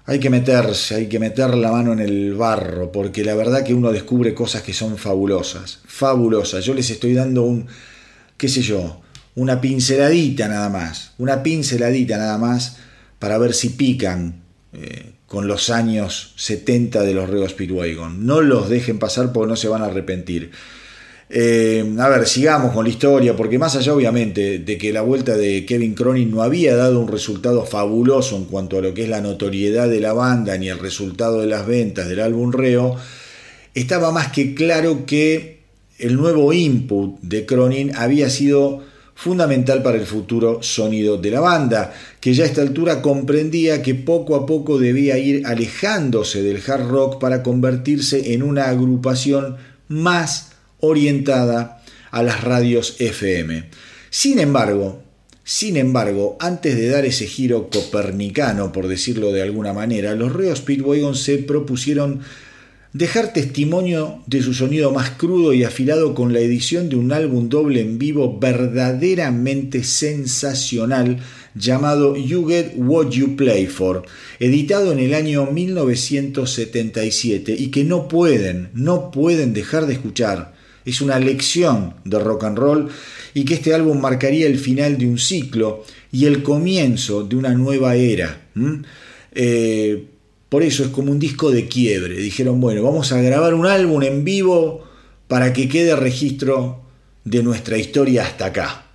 Hay 0.05 0.21
que 0.21 0.31
meterse, 0.31 0.95
hay 0.95 1.09
que 1.09 1.19
meter 1.19 1.53
la 1.57 1.73
mano 1.73 1.95
en 1.95 1.99
el 1.99 2.33
barro, 2.35 2.93
porque 2.93 3.25
la 3.25 3.35
verdad 3.35 3.65
que 3.65 3.75
uno 3.75 3.91
descubre 3.91 4.35
cosas 4.35 4.63
que 4.63 4.73
son 4.73 4.99
fabulosas, 4.99 5.81
fabulosas. 5.85 6.65
Yo 6.65 6.75
les 6.75 6.89
estoy 6.91 7.15
dando 7.15 7.43
un, 7.43 7.67
qué 8.37 8.47
sé 8.47 8.63
yo, 8.63 9.01
una 9.35 9.61
pinceladita 9.61 10.47
nada 10.47 10.69
más, 10.69 11.11
una 11.19 11.43
pinceladita 11.43 12.19
nada 12.19 12.39
más 12.39 12.86
para 13.27 13.39
ver 13.39 13.55
si 13.55 13.71
pican 13.71 14.45
eh, 14.73 15.15
con 15.27 15.49
los 15.49 15.69
años 15.71 16.33
70 16.37 17.03
de 17.03 17.13
los 17.13 17.29
Reo 17.29 17.49
Speedwagon. 17.49 18.25
No 18.25 18.41
los 18.41 18.69
dejen 18.69 19.01
pasar 19.01 19.33
porque 19.33 19.49
no 19.49 19.57
se 19.57 19.67
van 19.67 19.83
a 19.83 19.87
arrepentir. 19.87 20.53
Eh, 21.29 21.85
a 21.99 22.09
ver, 22.09 22.29
sigamos 22.29 22.73
con 22.73 22.85
la 22.85 22.91
historia, 22.91 23.35
porque 23.35 23.59
más 23.59 23.75
allá 23.75 23.95
obviamente 23.95 24.61
de 24.61 24.79
que 24.79 24.93
la 24.93 25.01
vuelta 25.01 25.37
de 25.37 25.67
Kevin 25.67 25.95
Cronin 25.95 26.31
no 26.31 26.45
había 26.45 26.77
dado 26.77 27.01
un 27.01 27.09
resultado 27.09 27.67
fabuloso 27.67 28.37
en 28.37 28.45
cuanto 28.45 28.79
a 28.79 28.81
lo 28.81 28.95
que 28.95 29.03
es 29.03 29.09
la 29.09 29.21
notoriedad 29.21 29.89
de 29.89 29.99
la 29.99 30.13
banda 30.13 30.57
ni 30.57 30.69
el 30.69 30.79
resultado 30.79 31.41
de 31.41 31.49
las 31.49 31.67
ventas 31.67 32.09
del 32.09 32.21
álbum 32.21 32.53
Reo, 32.53 32.95
estaba 33.75 34.13
más 34.13 34.31
que 34.31 34.55
claro 34.55 35.05
que 35.05 35.65
el 35.99 36.15
nuevo 36.15 36.53
input 36.53 37.19
de 37.23 37.45
Cronin 37.45 37.91
había 37.97 38.31
sido 38.31 38.85
fundamental 39.17 39.83
para 39.83 39.97
el 39.97 40.07
futuro 40.07 40.63
sonido 40.63 41.17
de 41.17 41.31
la 41.31 41.41
banda, 41.41 41.93
que 42.27 42.35
ya 42.35 42.43
a 42.43 42.49
esta 42.49 42.61
altura 42.61 43.03
comprendía 43.03 43.83
que 43.83 43.95
poco 43.95 44.35
a 44.35 44.47
poco 44.47 44.81
debía 44.81 45.17
ir 45.17 45.47
alejándose 45.47 46.43
del 46.43 46.61
hard 46.67 46.89
rock 46.89 47.21
para 47.21 47.45
convertirse 47.45 48.35
en 48.35 48.43
una 48.43 48.65
agrupación 48.65 49.59
más 49.87 50.51
orientada 50.81 51.85
a 52.11 52.25
las 52.25 52.43
radios 52.43 52.97
FM. 52.99 53.71
Sin 54.11 54.41
embargo, 54.41 55.05
sin 55.45 55.77
embargo, 55.77 56.37
antes 56.41 56.75
de 56.75 56.89
dar 56.89 57.05
ese 57.05 57.29
giro 57.29 57.71
copernicano, 57.71 58.73
por 58.73 58.89
decirlo 58.89 59.31
de 59.31 59.43
alguna 59.43 59.73
manera, 59.73 60.17
los 60.17 60.33
Reo 60.33 60.57
Speedwagon 60.57 61.15
se 61.15 61.39
propusieron 61.39 62.23
dejar 62.97 63.33
testimonio 63.35 64.23
de 64.27 64.43
su 64.43 64.55
sonido 64.55 64.91
más 64.91 65.11
crudo 65.11 65.53
y 65.53 65.65
afilado 65.65 66.15
con 66.15 66.33
la 66.33 66.41
edición 66.41 66.89
de 66.89 66.97
un 66.97 67.13
álbum 67.13 67.51
doble 67.51 67.83
en 67.83 67.99
vivo 67.99 68.39
verdaderamente 68.39 69.85
sensacional 69.85 71.19
llamado 71.55 72.17
You 72.17 72.49
Get 72.49 72.73
What 72.77 73.11
You 73.11 73.37
Play 73.37 73.67
For, 73.67 74.03
editado 74.41 74.93
en 74.93 75.01
el 75.01 75.13
año 75.13 75.45
1977 75.45 77.55
y 77.59 77.71
que 77.71 77.85
no 77.85 78.09
pueden, 78.09 78.71
no 78.73 79.11
pueden 79.11 79.53
dejar 79.53 79.85
de 79.87 79.93
escuchar. 79.93 80.55
Es 80.87 81.03
una 81.03 81.19
lección 81.19 81.97
de 82.05 82.19
rock 82.19 82.45
and 82.45 82.57
roll 82.57 82.89
y 83.35 83.45
que 83.45 83.53
este 83.55 83.75
álbum 83.75 84.01
marcaría 84.01 84.47
el 84.47 84.59
final 84.59 84.97
de 84.97 85.07
un 85.07 85.19
ciclo 85.19 85.85
y 86.13 86.25
el 86.25 86.43
comienzo 86.43 87.25
de 87.25 87.37
una 87.37 87.53
nueva 87.53 87.95
era. 87.97 88.41
Por 90.49 90.63
eso 90.63 90.85
es 90.85 90.91
como 90.91 91.13
un 91.13 91.19
disco 91.19 91.51
de 91.51 91.67
quiebre. 91.67 92.17
Dijeron, 92.17 92.61
bueno, 92.61 92.83
vamos 92.83 93.13
a 93.13 93.21
grabar 93.21 93.55
un 93.55 93.67
álbum 93.67 94.03
en 94.03 94.25
vivo 94.25 94.85
para 95.29 95.53
que 95.53 95.69
quede 95.69 95.97
registro 95.97 96.83
de 97.25 97.43
nuestra 97.43 97.77
historia 97.79 98.23
hasta 98.25 98.47
acá. 98.47 98.87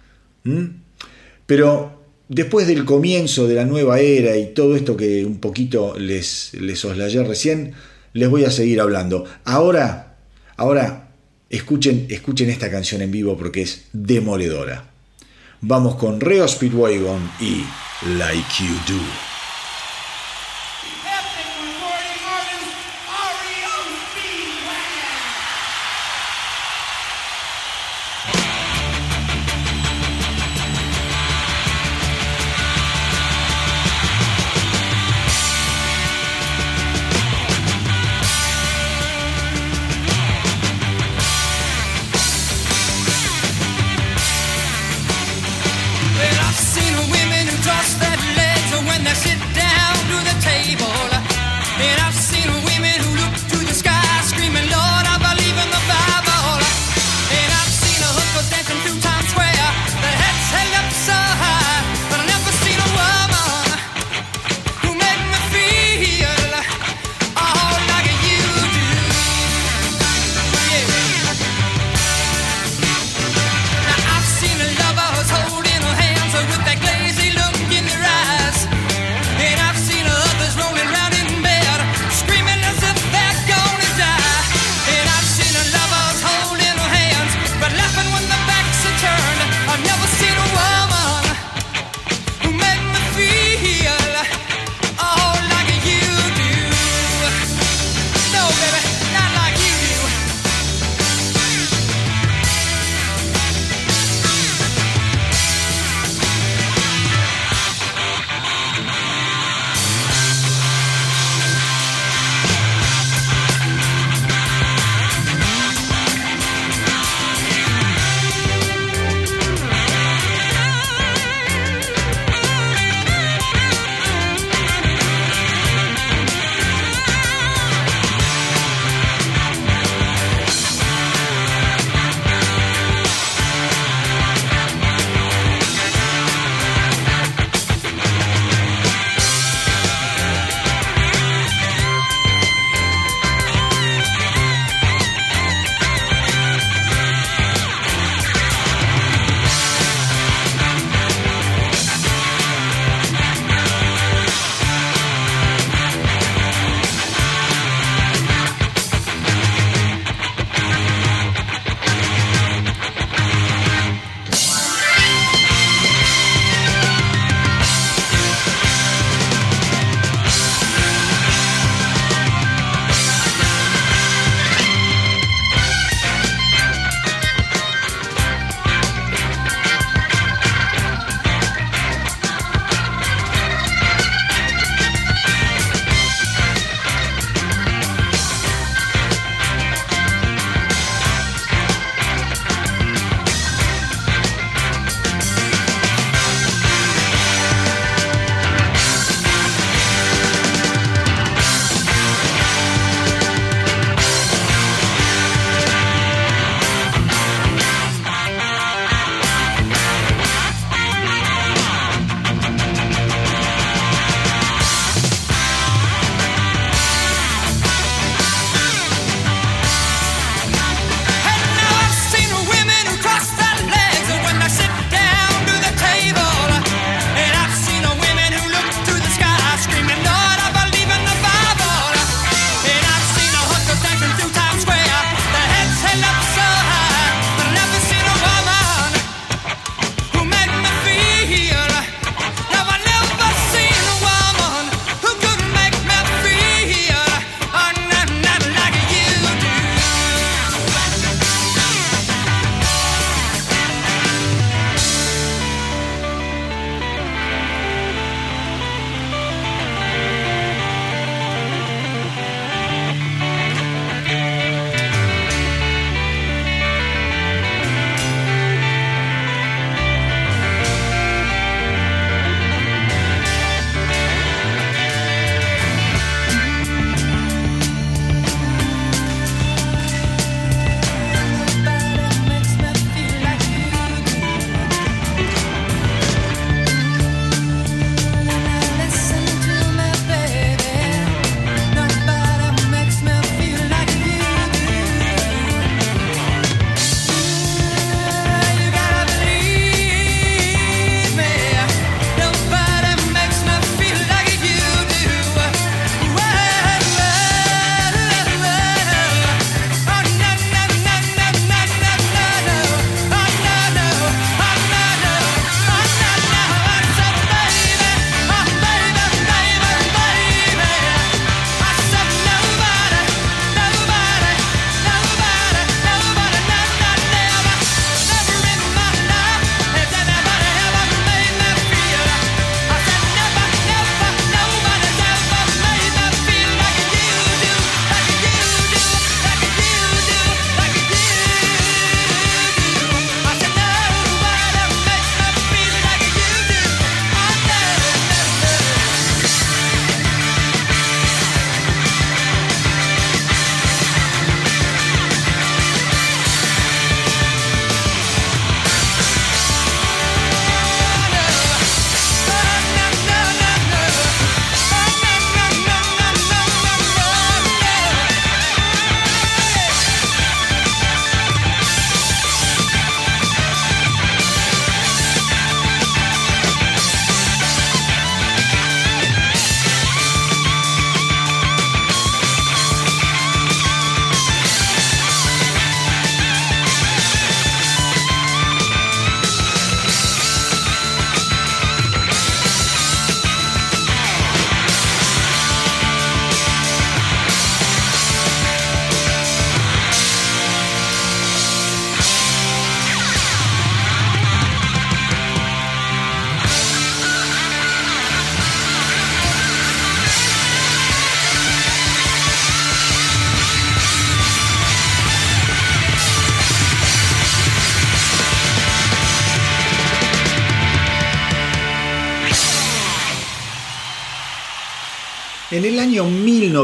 Pero 1.45 2.01
después 2.29 2.67
del 2.67 2.85
comienzo 2.85 3.47
de 3.47 3.55
la 3.55 3.65
nueva 3.65 3.99
era 3.99 4.37
y 4.37 4.53
todo 4.53 4.75
esto 4.75 4.95
que 4.95 5.25
un 5.25 5.39
poquito 5.39 5.97
les, 5.97 6.53
les 6.53 6.79
soslayé 6.79 7.23
recién, 7.23 7.73
les 8.13 8.29
voy 8.29 8.45
a 8.45 8.51
seguir 8.51 8.79
hablando. 8.79 9.25
Ahora, 9.43 10.17
ahora, 10.55 11.11
escuchen, 11.49 12.05
escuchen 12.09 12.49
esta 12.49 12.71
canción 12.71 13.01
en 13.01 13.11
vivo 13.11 13.37
porque 13.37 13.63
es 13.63 13.85
demoledora. 13.91 14.89
Vamos 15.59 15.95
con 15.95 16.19
Reo 16.19 16.47
Speedwagon 16.47 17.29
y 17.39 17.63
Like 18.17 18.63
You 18.63 18.95
Do. 18.95 19.30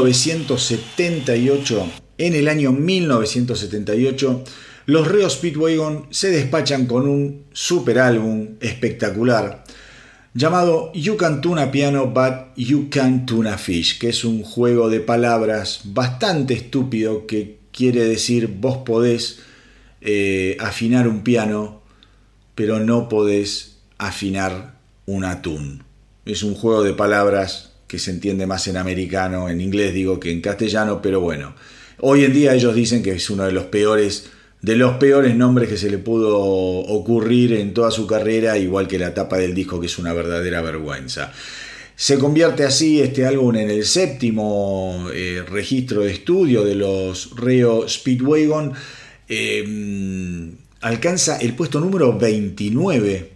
1978, 0.04 1.90
en 2.18 2.34
el 2.34 2.48
año 2.48 2.72
1978, 2.72 4.44
los 4.86 5.06
Reo 5.06 5.28
Speedwagon 5.28 6.06
se 6.10 6.30
despachan 6.30 6.86
con 6.86 7.08
un 7.08 7.44
super 7.52 7.98
álbum 7.98 8.56
espectacular 8.60 9.64
llamado 10.38 10.92
You 10.94 11.16
Can 11.16 11.40
Tune 11.40 11.60
a 11.60 11.70
Piano 11.72 12.06
But 12.06 12.54
You 12.56 12.88
Can 12.90 13.26
Tune 13.26 13.50
a 13.50 13.58
Fish, 13.58 13.98
que 13.98 14.10
es 14.10 14.24
un 14.24 14.42
juego 14.44 14.88
de 14.88 15.00
palabras 15.00 15.80
bastante 15.84 16.54
estúpido 16.54 17.26
que 17.26 17.58
quiere 17.72 18.04
decir 18.04 18.46
vos 18.60 18.78
podés 18.78 19.40
eh, 20.00 20.56
afinar 20.60 21.08
un 21.08 21.22
piano, 21.22 21.82
pero 22.54 22.78
no 22.78 23.08
podés 23.08 23.78
afinar 23.98 24.74
un 25.06 25.24
atún. 25.24 25.82
Es 26.24 26.44
un 26.44 26.54
juego 26.54 26.84
de 26.84 26.94
palabras 26.94 27.67
que 27.88 27.98
se 27.98 28.10
entiende 28.10 28.46
más 28.46 28.68
en 28.68 28.76
americano, 28.76 29.48
en 29.48 29.60
inglés 29.60 29.94
digo 29.94 30.20
que 30.20 30.30
en 30.30 30.40
castellano, 30.40 31.00
pero 31.02 31.20
bueno. 31.20 31.54
Hoy 32.00 32.24
en 32.24 32.32
día 32.32 32.54
ellos 32.54 32.74
dicen 32.74 33.02
que 33.02 33.12
es 33.12 33.28
uno 33.30 33.44
de 33.44 33.52
los 33.52 33.64
peores, 33.64 34.30
de 34.60 34.76
los 34.76 34.98
peores 34.98 35.34
nombres 35.34 35.68
que 35.68 35.76
se 35.76 35.90
le 35.90 35.98
pudo 35.98 36.38
ocurrir 36.38 37.54
en 37.54 37.74
toda 37.74 37.90
su 37.90 38.06
carrera, 38.06 38.58
igual 38.58 38.86
que 38.86 38.98
la 38.98 39.14
tapa 39.14 39.38
del 39.38 39.54
disco, 39.54 39.80
que 39.80 39.86
es 39.86 39.98
una 39.98 40.12
verdadera 40.12 40.60
vergüenza. 40.60 41.32
Se 41.96 42.18
convierte 42.18 42.62
así 42.62 43.00
este 43.00 43.26
álbum 43.26 43.56
en 43.56 43.70
el 43.70 43.84
séptimo 43.84 45.08
eh, 45.12 45.42
registro 45.50 46.02
de 46.02 46.12
estudio 46.12 46.62
de 46.62 46.76
los 46.76 47.34
Reo 47.34 47.88
Speedwagon. 47.88 48.74
Eh, 49.28 50.52
alcanza 50.82 51.38
el 51.38 51.54
puesto 51.54 51.80
número 51.80 52.16
29 52.16 53.32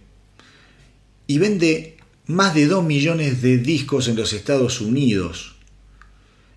y 1.27 1.37
vende 1.37 1.92
más 2.33 2.53
de 2.55 2.67
2 2.67 2.83
millones 2.83 3.41
de 3.41 3.57
discos 3.57 4.07
en 4.07 4.15
los 4.15 4.33
Estados 4.33 4.81
Unidos. 4.81 5.55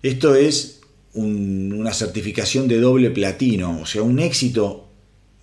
Esto 0.03 0.35
es 0.35 0.81
un- 1.13 1.73
una 1.77 1.93
certificación 1.93 2.67
de 2.67 2.79
doble 2.79 3.09
platino, 3.11 3.81
o 3.81 3.85
sea, 3.85 4.01
un 4.03 4.19
éxito 4.19 4.89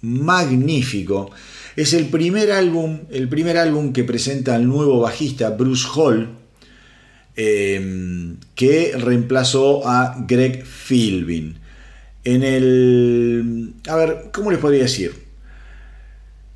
magnífico. 0.03 1.31
Es 1.77 1.93
el 1.93 2.07
primer 2.07 2.53
álbum, 2.53 3.01
el 3.11 3.29
primer 3.29 3.57
álbum 3.59 3.93
que 3.93 4.05
presenta 4.05 4.55
al 4.55 4.67
nuevo 4.69 5.01
bajista 5.01 5.51
Bruce 5.51 5.87
Hall, 5.95 6.29
eh, 7.37 8.35
que 8.55 8.93
reemplazó 8.97 9.87
a 9.89 10.25
Greg 10.29 10.65
Philbin. 10.65 11.59
En 12.23 12.43
el. 12.43 13.75
A 13.89 13.97
ver, 13.97 14.31
¿cómo 14.33 14.51
les 14.51 14.61
podría 14.61 14.83
decir? 14.85 15.13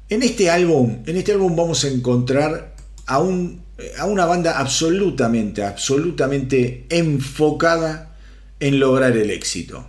En 0.09 0.23
este 0.23 0.49
álbum, 0.51 0.99
en 1.05 1.17
este 1.17 1.33
álbum 1.33 1.55
vamos 1.57 1.85
a 1.85 1.89
encontrar 1.89 2.75
a, 3.07 3.19
un, 3.19 3.61
a 3.99 4.07
una 4.07 4.25
banda 4.27 4.59
absolutamente, 4.59 5.63
absolutamente 5.63 6.87
enfocada 6.89 8.17
en 8.61 8.81
lograr 8.81 9.17
el 9.17 9.31
éxito. 9.31 9.87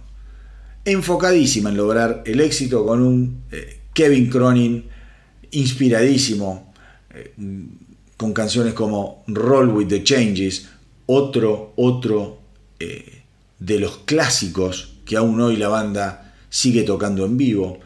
Enfocadísima 0.85 1.69
en 1.69 1.77
lograr 1.77 2.23
el 2.25 2.39
éxito 2.39 2.85
con 2.85 3.01
un 3.01 3.43
eh, 3.51 3.79
Kevin 3.93 4.29
Cronin 4.29 4.85
inspiradísimo, 5.51 6.73
eh, 7.13 7.33
con 8.17 8.33
canciones 8.33 8.73
como 8.73 9.23
Roll 9.27 9.69
with 9.69 9.87
the 9.87 10.03
Changes, 10.03 10.69
otro, 11.05 11.73
otro 11.75 12.39
eh, 12.79 13.23
de 13.57 13.79
los 13.79 13.99
clásicos 13.99 14.97
que 15.05 15.17
aún 15.17 15.41
hoy 15.41 15.57
la 15.57 15.69
banda 15.69 16.33
sigue 16.49 16.83
tocando 16.83 17.25
en 17.25 17.37
vivo. 17.37 17.79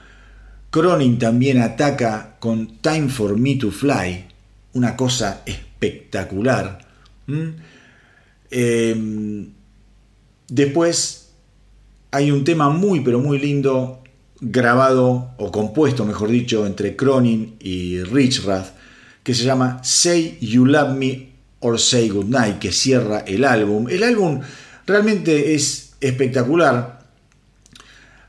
Cronin 0.69 1.17
también 1.17 1.61
ataca 1.61 2.35
con 2.39 2.77
Time 2.81 3.09
for 3.09 3.37
Me 3.37 3.55
to 3.55 3.71
Fly, 3.71 4.25
una 4.73 4.95
cosa 4.95 5.41
espectacular. 5.45 5.72
¿Mm? 7.27 7.49
Eh, 8.51 9.47
después 10.47 11.31
hay 12.11 12.29
un 12.31 12.43
tema 12.43 12.69
muy 12.69 12.99
pero 12.99 13.19
muy 13.19 13.39
lindo 13.39 14.03
grabado 14.39 15.33
o 15.37 15.51
compuesto, 15.51 16.05
mejor 16.05 16.29
dicho, 16.29 16.67
entre 16.67 16.95
Cronin 16.95 17.55
y 17.59 18.03
Richrath, 18.03 18.73
que 19.23 19.33
se 19.33 19.45
llama 19.45 19.79
Say 19.83 20.37
You 20.41 20.65
Love 20.65 20.97
Me 20.97 21.29
or 21.59 21.79
Say 21.79 22.09
Goodnight, 22.09 22.59
que 22.59 22.71
cierra 22.71 23.19
el 23.19 23.45
álbum. 23.45 23.87
El 23.89 24.03
álbum 24.03 24.41
realmente 24.85 25.55
es 25.55 25.93
espectacular. 26.01 26.99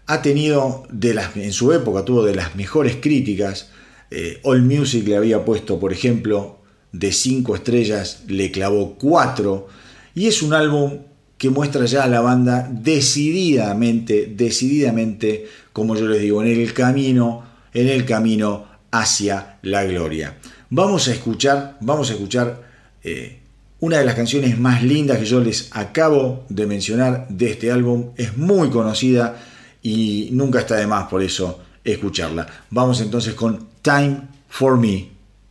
Ha 0.06 0.22
tenido, 0.22 0.86
de 0.90 1.14
las, 1.14 1.36
en 1.36 1.52
su 1.52 1.72
época, 1.72 2.04
tuvo 2.04 2.24
de 2.24 2.36
las 2.36 2.54
mejores 2.54 2.96
críticas. 3.00 3.70
Eh, 4.10 4.38
All 4.44 4.62
Music 4.62 5.06
le 5.08 5.16
había 5.16 5.44
puesto, 5.44 5.80
por 5.80 5.92
ejemplo, 5.92 6.60
de 6.94 7.12
5 7.12 7.56
estrellas, 7.56 8.22
le 8.28 8.50
clavó 8.50 8.94
4. 8.94 9.66
Y 10.14 10.28
es 10.28 10.42
un 10.42 10.54
álbum 10.54 11.00
que 11.36 11.50
muestra 11.50 11.84
ya 11.86 12.04
a 12.04 12.08
la 12.08 12.20
banda 12.20 12.68
decididamente, 12.70 14.32
decididamente, 14.34 15.46
como 15.72 15.96
yo 15.96 16.06
les 16.06 16.22
digo, 16.22 16.42
en 16.42 16.48
el 16.48 16.72
camino, 16.72 17.44
en 17.72 17.88
el 17.88 18.04
camino 18.04 18.66
hacia 18.92 19.58
la 19.62 19.84
gloria. 19.84 20.38
Vamos 20.70 21.08
a 21.08 21.12
escuchar, 21.12 21.76
vamos 21.80 22.10
a 22.10 22.12
escuchar 22.12 22.62
eh, 23.02 23.40
una 23.80 23.98
de 23.98 24.04
las 24.04 24.14
canciones 24.14 24.58
más 24.58 24.84
lindas 24.84 25.18
que 25.18 25.26
yo 25.26 25.40
les 25.40 25.70
acabo 25.72 26.44
de 26.48 26.66
mencionar 26.66 27.26
de 27.28 27.50
este 27.50 27.72
álbum. 27.72 28.10
Es 28.16 28.36
muy 28.36 28.70
conocida 28.70 29.36
y 29.82 30.28
nunca 30.30 30.60
está 30.60 30.76
de 30.76 30.86
más 30.86 31.08
por 31.08 31.22
eso 31.22 31.60
escucharla. 31.82 32.46
Vamos 32.70 33.00
entonces 33.00 33.34
con 33.34 33.66
Time 33.82 34.28
for 34.48 34.78
Me 34.78 35.08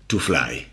to 0.08 0.20
Fly. 0.20 0.68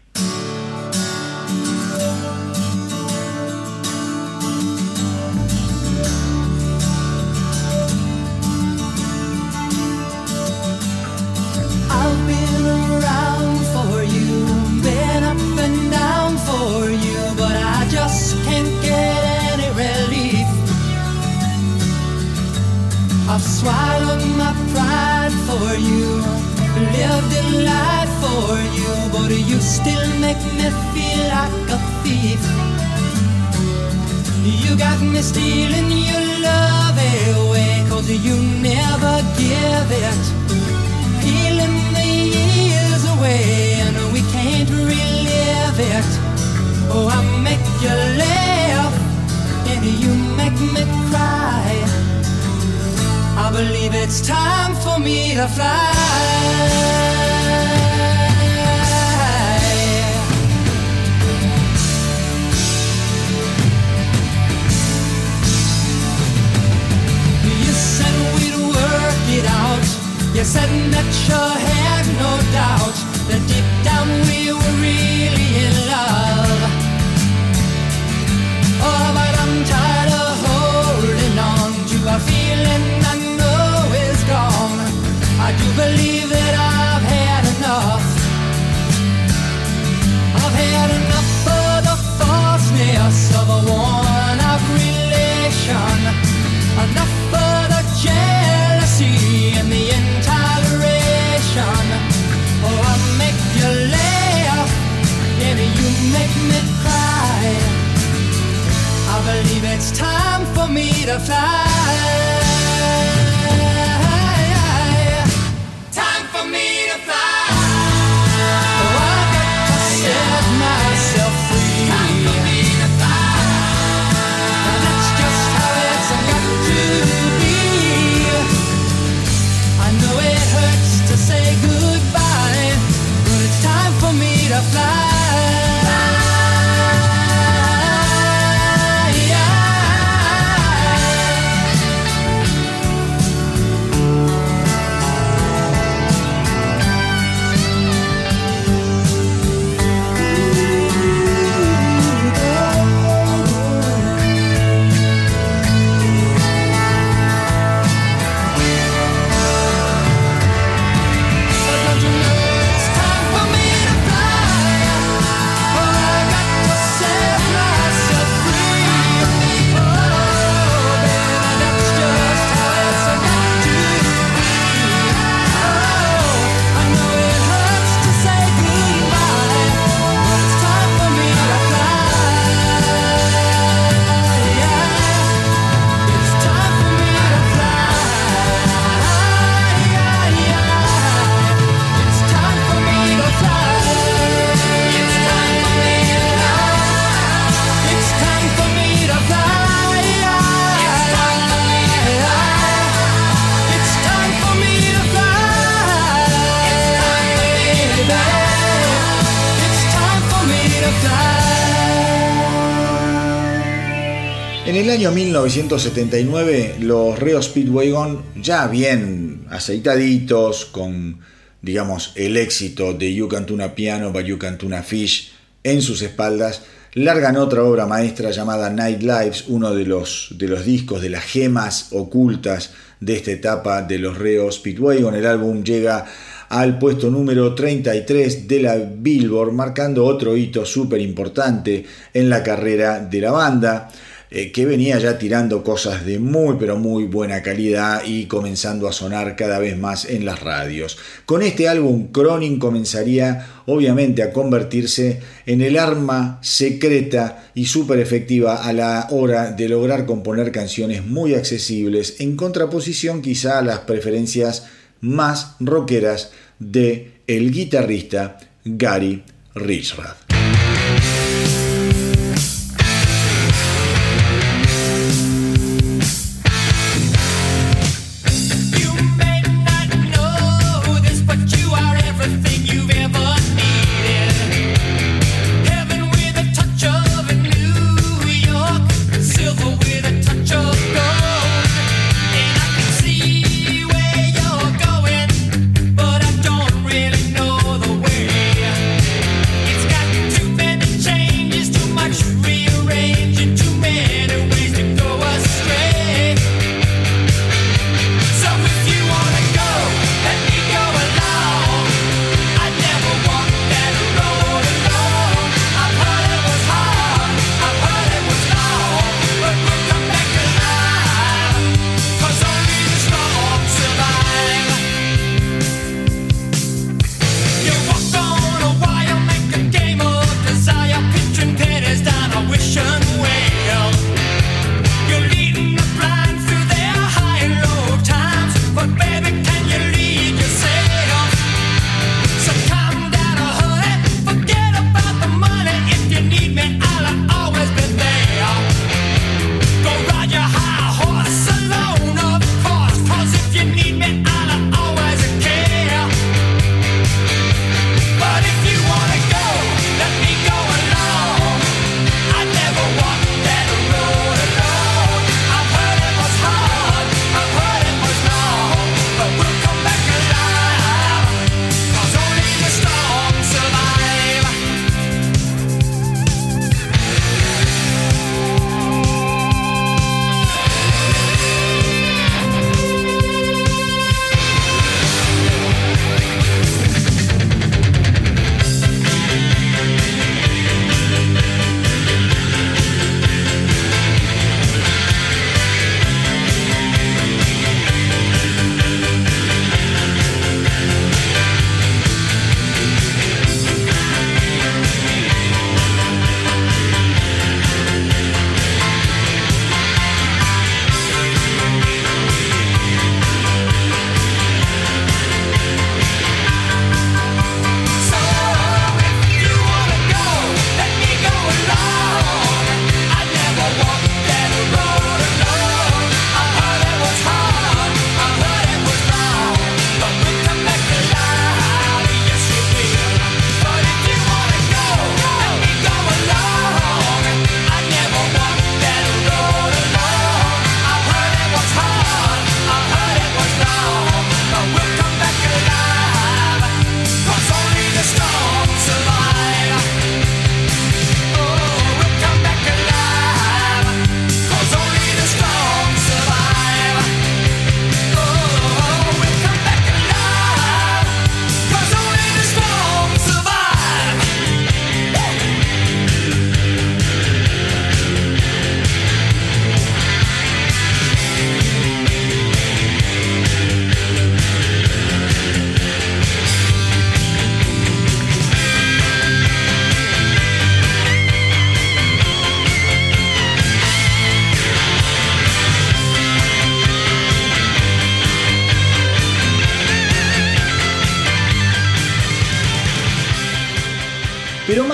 En 214.71 214.77
el 214.77 214.89
año 214.89 215.11
1979, 215.11 216.77
los 216.79 217.19
Reo 217.19 217.43
Speedwagon, 217.43 218.23
ya 218.41 218.69
bien 218.69 219.45
aceitaditos, 219.51 220.65
con, 220.65 221.19
digamos, 221.61 222.13
el 222.15 222.37
éxito 222.37 222.95
de 222.95 223.13
You 223.13 223.27
Can 223.27 223.47
Tuna 223.47 223.75
Piano 223.75 224.13
by 224.13 224.25
You 224.25 224.39
Can 224.39 224.59
Tuna 224.59 224.85
Fish 224.85 225.33
en 225.65 225.83
sus 225.83 226.03
espaldas, 226.03 226.63
largan 226.95 227.37
otra 227.37 227.65
obra 227.65 227.87
maestra 227.87 228.31
llamada 228.31 228.71
Night 228.71 229.03
Lives, 229.03 229.47
uno 229.49 229.75
de 229.75 229.87
los, 229.87 230.37
de 230.39 230.47
los 230.47 230.65
discos 230.65 231.03
de 231.03 231.11
las 231.11 231.25
gemas 231.25 231.89
ocultas 231.91 232.71
de 233.01 233.17
esta 233.17 233.33
etapa 233.33 233.83
de 233.83 233.99
los 233.99 234.19
Reo 234.19 234.53
Speedwagon. 234.53 235.17
El 235.17 235.27
álbum 235.27 235.65
llega 235.65 236.07
al 236.49 236.79
puesto 236.79 237.11
número 237.11 237.57
33 237.57 238.47
de 238.47 238.63
la 238.63 238.77
Billboard, 238.77 239.51
marcando 239.51 240.05
otro 240.05 240.37
hito 240.37 240.65
súper 240.65 241.01
importante 241.01 241.85
en 242.15 242.31
la 242.31 242.45
carrera 242.45 243.01
de 243.01 243.21
la 243.21 243.33
banda. 243.33 243.91
Eh, 244.32 244.52
que 244.52 244.65
venía 244.65 244.97
ya 245.01 245.19
tirando 245.19 245.65
cosas 245.65 246.07
de 246.07 246.20
muy 246.20 246.55
pero 246.57 246.77
muy 246.77 247.07
buena 247.07 247.43
calidad 247.43 248.05
y 248.07 248.27
comenzando 248.27 248.86
a 248.86 248.93
sonar 248.93 249.35
cada 249.35 249.59
vez 249.59 249.77
más 249.77 250.05
en 250.05 250.24
las 250.24 250.39
radios. 250.39 250.98
Con 251.27 251.43
este 251.43 251.69
álbum 251.69 252.12
Cronin 252.12 252.61
comenzaría 252.61 253.48
obviamente 253.66 254.23
a 254.23 254.32
convertirse 254.32 255.19
en 255.47 255.62
el 255.62 255.77
arma 255.77 256.39
secreta 256.43 257.51
y 257.57 257.66
súper 257.66 257.98
efectiva 257.98 258.62
a 258.62 258.73
la 258.73 259.09
hora 259.11 259.51
de 259.51 259.69
lograr 259.69 260.07
componer 260.07 260.52
canciones 260.52 261.05
muy 261.05 261.35
accesibles 261.35 262.20
en 262.20 262.36
contraposición 262.36 263.23
quizá 263.23 263.59
a 263.59 263.62
las 263.62 263.81
preferencias 263.81 264.69
más 265.01 265.57
rockeras 265.59 266.31
de 266.61 267.15
el 267.27 267.51
guitarrista 267.51 268.39
Gary 268.65 269.24
Richrath. 269.57 270.30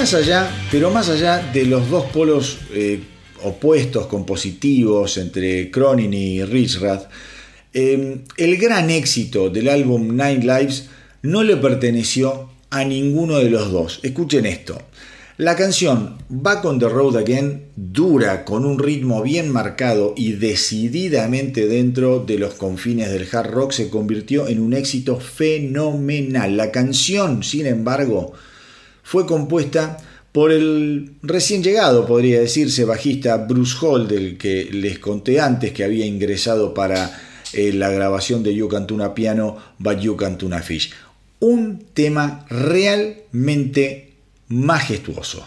Más 0.06 0.14
allá, 0.14 0.48
pero 0.70 0.92
más 0.92 1.08
allá 1.08 1.50
de 1.52 1.64
los 1.64 1.90
dos 1.90 2.04
polos 2.12 2.58
eh, 2.72 3.00
opuestos, 3.42 4.06
compositivos, 4.06 5.18
entre 5.18 5.68
Cronin 5.68 6.14
y 6.14 6.44
Richrath, 6.44 7.08
eh, 7.74 8.20
el 8.36 8.56
gran 8.56 8.88
éxito 8.90 9.50
del 9.50 9.68
álbum 9.68 10.10
Nine 10.10 10.44
Lives 10.44 10.90
no 11.22 11.42
le 11.42 11.56
perteneció 11.56 12.48
a 12.70 12.84
ninguno 12.84 13.38
de 13.38 13.50
los 13.50 13.72
dos. 13.72 13.98
Escuchen 14.04 14.46
esto. 14.46 14.80
La 15.38 15.56
canción 15.56 16.18
Back 16.28 16.64
on 16.64 16.78
the 16.78 16.88
Road 16.88 17.16
Again, 17.16 17.64
dura, 17.74 18.44
con 18.44 18.64
un 18.64 18.78
ritmo 18.78 19.24
bien 19.24 19.50
marcado 19.50 20.14
y 20.16 20.34
decididamente 20.34 21.66
dentro 21.66 22.20
de 22.20 22.38
los 22.38 22.54
confines 22.54 23.10
del 23.10 23.26
hard 23.32 23.50
rock, 23.50 23.72
se 23.72 23.90
convirtió 23.90 24.46
en 24.46 24.60
un 24.60 24.72
éxito 24.72 25.18
fenomenal. 25.18 26.56
La 26.56 26.70
canción, 26.70 27.42
sin 27.42 27.66
embargo, 27.66 28.34
fue 29.06 29.24
compuesta 29.24 29.98
por 30.32 30.50
el 30.50 31.12
recién 31.22 31.62
llegado, 31.62 32.04
podría 32.06 32.40
decirse, 32.40 32.84
bajista 32.84 33.36
Bruce 33.36 33.76
Hall, 33.80 34.08
del 34.08 34.36
que 34.36 34.68
les 34.72 34.98
conté 34.98 35.40
antes 35.40 35.70
que 35.70 35.84
había 35.84 36.04
ingresado 36.04 36.74
para 36.74 37.16
eh, 37.52 37.72
la 37.72 37.88
grabación 37.90 38.42
de 38.42 38.52
You 38.52 38.66
Can 38.66 38.88
Tuna 38.88 39.14
Piano, 39.14 39.58
But 39.78 40.00
You 40.00 40.16
Can 40.16 40.38
Tuna 40.38 40.60
Fish. 40.60 40.92
Un 41.38 41.84
tema 41.94 42.44
realmente 42.50 44.14
majestuoso. 44.48 45.46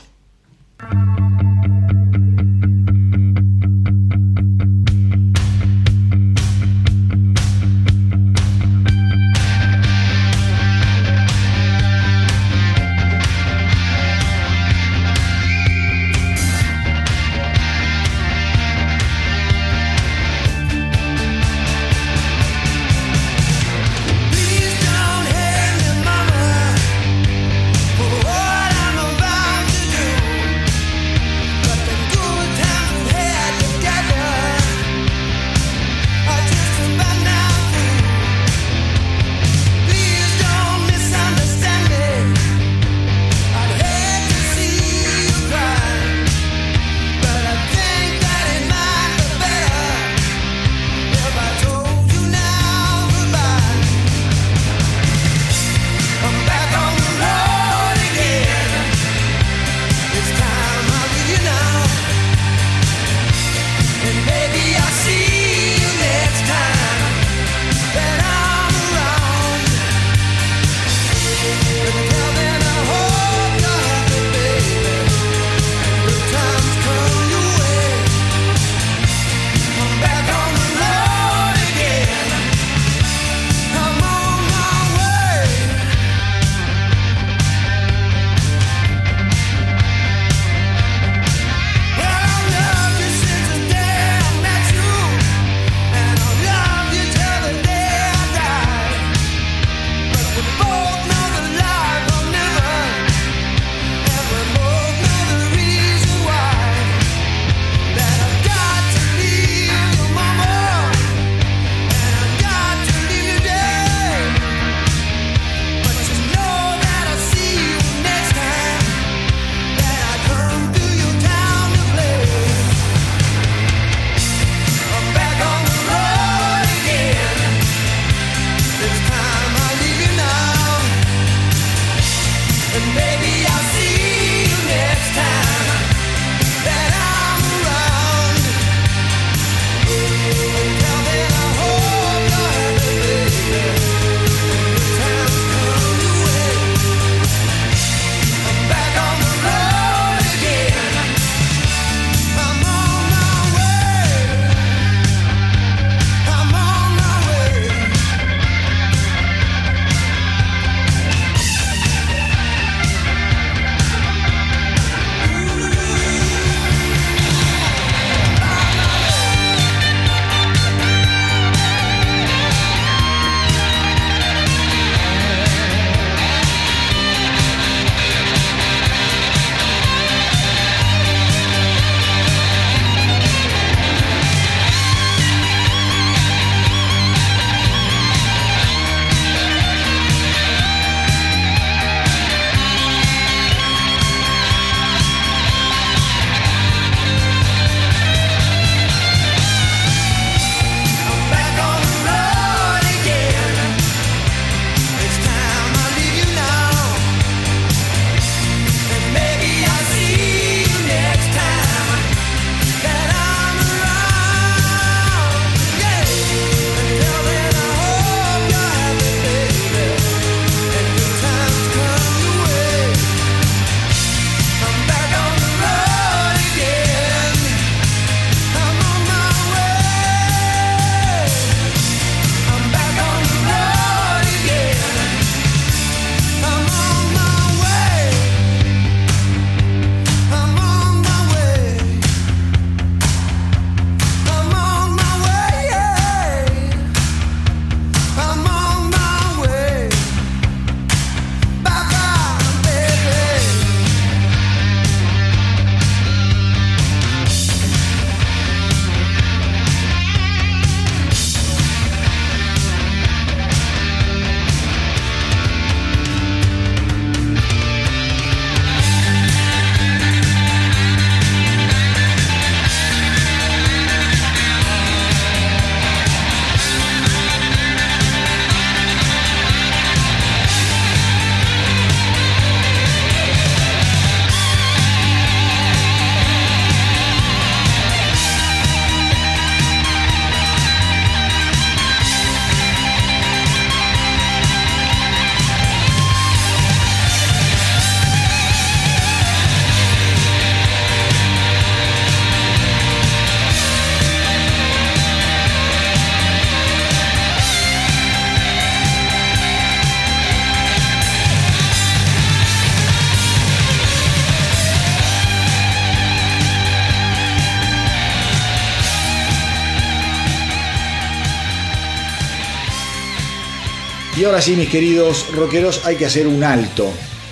Ahora 324.29 324.41
sí, 324.43 324.55
mis 324.55 324.69
queridos 324.69 325.33
rockeros, 325.33 325.87
hay 325.87 325.95
que 325.95 326.05
hacer 326.05 326.27
un 326.27 326.43
alto, 326.43 326.87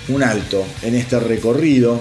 un 0.08 0.24
alto 0.24 0.66
en 0.82 0.96
este 0.96 1.20
recorrido, 1.20 2.00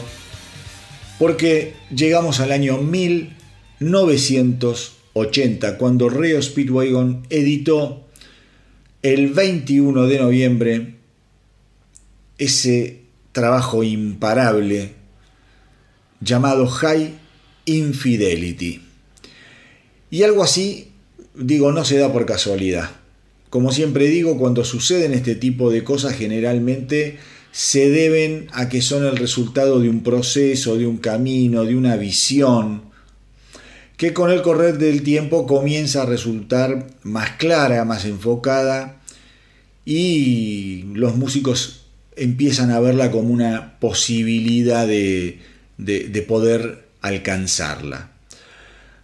porque 1.20 1.76
llegamos 1.96 2.40
al 2.40 2.52
año 2.52 2.80
1980, 2.80 5.78
cuando 5.78 6.10
Reo 6.10 6.42
Speedwagon 6.42 7.28
editó 7.30 8.08
el 9.04 9.34
21 9.34 10.08
de 10.08 10.18
noviembre 10.18 10.96
ese 12.40 13.04
trabajo 13.34 13.84
imparable 13.84 14.96
llamado 16.22 16.66
High 16.66 17.14
Infidelity. 17.66 18.82
Y 20.10 20.24
algo 20.24 20.44
así, 20.44 20.92
digo, 21.36 21.72
no 21.72 21.86
se 21.86 22.00
da 22.00 22.12
por 22.12 22.26
casualidad. 22.26 22.97
Como 23.50 23.72
siempre 23.72 24.08
digo, 24.08 24.38
cuando 24.38 24.66
suceden 24.66 25.14
este 25.14 25.36
tipo 25.36 25.72
de 25.72 25.84
cosas 25.84 26.16
generalmente 26.16 27.18
se 27.52 27.90
deben 27.90 28.48
a 28.52 28.70
que 28.70 28.82
son 28.82 29.06
el 29.06 29.18
resultado 29.18 29.80
de 29.80 29.90
un 29.90 30.04
proceso, 30.04 30.78
de 30.78 30.86
un 30.86 30.98
camino, 30.98 31.64
de 31.64 31.76
una 31.76 31.96
visión, 31.96 32.84
que 33.96 34.14
con 34.14 34.30
el 34.32 34.42
correr 34.42 34.78
del 34.78 35.02
tiempo 35.02 35.48
comienza 35.48 36.04
a 36.04 36.06
resultar 36.06 36.88
más 37.04 37.32
clara, 37.32 37.84
más 37.86 38.06
enfocada, 38.06 39.02
y 39.86 40.84
los 40.94 41.16
músicos 41.16 41.86
empiezan 42.16 42.72
a 42.72 42.80
verla 42.80 43.10
como 43.10 43.30
una 43.30 43.80
posibilidad 43.80 44.86
de, 44.86 45.40
de, 45.78 46.10
de 46.10 46.22
poder 46.22 46.86
alcanzarla. 47.02 48.12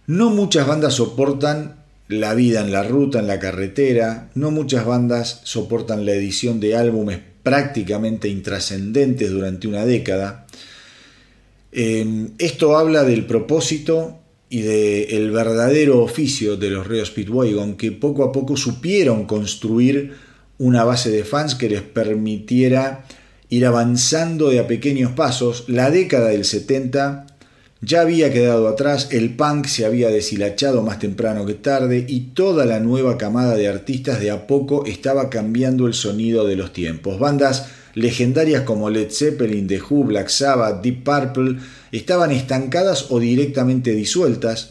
No 0.06 0.30
muchas 0.30 0.66
bandas 0.66 0.94
soportan 0.94 1.83
la 2.08 2.34
vida 2.34 2.60
en 2.60 2.72
la 2.72 2.82
ruta, 2.82 3.20
en 3.20 3.26
la 3.26 3.38
carretera, 3.38 4.30
no 4.34 4.50
muchas 4.50 4.84
bandas 4.84 5.40
soportan 5.44 6.04
la 6.04 6.12
edición 6.12 6.60
de 6.60 6.76
álbumes 6.76 7.20
prácticamente 7.42 8.28
intrascendentes 8.28 9.30
durante 9.30 9.68
una 9.68 9.84
década. 9.84 10.46
Eh, 11.72 12.28
esto 12.38 12.76
habla 12.76 13.04
del 13.04 13.26
propósito 13.26 14.18
y 14.48 14.60
del 14.60 15.30
verdadero 15.30 16.02
oficio 16.02 16.56
de 16.56 16.70
los 16.70 16.86
Reo 16.86 17.04
Speedwagon, 17.04 17.76
que 17.76 17.92
poco 17.92 18.24
a 18.24 18.32
poco 18.32 18.56
supieron 18.56 19.26
construir 19.26 20.12
una 20.58 20.84
base 20.84 21.10
de 21.10 21.24
fans 21.24 21.54
que 21.54 21.68
les 21.68 21.82
permitiera 21.82 23.04
ir 23.48 23.66
avanzando 23.66 24.50
de 24.50 24.60
a 24.60 24.66
pequeños 24.66 25.12
pasos. 25.12 25.64
La 25.68 25.90
década 25.90 26.28
del 26.28 26.44
70 26.44 27.26
ya 27.84 28.02
había 28.02 28.32
quedado 28.32 28.68
atrás, 28.68 29.08
el 29.10 29.34
punk 29.34 29.66
se 29.66 29.84
había 29.84 30.08
deshilachado 30.08 30.82
más 30.82 30.98
temprano 30.98 31.44
que 31.44 31.54
tarde 31.54 32.04
y 32.08 32.20
toda 32.34 32.64
la 32.64 32.80
nueva 32.80 33.18
camada 33.18 33.56
de 33.56 33.68
artistas 33.68 34.20
de 34.20 34.30
a 34.30 34.46
poco 34.46 34.86
estaba 34.86 35.28
cambiando 35.28 35.86
el 35.86 35.94
sonido 35.94 36.46
de 36.46 36.56
los 36.56 36.72
tiempos. 36.72 37.18
Bandas 37.18 37.68
legendarias 37.94 38.62
como 38.62 38.90
Led 38.90 39.10
Zeppelin, 39.10 39.66
The 39.66 39.82
Who, 39.82 40.04
Black 40.04 40.28
Sabbath, 40.28 40.82
Deep 40.82 41.04
Purple 41.04 41.58
estaban 41.92 42.30
estancadas 42.30 43.06
o 43.10 43.20
directamente 43.20 43.92
disueltas 43.92 44.70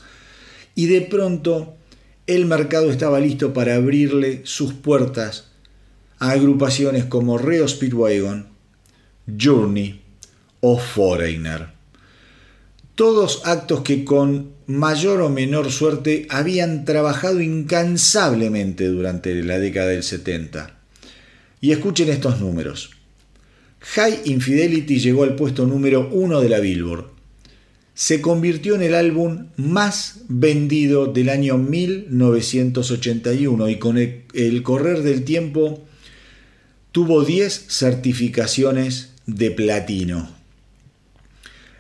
y 0.76 0.88
de 0.88 1.02
pronto 1.02 1.76
el 2.26 2.46
mercado 2.46 2.90
estaba 2.90 3.20
listo 3.20 3.54
para 3.54 3.76
abrirle 3.76 4.42
sus 4.46 4.74
puertas 4.74 5.50
a 6.20 6.32
agrupaciones 6.32 7.06
como 7.06 7.38
Reo 7.38 7.68
Speedwagon, 7.68 8.48
Journey 9.38 10.02
o 10.62 10.80
Foreigner 10.80 11.73
todos 12.96 13.42
actos 13.46 13.82
que 13.82 14.06
con 14.06 14.52
mayor 14.68 15.22
o 15.22 15.30
menor 15.30 15.72
suerte 15.72 16.28
habían 16.30 16.86
trabajado 16.86 17.42
incansablemente 17.42 18.88
durante 18.88 19.34
la 19.44 19.60
década 19.60 19.88
del 19.88 20.04
70. 20.04 20.80
Y 21.60 21.72
escuchen 21.72 22.10
estos 22.10 22.40
números. 22.40 22.92
High 23.96 24.22
Infidelity 24.26 25.00
llegó 25.00 25.24
al 25.24 25.36
puesto 25.36 25.66
número 25.66 26.08
uno 26.12 26.40
de 26.40 26.50
la 26.50 26.60
Billboard. 26.60 27.06
Se 27.96 28.22
convirtió 28.22 28.76
en 28.76 28.82
el 28.82 28.94
álbum 28.96 29.48
más 29.58 30.22
vendido 30.28 31.08
del 31.08 31.30
año 31.30 31.58
1981 31.58 33.70
y 33.70 33.78
con 33.78 33.98
el, 33.98 34.64
correr 34.64 35.04
del 35.04 35.24
tiempo 35.24 35.86
tuvo 36.92 37.24
10 37.24 37.68
certificaciones 37.70 39.14
de 39.28 39.52
platino. 39.52 40.33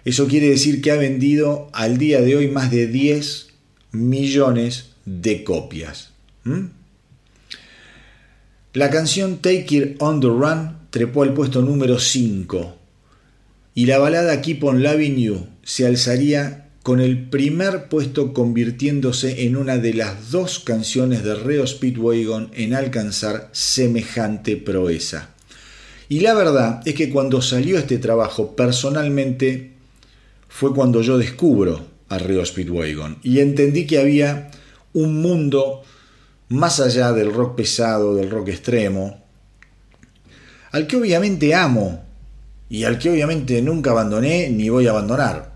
Eso 0.05 0.27
quiere 0.27 0.49
decir 0.49 0.81
que 0.81 0.91
ha 0.91 0.95
vendido 0.95 1.69
al 1.73 1.97
día 1.97 2.21
de 2.21 2.35
hoy 2.35 2.47
más 2.49 2.71
de 2.71 2.87
10 2.87 3.47
millones 3.91 4.89
de 5.05 5.43
copias. 5.43 6.11
¿Mm? 6.43 6.65
La 8.73 8.89
canción 8.89 9.37
Take 9.37 9.67
It 9.69 10.01
on 10.01 10.19
the 10.19 10.27
Run 10.27 10.77
trepó 10.89 11.23
al 11.23 11.33
puesto 11.33 11.61
número 11.61 11.99
5 11.99 12.75
y 13.75 13.85
la 13.85 13.97
balada 13.97 14.41
Keep 14.41 14.63
on 14.63 14.83
Loving 14.83 15.17
You 15.17 15.47
se 15.63 15.85
alzaría 15.85 16.69
con 16.83 16.99
el 16.99 17.29
primer 17.29 17.87
puesto 17.87 18.33
convirtiéndose 18.33 19.45
en 19.45 19.55
una 19.55 19.77
de 19.77 19.93
las 19.93 20.31
dos 20.31 20.59
canciones 20.59 21.23
de 21.23 21.35
Reo 21.35 21.65
Speedwagon 21.65 22.51
en 22.53 22.73
alcanzar 22.73 23.49
semejante 23.53 24.57
proeza. 24.57 25.29
Y 26.09 26.19
la 26.19 26.33
verdad 26.33 26.81
es 26.85 26.93
que 26.95 27.09
cuando 27.09 27.41
salió 27.41 27.77
este 27.77 27.99
trabajo 27.99 28.55
personalmente 28.55 29.72
fue 30.53 30.71
cuando 30.71 31.01
yo 31.01 31.17
descubro 31.17 31.83
a 32.09 32.19
Río 32.19 32.45
Speedwagon 32.45 33.17
y 33.23 33.39
entendí 33.39 33.87
que 33.87 33.97
había 33.97 34.51
un 34.93 35.19
mundo 35.19 35.81
más 36.49 36.79
allá 36.79 37.11
del 37.11 37.33
rock 37.33 37.55
pesado, 37.55 38.13
del 38.13 38.29
rock 38.29 38.49
extremo, 38.49 39.23
al 40.71 40.85
que 40.85 40.97
obviamente 40.97 41.55
amo 41.55 42.03
y 42.69 42.83
al 42.83 42.99
que 42.99 43.09
obviamente 43.09 43.63
nunca 43.63 43.89
abandoné 43.89 44.51
ni 44.51 44.69
voy 44.69 44.85
a 44.85 44.91
abandonar. 44.91 45.53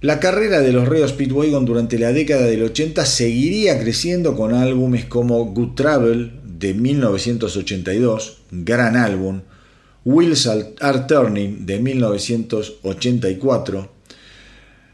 La 0.00 0.20
carrera 0.20 0.60
de 0.60 0.72
los 0.72 0.88
Río 0.88 1.06
Speedwagon 1.06 1.66
durante 1.66 1.98
la 1.98 2.12
década 2.12 2.46
del 2.46 2.62
80 2.62 3.04
seguiría 3.04 3.78
creciendo 3.78 4.36
con 4.36 4.54
álbumes 4.54 5.04
como 5.04 5.44
Good 5.52 5.74
Travel 5.74 6.40
de 6.44 6.72
1982, 6.72 8.38
gran 8.52 8.96
álbum, 8.96 9.42
Wheels 10.06 10.46
Are 10.46 11.04
Turning 11.08 11.66
de 11.66 11.80
1984. 11.80 13.90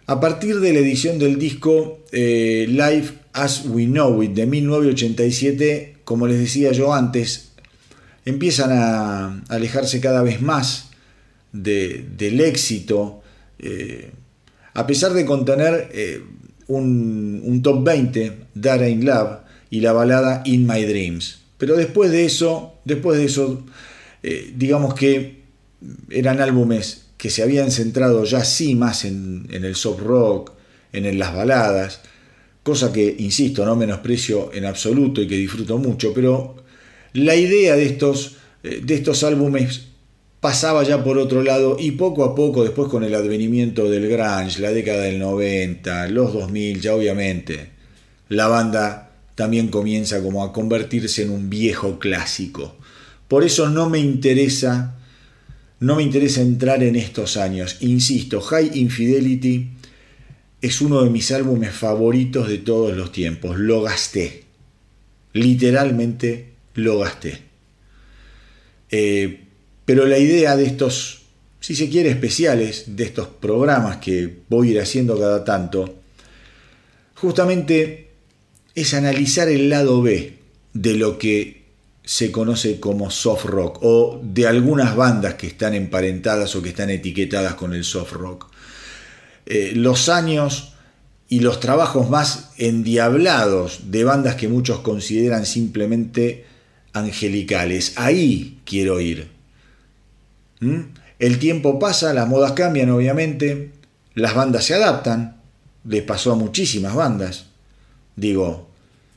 A 0.07 0.21
partir 0.21 0.61
de 0.61 0.73
la 0.73 0.79
edición 0.79 1.19
del 1.19 1.39
disco 1.39 2.01
eh, 2.13 2.65
Live 2.67 3.11
As 3.35 3.67
We 3.67 3.85
Know 3.85 4.23
It 4.23 4.33
de 4.33 4.47
1987, 4.47 5.97
como 6.05 6.27
les 6.27 6.39
decía 6.39 6.73
yo 6.73 6.95
antes, 6.95 7.53
empiezan 8.25 8.71
a 8.73 9.43
alejarse 9.51 10.01
cada 10.01 10.23
vez 10.23 10.41
más 10.41 10.89
de, 11.53 12.07
del 12.17 12.41
éxito, 12.41 13.21
eh, 13.59 14.13
a 14.73 14.87
pesar 14.87 15.13
de 15.13 15.27
contener 15.27 15.91
eh, 15.93 16.23
un, 16.69 17.43
un, 17.45 17.61
top 17.61 17.85
20, 17.85 18.47
That 18.63 18.81
Ain't 18.81 19.05
Love, 19.05 19.41
y 19.69 19.81
la 19.81 19.93
balada 19.93 20.41
In 20.47 20.67
My 20.67 20.87
Dreams. 20.87 21.41
Pero 21.59 21.77
después 21.77 22.11
de 22.11 22.25
eso, 22.25 22.77
después 22.87 23.19
de 23.19 23.27
eso, 23.27 23.63
eh, 24.23 24.53
digamos 24.57 24.95
que 24.95 25.43
eran 26.11 26.41
álbumes 26.41 27.07
que 27.17 27.31
se 27.31 27.43
habían 27.43 27.71
centrado 27.71 28.25
ya 28.25 28.45
sí 28.45 28.75
más 28.75 29.05
en, 29.05 29.47
el 29.51 29.75
soft 29.77 30.01
rock, 30.01 30.53
en, 30.93 31.07
en, 31.07 31.19
las 31.19 31.35
baladas, 31.35 32.01
cosa 32.63 32.93
que, 32.93 33.15
insisto, 33.19 33.65
no 33.65 33.77
menosprecio 33.77 34.53
en 34.53 34.65
absoluto 34.65 35.21
y 35.21 35.29
que 35.29 35.37
disfruto 35.37 35.79
mucho, 35.79 36.13
pero 36.15 36.57
la 37.13 37.37
idea 37.37 37.77
de 37.77 37.87
estos, 37.87 38.37
eh, 38.63 38.81
de 38.83 38.95
estos 38.95 39.23
álbumes 39.25 39.83
pasaba 40.41 40.83
ya 40.83 41.05
por 41.05 41.19
otro 41.19 41.43
lado 41.43 41.77
y 41.79 41.93
poco 41.93 42.25
a 42.25 42.35
poco, 42.35 42.65
después 42.65 42.89
con 42.89 43.05
el 43.05 43.15
advenimiento 43.15 43.89
del 43.89 44.09
grunge, 44.09 44.61
la 44.61 44.73
década 44.73 45.03
del 45.03 45.19
90, 45.19 46.09
los 46.09 46.33
2000, 46.33 46.81
ya 46.81 46.95
obviamente, 46.95 47.71
la 48.29 48.49
banda 48.49 49.13
también 49.35 49.69
comienza 49.69 50.23
como 50.23 50.43
a 50.43 50.53
convertirse 50.53 51.23
en 51.23 51.31
un 51.31 51.49
viejo 51.49 51.99
clásico. 51.99 52.77
Por 53.33 53.45
eso 53.45 53.71
no 53.71 53.89
me 53.89 53.99
interesa, 53.99 54.95
no 55.81 55.97
me 55.97 56.03
interesa 56.03 56.43
entrar 56.43 56.83
en 56.83 56.97
estos 56.97 57.39
años. 57.39 57.79
Insisto, 57.81 58.43
High 58.43 58.73
Infidelity 58.75 59.71
es 60.61 60.83
uno 60.83 61.03
de 61.03 61.09
mis 61.09 61.33
álbumes 61.33 61.73
favoritos 61.73 62.47
de 62.47 62.59
todos 62.59 62.95
los 62.95 63.11
tiempos. 63.11 63.59
Lo 63.59 63.81
gasté. 63.81 64.45
Literalmente 65.33 66.49
lo 66.75 66.99
gasté. 66.99 67.39
Eh, 68.91 69.45
pero 69.87 70.05
la 70.05 70.19
idea 70.19 70.55
de 70.55 70.67
estos, 70.67 71.23
si 71.59 71.75
se 71.75 71.89
quiere, 71.89 72.11
especiales, 72.11 72.85
de 72.95 73.05
estos 73.05 73.29
programas 73.29 73.97
que 73.97 74.41
voy 74.51 74.69
a 74.69 74.71
ir 74.73 74.81
haciendo 74.83 75.19
cada 75.19 75.43
tanto, 75.43 76.03
justamente 77.15 78.11
es 78.75 78.93
analizar 78.93 79.49
el 79.49 79.71
lado 79.71 80.03
B 80.03 80.35
de 80.75 80.93
lo 80.99 81.17
que 81.17 81.62
se 82.05 82.33
conoce 82.33 82.81
como 82.81 83.11
soft 83.11 83.45
rock 83.45 83.79
o 83.83 84.21
de 84.23 84.47
algunas 84.47 84.97
bandas 84.97 85.35
que 85.35 85.47
están 85.47 85.75
emparentadas 85.75 86.55
o 86.57 86.63
que 86.63 86.71
están 86.71 86.91
etiquetadas 86.91 87.55
con 87.55 87.75
el 87.75 87.85
soft 87.85 88.13
rock. 88.13 88.47
Eh, 89.47 89.73
los 89.75 90.09
años 90.09 90.73
y 91.29 91.41
los 91.41 91.61
trabajos 91.61 92.11
más 92.11 92.51
endiablados 92.59 93.91
de 93.91 94.05
bandas 94.05 94.35
que 94.35 94.49
muchos 94.49 94.81
consideran 94.81 95.47
simplemente 95.47 96.45
angelicales. 96.93 97.95
Ahí 97.97 98.61
quiero 98.65 99.01
ir. 99.01 99.29
¿Mm? 100.61 100.81
El 101.19 101.39
tiempo 101.39 101.79
pasa, 101.79 102.13
las 102.13 102.29
modas 102.29 102.53
cambian 102.53 102.91
obviamente, 102.91 103.71
las 104.15 104.35
bandas 104.35 104.65
se 104.65 104.75
adaptan, 104.75 105.41
les 105.85 106.03
pasó 106.03 106.33
a 106.33 106.37
muchísimas 106.37 106.95
bandas, 106.95 107.47
digo, 108.17 108.69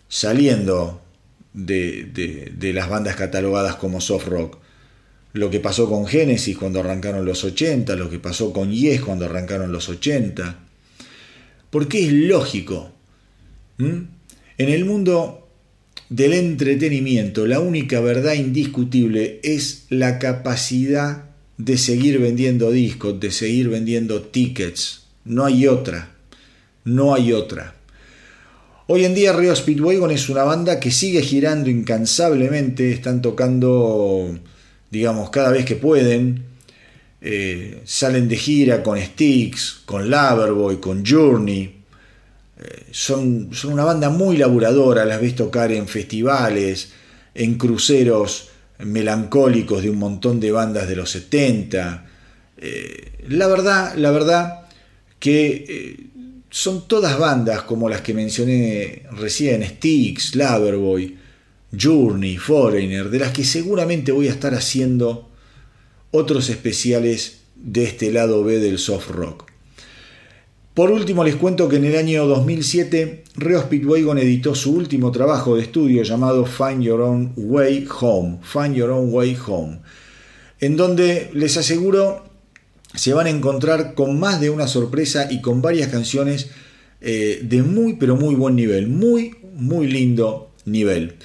saliendo 0.08 1.02
de, 1.56 2.52
de- 2.58 2.74
las 2.74 2.90
bandas 2.90 3.16
catalogadas 3.16 3.76
como 3.76 4.02
soft 4.02 4.28
rock. 4.28 4.58
Lo 5.34 5.50
que 5.50 5.60
pasó 5.60 5.90
con 5.90 6.06
Genesis 6.06 6.58
cuando 6.58 6.80
arrancaron 6.80 7.26
los 7.26 7.44
80, 7.44 7.96
lo 7.96 8.10
que 8.10 8.20
pasó 8.20 8.54
con 8.54 8.72
Yes 8.72 9.02
cuando 9.02 9.26
arrancaron 9.26 9.72
los 9.72 9.90
80. 9.90 10.60
Porque 11.70 12.06
es 12.06 12.14
lógico. 12.14 12.92
En 13.78 14.08
el 14.58 14.86
mundo 14.86 15.50
del 16.10 16.34
entretenimiento, 16.34 17.46
la 17.48 17.60
única 17.60 18.00
verdad 18.00 18.34
indiscutible 18.34 19.40
es 19.44 19.86
la 19.90 20.20
capacidad 20.20 21.26
de 21.58 21.78
seguir 21.78 22.20
vendiendo 22.20 22.72
discos, 22.72 23.20
de 23.20 23.32
seguir 23.32 23.70
vendiendo 23.70 24.22
tickets. 24.22 25.08
No 25.26 25.46
hay 25.46 25.68
otra. 25.68 26.16
No 26.86 27.14
hay 27.14 27.34
otra. 27.34 27.75
Hoy 28.88 29.04
en 29.04 29.16
día 29.16 29.34
Río 29.34 29.56
Speedwagon 29.56 30.12
es 30.12 30.30
una 30.30 30.44
banda 30.44 30.80
que 30.80 30.92
sigue 30.92 31.24
girando 31.24 31.72
incansablemente, 31.72 32.92
están 32.92 33.20
tocando, 33.20 34.38
digamos, 34.92 35.32
cada 35.32 35.50
vez 35.50 35.66
que 35.66 35.76
pueden. 35.76 36.46
Eh, 37.20 37.82
salen 37.84 38.28
de 38.28 38.36
gira 38.36 38.84
con 38.84 39.00
Styx, 39.00 39.82
con 39.86 40.08
Loverboy, 40.08 40.80
con 40.80 41.04
Journey. 41.04 41.84
Eh, 42.60 42.86
son, 42.92 43.50
son 43.54 43.74
una 43.74 43.86
banda 43.86 44.12
muy 44.12 44.38
laburadora, 44.38 45.04
las 45.04 45.20
ves 45.20 45.36
tocar 45.36 45.72
en 45.72 45.88
festivales, 45.88 46.92
en 47.34 47.58
cruceros 47.58 48.50
melancólicos 48.78 49.82
de 49.82 49.90
un 49.90 49.98
montón 49.98 50.40
de 50.40 50.52
bandas 50.52 50.88
de 50.88 50.96
los 50.96 51.10
70. 51.10 52.06
Eh, 52.58 53.14
la 53.30 53.48
verdad, 53.48 53.96
la 53.96 54.12
verdad 54.12 54.68
que 55.18 56.12
son 56.56 56.88
todas 56.88 57.20
bandas 57.20 57.64
como 57.64 57.90
las 57.90 58.00
que 58.00 58.14
mencioné 58.14 59.04
recién, 59.12 59.62
Styx, 59.62 60.36
Loverboy, 60.36 61.18
Journey, 61.78 62.38
Foreigner, 62.38 63.10
de 63.10 63.20
las 63.20 63.34
que 63.34 63.44
seguramente 63.44 64.14
voy 64.14 64.30
a 64.30 64.32
estar 64.32 64.54
haciendo 64.56 65.30
otros 66.12 66.50
especiales 66.50 67.40
de 67.58 67.84
este 67.84 68.10
lado 68.10 68.42
B 68.46 68.60
del 68.60 68.80
soft 68.80 69.10
rock. 69.10 69.52
Por 70.74 70.92
último 70.92 71.26
les 71.26 71.36
cuento 71.36 71.68
que 71.68 71.76
en 71.76 71.84
el 71.84 71.98
año 71.98 72.26
2007 72.26 73.26
Reo 73.36 73.60
Speedwagon 73.64 74.18
editó 74.18 74.56
su 74.56 74.78
último 74.78 75.12
trabajo 75.12 75.58
de 75.58 75.64
estudio 75.64 76.04
llamado 76.04 76.46
Find 76.46 76.82
Your 76.82 77.02
Own 77.02 77.34
Way 77.36 77.86
Home, 78.00 78.40
Find 78.44 78.76
Your 78.76 78.92
Own 78.92 79.14
Way 79.14 79.38
Home, 79.46 79.80
en 80.62 80.78
donde 80.78 81.32
les 81.34 81.58
aseguro 81.58 82.25
se 82.96 83.14
van 83.14 83.28
a 83.28 83.30
encontrar 83.30 83.94
con 83.94 84.20
más 84.20 84.40
de 84.42 84.50
una 84.50 84.68
sorpresa 84.68 85.28
y 85.32 85.42
con 85.42 85.62
varias 85.62 85.90
canciones 85.90 86.50
eh, 87.02 87.40
de 87.44 87.62
muy 87.62 87.94
pero 87.94 88.16
muy 88.16 88.36
buen 88.36 88.56
nivel, 88.56 88.88
muy 88.88 89.36
muy 89.56 89.88
lindo 89.88 90.52
nivel. 90.66 91.16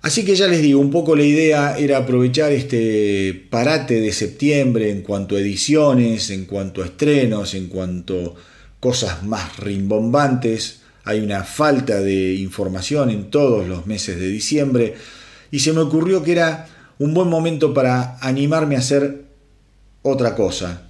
Así 0.00 0.24
que 0.24 0.36
ya 0.36 0.46
les 0.46 0.62
digo, 0.62 0.80
un 0.80 0.90
poco 0.90 1.16
la 1.16 1.24
idea 1.24 1.76
era 1.76 1.98
aprovechar 1.98 2.52
este 2.52 3.46
parate 3.50 4.00
de 4.00 4.12
septiembre 4.12 4.90
en 4.90 5.02
cuanto 5.02 5.36
a 5.36 5.40
ediciones, 5.40 6.30
en 6.30 6.44
cuanto 6.44 6.82
a 6.82 6.86
estrenos, 6.86 7.54
en 7.54 7.66
cuanto 7.66 8.14
a 8.16 8.80
cosas 8.80 9.24
más 9.24 9.56
rimbombantes. 9.58 10.82
Hay 11.04 11.20
una 11.20 11.42
falta 11.42 12.00
de 12.00 12.34
información 12.34 13.10
en 13.10 13.30
todos 13.30 13.66
los 13.66 13.86
meses 13.86 14.18
de 14.18 14.28
diciembre 14.28 14.94
y 15.50 15.60
se 15.60 15.72
me 15.72 15.80
ocurrió 15.80 16.22
que 16.22 16.32
era 16.32 16.68
un 16.98 17.12
buen 17.12 17.28
momento 17.28 17.74
para 17.74 18.18
animarme 18.20 18.76
a 18.76 18.80
hacer 18.80 19.24
otra 20.02 20.36
cosa. 20.36 20.87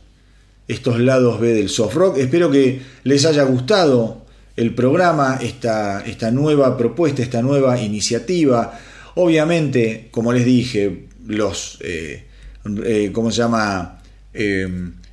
Estos 0.68 1.00
lados 1.00 1.40
B 1.40 1.54
del 1.54 1.68
soft 1.68 1.94
rock. 1.94 2.18
Espero 2.18 2.50
que 2.50 2.80
les 3.02 3.24
haya 3.24 3.42
gustado 3.44 4.26
el 4.54 4.74
programa, 4.74 5.38
esta, 5.40 6.04
esta 6.04 6.30
nueva 6.30 6.76
propuesta, 6.76 7.22
esta 7.22 7.42
nueva 7.42 7.80
iniciativa. 7.80 8.78
Obviamente, 9.14 10.08
como 10.10 10.32
les 10.32 10.44
dije, 10.44 11.06
los, 11.26 11.78
eh, 11.80 12.24
eh, 12.84 13.10
¿cómo 13.12 13.30
se 13.30 13.38
llama? 13.38 14.00
Eh, 14.34 14.68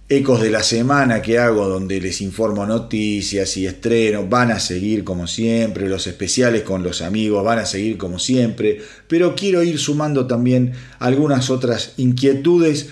ecos 0.08 0.40
de 0.42 0.51
la 0.51 0.61
semana 0.61 1.22
que 1.22 1.40
hago, 1.40 1.67
donde 1.67 2.00
les 2.00 2.22
informo 2.22 2.66
noticias 2.66 3.58
y 3.58 3.66
estrenos, 3.66 4.30
van 4.30 4.51
a 4.51 4.59
seguir 4.59 5.03
como 5.03 5.25
siempre, 5.25 5.90
los 5.90 6.06
especiales 6.06 6.61
con 6.61 6.84
los 6.84 7.01
amigos 7.01 7.43
van 7.43 7.59
a 7.59 7.66
seguir 7.66 7.98
como 7.98 8.19
siempre, 8.19 8.80
pero 9.08 9.35
quiero 9.35 9.64
ir 9.64 9.80
sumando 9.80 10.27
también 10.27 10.74
algunas 11.00 11.50
otras 11.50 11.93
inquietudes 11.98 12.90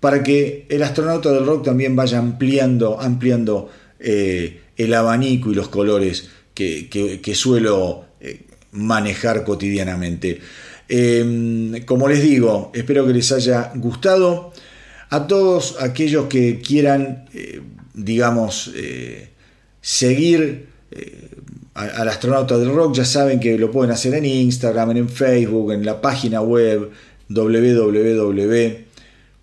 para 0.00 0.22
que 0.22 0.66
el 0.68 0.82
astronauta 0.82 1.30
del 1.30 1.46
rock 1.46 1.66
también 1.66 1.94
vaya 1.94 2.18
ampliando, 2.18 2.98
ampliando 3.00 3.70
eh, 4.00 4.60
el 4.76 4.94
abanico 4.94 5.52
y 5.52 5.54
los 5.54 5.68
colores 5.68 6.30
que, 6.54 7.32
suelo 7.34 8.06
eh, 8.20 8.40
manejar 8.72 9.44
cotidianamente. 9.44 10.40
Eh, 10.88 11.82
como 11.86 12.08
les 12.08 12.22
digo, 12.22 12.72
espero 12.74 13.06
que 13.06 13.12
les 13.12 13.30
haya 13.30 13.72
gustado. 13.76 14.52
A 15.10 15.26
todos 15.26 15.76
aquellos 15.80 16.26
que 16.26 16.60
quieran, 16.60 17.28
digamos, 17.94 18.72
seguir 19.80 20.66
al 21.74 22.08
astronauta 22.08 22.56
del 22.58 22.72
rock, 22.72 22.94
ya 22.94 23.04
saben 23.04 23.40
que 23.40 23.58
lo 23.58 23.72
pueden 23.72 23.90
hacer 23.90 24.14
en 24.14 24.24
Instagram, 24.24 24.96
en 24.96 25.08
Facebook, 25.08 25.72
en 25.72 25.84
la 25.84 26.00
página 26.00 26.42
web 26.42 26.90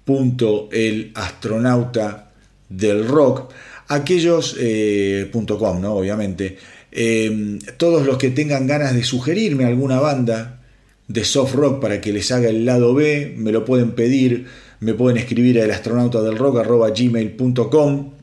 www.elastronauta 0.07 2.31
del 2.69 3.07
rock. 3.07 3.51
Aquellos, 3.89 4.55
eh, 4.59 5.29
punto 5.31 5.59
¿no? 5.79 5.93
Obviamente. 5.95 6.57
Eh, 6.91 7.59
todos 7.77 8.05
los 8.05 8.17
que 8.17 8.31
tengan 8.31 8.65
ganas 8.65 8.95
de 8.95 9.03
sugerirme 9.03 9.65
alguna 9.65 9.99
banda 9.99 10.61
de 11.07 11.23
soft 11.23 11.53
rock 11.53 11.79
para 11.81 12.01
que 12.01 12.11
les 12.11 12.31
haga 12.31 12.49
el 12.49 12.65
lado 12.65 12.95
B, 12.95 13.35
me 13.37 13.51
lo 13.51 13.65
pueden 13.65 13.91
pedir, 13.91 14.47
me 14.79 14.93
pueden 14.93 15.17
escribir 15.17 15.59
a 15.59 15.65
elastronautadelrock.gmail.com 15.65 18.17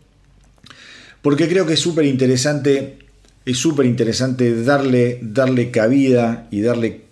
porque 1.25 1.49
creo 1.49 1.65
que 1.65 1.73
es 1.73 1.81
súper 1.81 2.05
interesante, 2.05 2.99
es 3.47 3.57
súper 3.57 3.87
interesante 3.87 4.63
darle, 4.63 5.19
darle 5.23 5.71
cabida 5.71 6.49
y 6.51 6.61
darle 6.61 7.05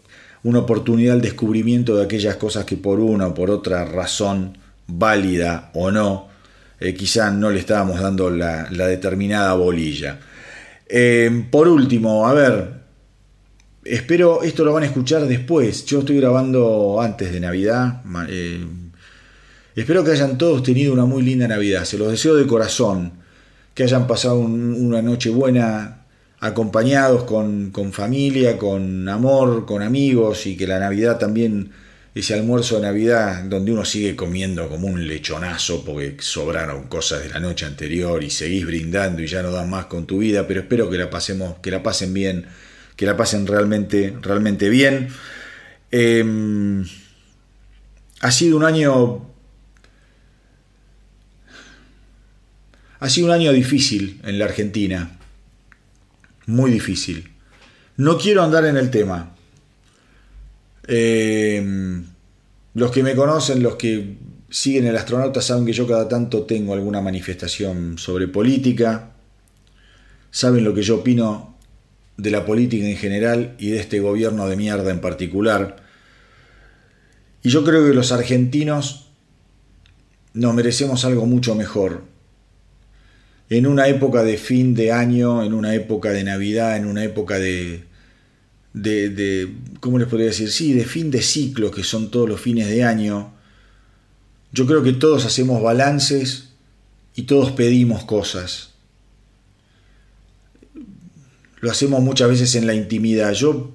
una 0.43 0.59
oportunidad 0.59 1.15
al 1.15 1.23
descubrimiento 1.23 1.97
de 1.97 2.05
aquellas 2.05 2.37
cosas 2.37 2.67
que 2.67 2.77
por 2.77 3.01
una 3.01 3.29
o 3.29 3.35
por 3.35 3.51
otra 3.51 3.87
razón, 3.87 4.59
válida 4.99 5.71
o 5.75 5.91
no, 5.91 6.29
eh, 6.81 6.95
quizá 6.95 7.31
no 7.31 7.51
le 7.51 7.59
estábamos 7.61 8.01
dando 8.01 8.31
la, 8.31 8.69
la 8.71 8.87
determinada 8.87 9.55
bolilla. 9.55 10.19
Eh, 10.89 11.47
por 11.51 11.69
último, 11.69 12.27
a 12.27 12.35
ver, 12.35 12.83
espero 13.85 14.43
esto 14.43 14.65
lo 14.65 14.73
van 14.73 14.83
a 14.83 14.87
escuchar 14.87 15.27
después. 15.27 15.85
Yo 15.87 16.01
estoy 16.01 16.17
grabando 16.19 17.01
antes 17.01 17.33
de 17.33 17.41
Navidad. 17.41 18.03
eh, 18.29 18.65
espero 19.75 20.05
que 20.05 20.13
hayan 20.13 20.39
todos 20.39 20.63
tenido 20.63 20.93
una 20.93 21.05
muy 21.07 21.23
linda 21.23 21.49
Navidad. 21.49 21.85
Se 21.85 21.99
los 21.99 22.11
deseo 22.11 22.35
de 22.37 22.47
corazón. 22.47 23.21
Que 23.75 23.85
hayan 23.85 24.07
pasado 24.07 24.39
un- 24.39 24.75
una 24.75 25.01
noche 25.01 25.31
buena 25.31 26.03
acompañados 26.41 27.25
con, 27.25 27.71
con 27.71 27.91
familia, 27.93 28.59
con 28.59 29.09
amor, 29.09 29.65
con 29.65 29.81
amigos 29.81 30.45
y 30.47 30.57
que 30.59 30.67
la 30.67 30.79
Navidad 30.79 31.19
también, 31.19 31.71
ese 32.15 32.35
almuerzo 32.35 32.77
de 32.77 32.83
Navidad 32.83 33.45
donde 33.45 33.73
uno 33.73 33.85
sigue 33.85 34.15
comiendo 34.15 34.69
como 34.69 34.87
un 34.87 35.07
lechonazo 35.07 35.85
porque 35.85 36.17
sobraron 36.21 36.89
cosas 36.89 37.23
de 37.23 37.31
la 37.31 37.41
noche 37.41 37.65
anterior 37.65 38.23
y 38.23 38.31
seguís 38.31 38.67
brindando 38.67 39.23
y 39.23 39.27
ya 39.27 39.43
no 39.43 39.51
dan 39.51 39.71
más 39.71 39.87
con 39.87 40.07
tu 40.07 40.19
vida, 40.19 40.47
pero 40.47 40.61
espero 40.61 40.91
que 40.91 40.99
la 40.99 41.09
pasemos, 41.09 41.59
que 41.61 41.71
la 41.71 41.83
pasen 41.83 42.13
bien, 42.13 42.47
que 42.97 43.07
la 43.07 43.17
pasen 43.17 43.47
realmente, 43.47 44.15
realmente 44.21 44.69
bien. 44.69 45.09
Eh, 45.91 46.85
ha 48.21 48.31
sido 48.31 48.57
un 48.57 48.65
año 48.65 49.33
Ha 53.03 53.09
sido 53.09 53.27
un 53.27 53.33
año 53.33 53.53
difícil 53.53 54.21
en 54.23 54.39
la 54.39 54.45
Argentina. 54.45 55.19
Muy 56.47 56.71
difícil. 56.71 57.33
No 57.97 58.17
quiero 58.17 58.45
andar 58.45 58.65
en 58.65 58.77
el 58.77 58.93
tema. 58.93 59.32
Eh, 60.89 62.03
los 62.75 62.91
que 62.91 63.03
me 63.03 63.15
conocen, 63.15 63.63
los 63.63 63.77
que 63.77 64.17
siguen 64.49 64.87
el 64.87 64.97
astronauta, 64.97 65.41
saben 65.41 65.67
que 65.67 65.73
yo 65.73 65.87
cada 65.87 66.09
tanto 66.09 66.43
tengo 66.43 66.75
alguna 66.75 67.01
manifestación 67.01 67.99
sobre 67.99 68.29
política. 68.29 69.11
Saben 70.31 70.65
lo 70.65 70.75
que 70.75 70.83
yo 70.83 70.97
opino 70.97 71.59
de 72.17 72.31
la 72.31 72.45
política 72.45 72.87
en 72.87 72.97
general 72.97 73.55
y 73.59 73.71
de 73.71 73.81
este 73.81 74.01
gobierno 74.01 74.49
de 74.49 74.57
mierda 74.57 74.91
en 74.91 75.01
particular. 75.01 75.77
Y 77.43 77.51
yo 77.51 77.65
creo 77.65 77.87
que 77.87 77.95
los 77.95 78.13
argentinos 78.13 79.11
nos 80.35 80.55
merecemos 80.55 81.05
algo 81.05 81.27
mucho 81.27 81.55
mejor 81.55 82.05
en 83.51 83.67
una 83.67 83.89
época 83.89 84.23
de 84.23 84.39
fin 84.39 84.75
de 84.75 84.93
año, 84.93 85.43
en 85.43 85.53
una 85.53 85.75
época 85.75 86.11
de 86.11 86.25
Navidad, 86.25 86.77
en 86.77 86.87
una 86.87 87.05
época 87.05 87.39
de, 87.39 87.85
de, 88.73 89.55
¿cómo 89.81 89.99
les 89.99 90.09
podría 90.09 90.29
decir? 90.29 90.51
Sí, 90.51 90.73
de 90.73 90.85
fin 90.85 91.11
de 91.11 91.23
ciclo, 91.23 91.71
que 91.71 91.85
son 91.85 92.11
todos 92.11 92.29
los 92.29 92.41
fines 92.41 92.69
de 92.69 92.85
año. 92.85 93.35
Yo 94.53 94.67
creo 94.67 94.83
que 94.83 94.93
todos 94.93 95.25
hacemos 95.25 95.63
balances 95.63 96.51
y 97.15 97.23
todos 97.23 97.53
pedimos 97.53 98.05
cosas. 98.05 98.71
Lo 101.61 101.71
hacemos 101.71 102.03
muchas 102.03 102.29
veces 102.29 102.55
en 102.55 102.67
la 102.67 102.75
intimidad. 102.75 103.33
Yo 103.33 103.73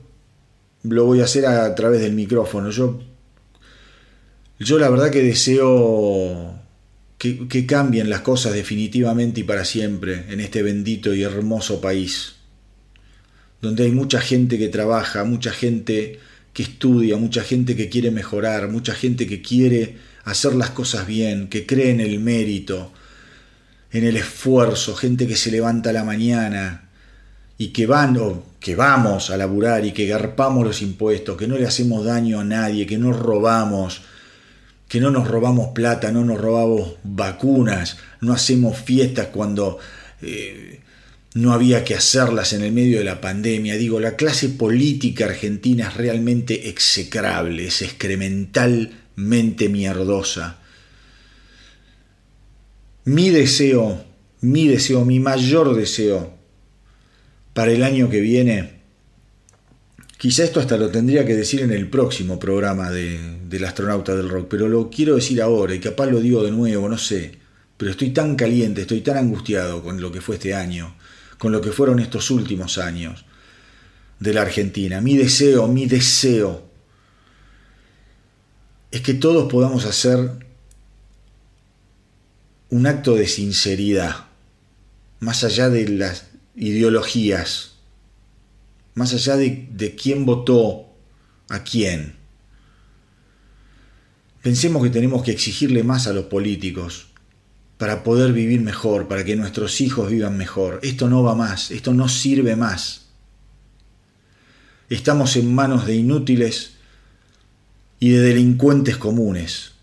lo 0.84 1.06
voy 1.06 1.22
a 1.22 1.26
hacer 1.26 1.46
a, 1.46 1.74
través 1.76 2.02
del 2.02 2.14
micrófono. 2.14 2.70
Yo, 2.70 3.00
yo 4.60 4.78
la 4.78 4.90
verdad 4.90 5.10
que 5.10 5.24
deseo 5.24 6.60
que, 7.18 7.48
que 7.48 7.66
cambien 7.66 8.10
las 8.10 8.22
cosas 8.22 8.54
definitivamente 8.54 9.42
y 9.42 9.44
para 9.44 9.66
siempre 9.66 10.26
en 10.30 10.40
este 10.42 10.64
bendito 10.64 11.14
y 11.14 11.24
hermoso 11.24 11.80
país, 11.80 12.37
donde 13.62 13.84
hay 13.86 13.92
mucha 13.92 14.22
gente 14.22 14.58
que 14.58 14.70
trabaja, 14.70 15.24
mucha 15.24 15.52
gente 15.52 16.20
que 16.54 16.64
estudia, 16.64 17.18
mucha 17.18 17.44
gente 17.44 17.76
que 17.76 17.90
quiere 17.90 18.12
mejorar, 18.12 18.70
mucha 18.70 18.94
gente 18.94 19.28
que 19.28 19.42
quiere 19.42 19.98
hacer 20.26 20.56
las 20.56 20.72
cosas 20.72 21.08
bien, 21.08 21.48
que 21.48 21.66
cree 21.66 21.92
en 21.92 22.00
el 22.00 22.20
mérito, 22.20 22.92
en 23.92 24.04
el 24.04 24.18
esfuerzo, 24.18 24.96
gente 24.96 25.28
que 25.28 25.36
se 25.36 25.52
levanta 25.52 25.92
a 25.92 25.94
la 25.94 26.04
mañana 26.04 26.90
y 27.58 27.70
que 27.70 27.86
van 27.86 28.18
o 28.18 28.44
que 28.60 28.76
vamos 28.76 29.30
a 29.30 29.38
laburar 29.38 29.86
y 29.86 29.92
que 29.92 30.06
garpamos 30.08 30.66
los 30.66 30.82
impuestos, 30.82 31.38
que 31.38 31.48
no 31.48 31.58
le 31.58 31.66
hacemos 31.66 32.06
daño 32.06 32.40
a 32.40 32.44
nadie, 32.44 32.86
que 32.86 32.98
no 32.98 33.14
robamos, 33.14 34.02
que 34.88 35.00
no 35.00 35.12
nos 35.12 35.28
robamos 35.28 35.70
plata, 35.70 36.12
no 36.12 36.26
nos 36.26 36.40
robamos 36.40 36.96
vacunas, 37.04 37.98
no 38.22 38.34
hacemos 38.34 38.78
fiestas 38.78 39.28
cuando 39.28 39.80
eh, 40.22 40.82
no 41.34 41.54
había 41.54 41.84
que 41.84 41.96
hacerlas 41.96 42.54
en 42.54 42.64
el 42.64 42.72
medio 42.72 43.00
de 43.00 43.04
la 43.04 43.22
pandemia. 43.22 43.76
Digo, 43.76 44.00
la 44.00 44.16
clase 44.16 44.50
política 44.50 45.26
argentina 45.26 45.90
es 45.90 45.96
realmente 45.96 46.70
execrable, 46.70 47.68
es 47.68 47.82
excrementalmente 47.82 49.70
mierdosa. 49.70 50.60
Mi 53.06 53.30
deseo, 53.30 54.04
mi 54.42 54.68
deseo, 54.68 55.06
mi 55.06 55.20
mayor 55.20 55.76
deseo 55.76 56.36
para 57.54 57.72
el 57.72 57.84
año 57.84 58.10
que 58.10 58.20
viene, 58.20 58.82
quizá 60.18 60.44
esto 60.44 60.60
hasta 60.60 60.78
lo 60.78 60.90
tendría 60.90 61.26
que 61.26 61.36
decir 61.36 61.62
en 61.62 61.72
el 61.72 61.90
próximo 61.90 62.38
programa 62.38 62.92
de, 62.92 63.40
del 63.48 63.64
astronauta 63.66 64.16
del 64.16 64.30
rock, 64.30 64.48
pero 64.50 64.68
lo 64.68 64.90
quiero 64.90 65.16
decir 65.16 65.42
ahora 65.42 65.74
y 65.74 65.80
capaz 65.80 66.08
lo 66.08 66.20
digo 66.20 66.44
de 66.44 66.52
nuevo, 66.52 66.90
no 66.90 66.98
sé, 66.98 67.32
pero 67.78 67.92
estoy 67.92 68.10
tan 68.10 68.36
caliente, 68.36 68.82
estoy 68.82 69.02
tan 69.02 69.18
angustiado 69.18 69.82
con 69.84 70.02
lo 70.02 70.12
que 70.12 70.22
fue 70.22 70.36
este 70.36 70.54
año, 70.54 70.96
con 71.38 71.52
lo 71.52 71.62
que 71.62 71.72
fueron 71.72 72.00
estos 72.00 72.32
últimos 72.32 72.78
años 72.78 73.26
de 74.20 74.34
la 74.34 74.42
Argentina. 74.42 75.02
Mi 75.02 75.16
deseo, 75.16 75.68
mi 75.68 75.86
deseo 75.86 76.68
es 78.92 79.02
que 79.02 79.14
todos 79.14 79.52
podamos 79.52 79.86
hacer 79.86 80.46
un 82.70 82.88
acto 82.88 83.16
de 83.16 83.28
sinceridad, 83.28 84.26
más 85.20 85.44
allá 85.44 85.70
de 85.70 85.88
las 85.88 86.28
ideologías, 86.56 87.76
más 88.94 89.14
allá 89.14 89.38
de, 89.38 89.68
de 89.72 89.96
quién 89.96 90.26
votó 90.26 90.88
a 91.50 91.64
quién. 91.64 92.16
Pensemos 94.42 94.84
que 94.84 94.90
tenemos 94.90 95.24
que 95.24 95.32
exigirle 95.32 95.84
más 95.84 96.08
a 96.08 96.14
los 96.14 96.26
políticos 96.26 97.08
para 97.78 98.04
poder 98.04 98.34
vivir 98.34 98.62
mejor, 98.62 99.08
para 99.08 99.24
que 99.24 99.36
nuestros 99.36 99.82
hijos 99.82 100.10
vivan 100.10 100.38
mejor. 100.38 100.80
Esto 100.82 101.10
no 101.10 101.24
va 101.24 101.36
más, 101.36 101.72
esto 101.72 101.94
no 101.94 102.10
sirve 102.10 102.56
más. 102.56 103.06
Estamos 104.90 105.36
en 105.36 105.54
manos 105.54 105.86
de 105.86 105.96
inútiles 105.96 106.74
y 108.00 108.10
de 108.10 108.22
delincuentes 108.22 108.98
comunes. 108.98 109.74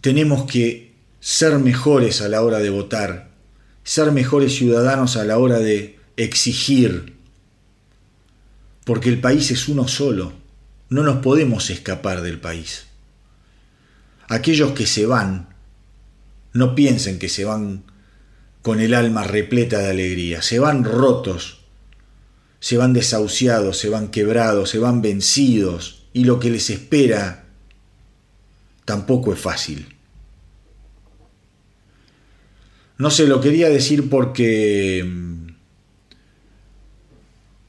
Tenemos 0.00 0.44
que 0.44 0.92
ser 1.20 1.58
mejores 1.58 2.20
a 2.20 2.28
la 2.28 2.42
hora 2.42 2.58
de 2.58 2.70
votar, 2.70 3.30
ser 3.84 4.12
mejores 4.12 4.54
ciudadanos 4.54 5.16
a 5.16 5.24
la 5.24 5.38
hora 5.38 5.58
de 5.58 5.98
exigir, 6.16 7.16
porque 8.84 9.08
el 9.08 9.20
país 9.20 9.50
es 9.50 9.68
uno 9.68 9.88
solo, 9.88 10.32
no 10.88 11.02
nos 11.02 11.18
podemos 11.22 11.70
escapar 11.70 12.22
del 12.22 12.40
país. 12.40 12.86
Aquellos 14.28 14.72
que 14.72 14.86
se 14.86 15.06
van, 15.06 15.51
no 16.52 16.74
piensen 16.74 17.18
que 17.18 17.28
se 17.28 17.44
van 17.44 17.84
con 18.62 18.80
el 18.80 18.94
alma 18.94 19.24
repleta 19.24 19.78
de 19.78 19.90
alegría, 19.90 20.42
se 20.42 20.58
van 20.58 20.84
rotos, 20.84 21.62
se 22.60 22.76
van 22.76 22.92
desahuciados, 22.92 23.78
se 23.78 23.88
van 23.88 24.08
quebrados, 24.08 24.70
se 24.70 24.78
van 24.78 25.02
vencidos, 25.02 26.04
y 26.12 26.24
lo 26.24 26.38
que 26.38 26.50
les 26.50 26.70
espera 26.70 27.46
tampoco 28.84 29.32
es 29.32 29.40
fácil. 29.40 29.96
No 32.98 33.10
se 33.10 33.26
lo 33.26 33.40
quería 33.40 33.68
decir 33.68 34.08
porque 34.08 35.04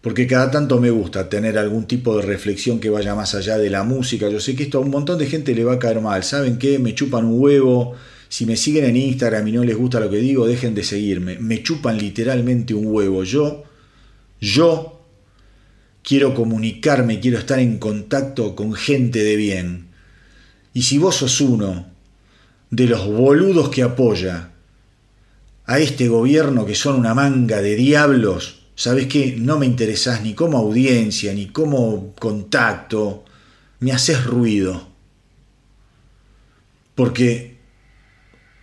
porque 0.02 0.28
cada 0.28 0.52
tanto 0.52 0.82
me 0.82 0.92
gusta 0.92 1.30
tener 1.30 1.58
algún 1.58 1.88
tipo 1.88 2.18
de 2.18 2.24
reflexión 2.24 2.82
que 2.82 2.90
vaya 2.90 3.16
más 3.16 3.36
allá 3.36 3.58
de 3.58 3.70
la 3.70 3.84
música. 3.84 4.30
Yo 4.30 4.42
sé 4.42 4.54
que 4.54 4.64
esto 4.64 4.78
a 4.78 4.82
un 4.82 4.90
montón 4.90 5.18
de 5.18 5.28
gente 5.28 5.56
le 5.56 5.64
va 5.64 5.76
a 5.76 5.80
caer 5.80 6.02
mal. 6.02 6.26
¿Saben 6.26 6.58
qué? 6.58 6.78
Me 6.78 6.94
chupan 6.94 7.24
un 7.24 7.40
huevo. 7.40 7.96
Si 8.34 8.48
me 8.48 8.58
siguen 8.58 8.86
en 8.86 8.98
Instagram 8.98 9.48
y 9.48 9.52
no 9.52 9.64
les 9.64 9.78
gusta 9.78 10.00
lo 10.00 10.10
que 10.10 10.18
digo, 10.18 10.48
dejen 10.48 10.74
de 10.74 10.84
seguirme. 10.84 11.38
Me 11.38 11.62
chupan 11.62 12.00
literalmente 12.00 12.74
un 12.74 12.88
huevo. 12.88 13.24
Yo, 13.24 13.64
yo 14.42 15.06
quiero 16.02 16.34
comunicarme, 16.34 17.20
quiero 17.20 17.38
estar 17.38 17.60
en 17.60 17.78
contacto 17.78 18.56
con 18.56 18.74
gente 18.74 19.24
de 19.24 19.36
bien. 19.36 19.90
Y 20.74 20.82
si 20.82 20.98
vos 20.98 21.18
sos 21.18 21.42
uno 21.42 21.86
de 22.72 22.88
los 22.88 23.06
boludos 23.06 23.70
que 23.70 23.84
apoya 23.84 24.50
a 25.66 25.78
este 25.78 26.08
gobierno 26.08 26.66
que 26.66 26.74
son 26.74 26.96
una 26.96 27.14
manga 27.14 27.62
de 27.62 27.76
diablos, 27.76 28.64
¿sabes 28.74 29.06
qué? 29.06 29.36
No 29.38 29.60
me 29.60 29.68
interesás 29.68 30.24
ni 30.24 30.34
como 30.34 30.58
audiencia, 30.58 31.36
ni 31.36 31.50
como 31.50 32.16
contacto, 32.16 33.26
me 33.80 33.92
haces 33.92 34.26
ruido. 34.26 34.88
Porque 36.96 37.53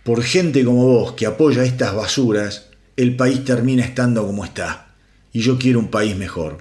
por 0.03 0.23
gente 0.23 0.65
como 0.65 0.85
vos 0.85 1.13
que 1.13 1.25
apoya 1.25 1.63
estas 1.63 1.95
basuras, 1.95 2.67
el 2.97 3.15
país 3.15 3.45
termina 3.45 3.83
estando 3.83 4.25
como 4.25 4.45
está. 4.45 4.95
Y 5.31 5.41
yo 5.41 5.57
quiero 5.57 5.79
un 5.79 5.89
país 5.89 6.15
mejor. 6.15 6.57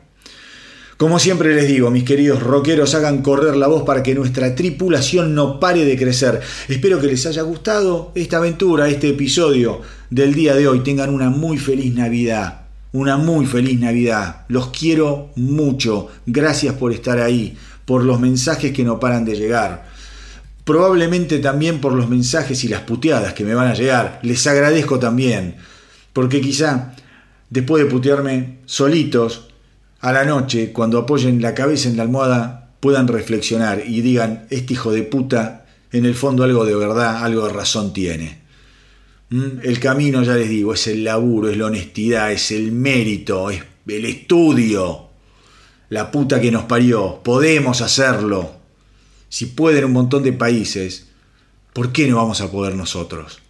Como 1.01 1.19
siempre 1.19 1.55
les 1.55 1.67
digo, 1.67 1.91
mis 1.91 2.05
queridos 2.05 2.43
rockeros, 2.43 2.94
hagan 2.94 3.23
correr 3.23 3.57
la 3.57 3.69
voz 3.69 3.85
para 3.85 4.02
que 4.02 4.15
nuestra 4.15 4.55
tripulación 4.55 5.35
no 5.35 5.59
pare 5.59 5.86
de 5.86 5.97
crecer. 5.97 6.43
Espero 6.69 7.01
que 7.01 7.07
les 7.07 7.25
haya 7.25 7.41
gustado 7.41 8.12
esta 8.15 8.36
aventura, 8.36 8.86
este 8.91 9.09
episodio 9.09 9.81
del 10.10 10.35
día 10.35 10.55
de 10.55 10.69
hoy. 10.69 10.81
Tengan 10.81 11.09
una 11.09 11.31
muy 11.31 11.57
feliz 11.57 11.94
Navidad. 11.94 12.67
Una 12.93 13.17
muy 13.17 13.47
feliz 13.47 13.81
Navidad. 13.81 14.44
Los 14.49 14.69
quiero 14.69 15.31
mucho. 15.36 16.09
Gracias 16.27 16.75
por 16.75 16.93
estar 16.93 17.19
ahí, 17.19 17.57
por 17.86 18.05
los 18.05 18.20
mensajes 18.20 18.73
que 18.73 18.85
no 18.85 19.01
paran 19.01 19.25
de 19.25 19.36
llegar. 19.36 19.90
Probablemente 20.65 21.39
también 21.39 21.81
por 21.81 21.93
los 21.93 22.09
mensajes 22.09 22.63
y 22.65 22.69
las 22.69 22.83
puteadas 22.83 23.33
que 23.35 23.45
me 23.45 23.55
van 23.55 23.69
a 23.69 23.75
llegar. 23.75 24.21
Les 24.23 24.47
agradezco 24.47 24.99
también. 24.99 25.57
Porque 26.13 26.41
quizá 26.41 26.95
después 27.51 27.85
de 27.85 27.91
putearme 27.91 28.59
solitos, 28.67 29.49
a 30.01 30.13
la 30.13 30.25
noche, 30.25 30.73
cuando 30.73 30.99
apoyen 30.99 31.43
la 31.43 31.55
cabeza 31.55 31.89
en 31.89 31.97
la 31.99 32.05
almohada, 32.05 32.71
puedan 32.81 33.07
reflexionar 33.07 33.83
y 33.87 34.01
digan, 34.01 34.47
este 34.49 34.73
hijo 34.73 34.93
de 34.93 35.03
puta, 35.03 35.67
en 35.93 36.07
el 36.07 36.15
fondo 36.15 36.45
algo 36.45 36.65
de 36.65 36.75
verdad, 36.75 37.23
algo 37.23 37.47
de 37.47 37.53
razón 37.53 37.93
tiene. 37.93 38.41
¿Mm? 39.29 39.59
El 39.63 39.79
camino, 39.79 40.23
ya 40.23 40.37
les 40.37 40.49
digo, 40.49 40.73
es 40.73 40.87
el 40.87 41.05
laburo, 41.05 41.51
es 41.51 41.57
la 41.59 41.67
honestidad, 41.67 42.33
es 42.33 42.51
el 42.51 42.73
mérito, 42.73 43.51
es 43.51 43.63
el 43.87 44.05
estudio. 44.07 45.09
La 45.91 46.11
puta 46.11 46.41
que 46.41 46.51
nos 46.51 46.65
parió, 46.65 47.21
podemos 47.23 47.83
hacerlo. 47.83 48.60
Si 49.31 49.47
pueden 49.47 49.86
un 49.86 49.92
montón 49.92 50.23
de 50.23 50.34
países, 50.34 51.07
¿por 51.73 51.92
qué 51.92 52.07
no 52.09 52.17
vamos 52.17 52.42
a 52.42 52.50
poder 52.50 52.75
nosotros? 52.75 53.41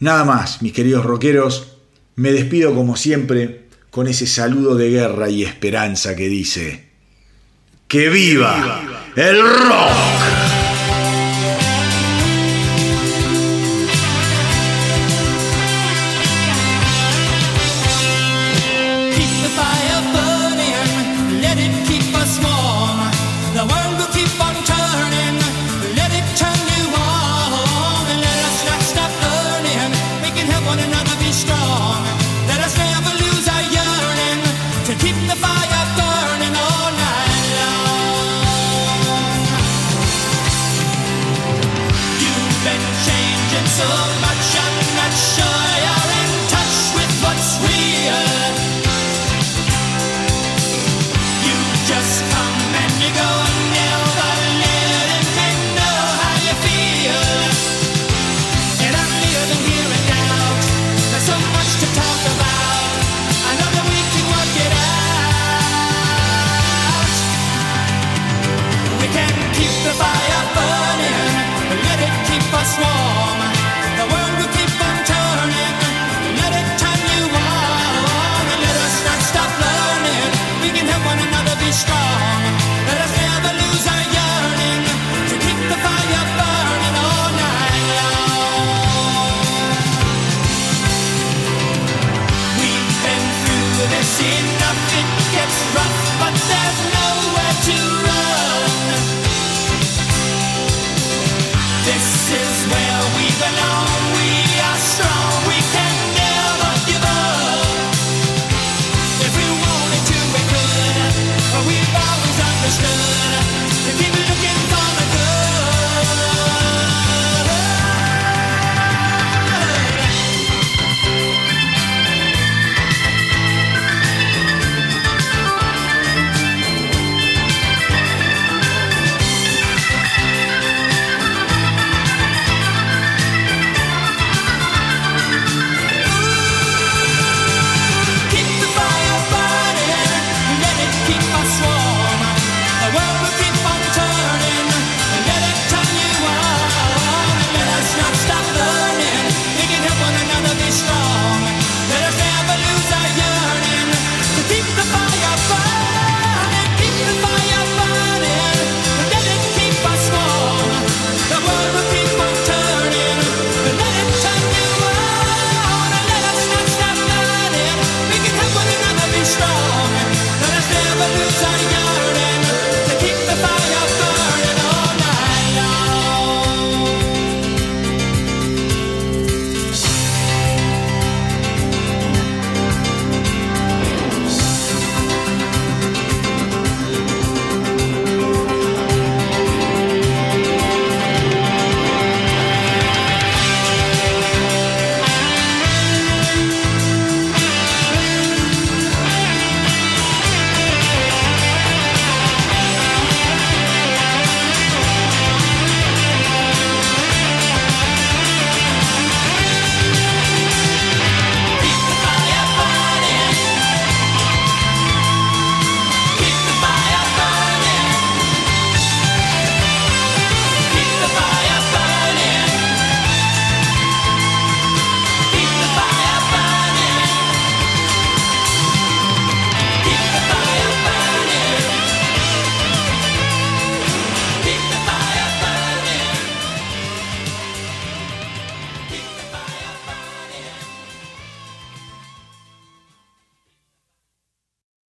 Nada 0.00 0.24
más, 0.24 0.60
mis 0.60 0.74
queridos 0.74 1.06
rockeros, 1.06 1.78
me 2.16 2.32
despido 2.32 2.74
como 2.74 2.96
siempre 2.96 3.68
con 3.90 4.08
ese 4.08 4.26
saludo 4.26 4.74
de 4.74 4.90
guerra 4.90 5.30
y 5.30 5.44
esperanza 5.44 6.16
que 6.16 6.28
dice, 6.28 6.90
¡Que 7.88 8.08
viva 8.08 8.82
el 9.16 9.40
rock! 9.40 10.43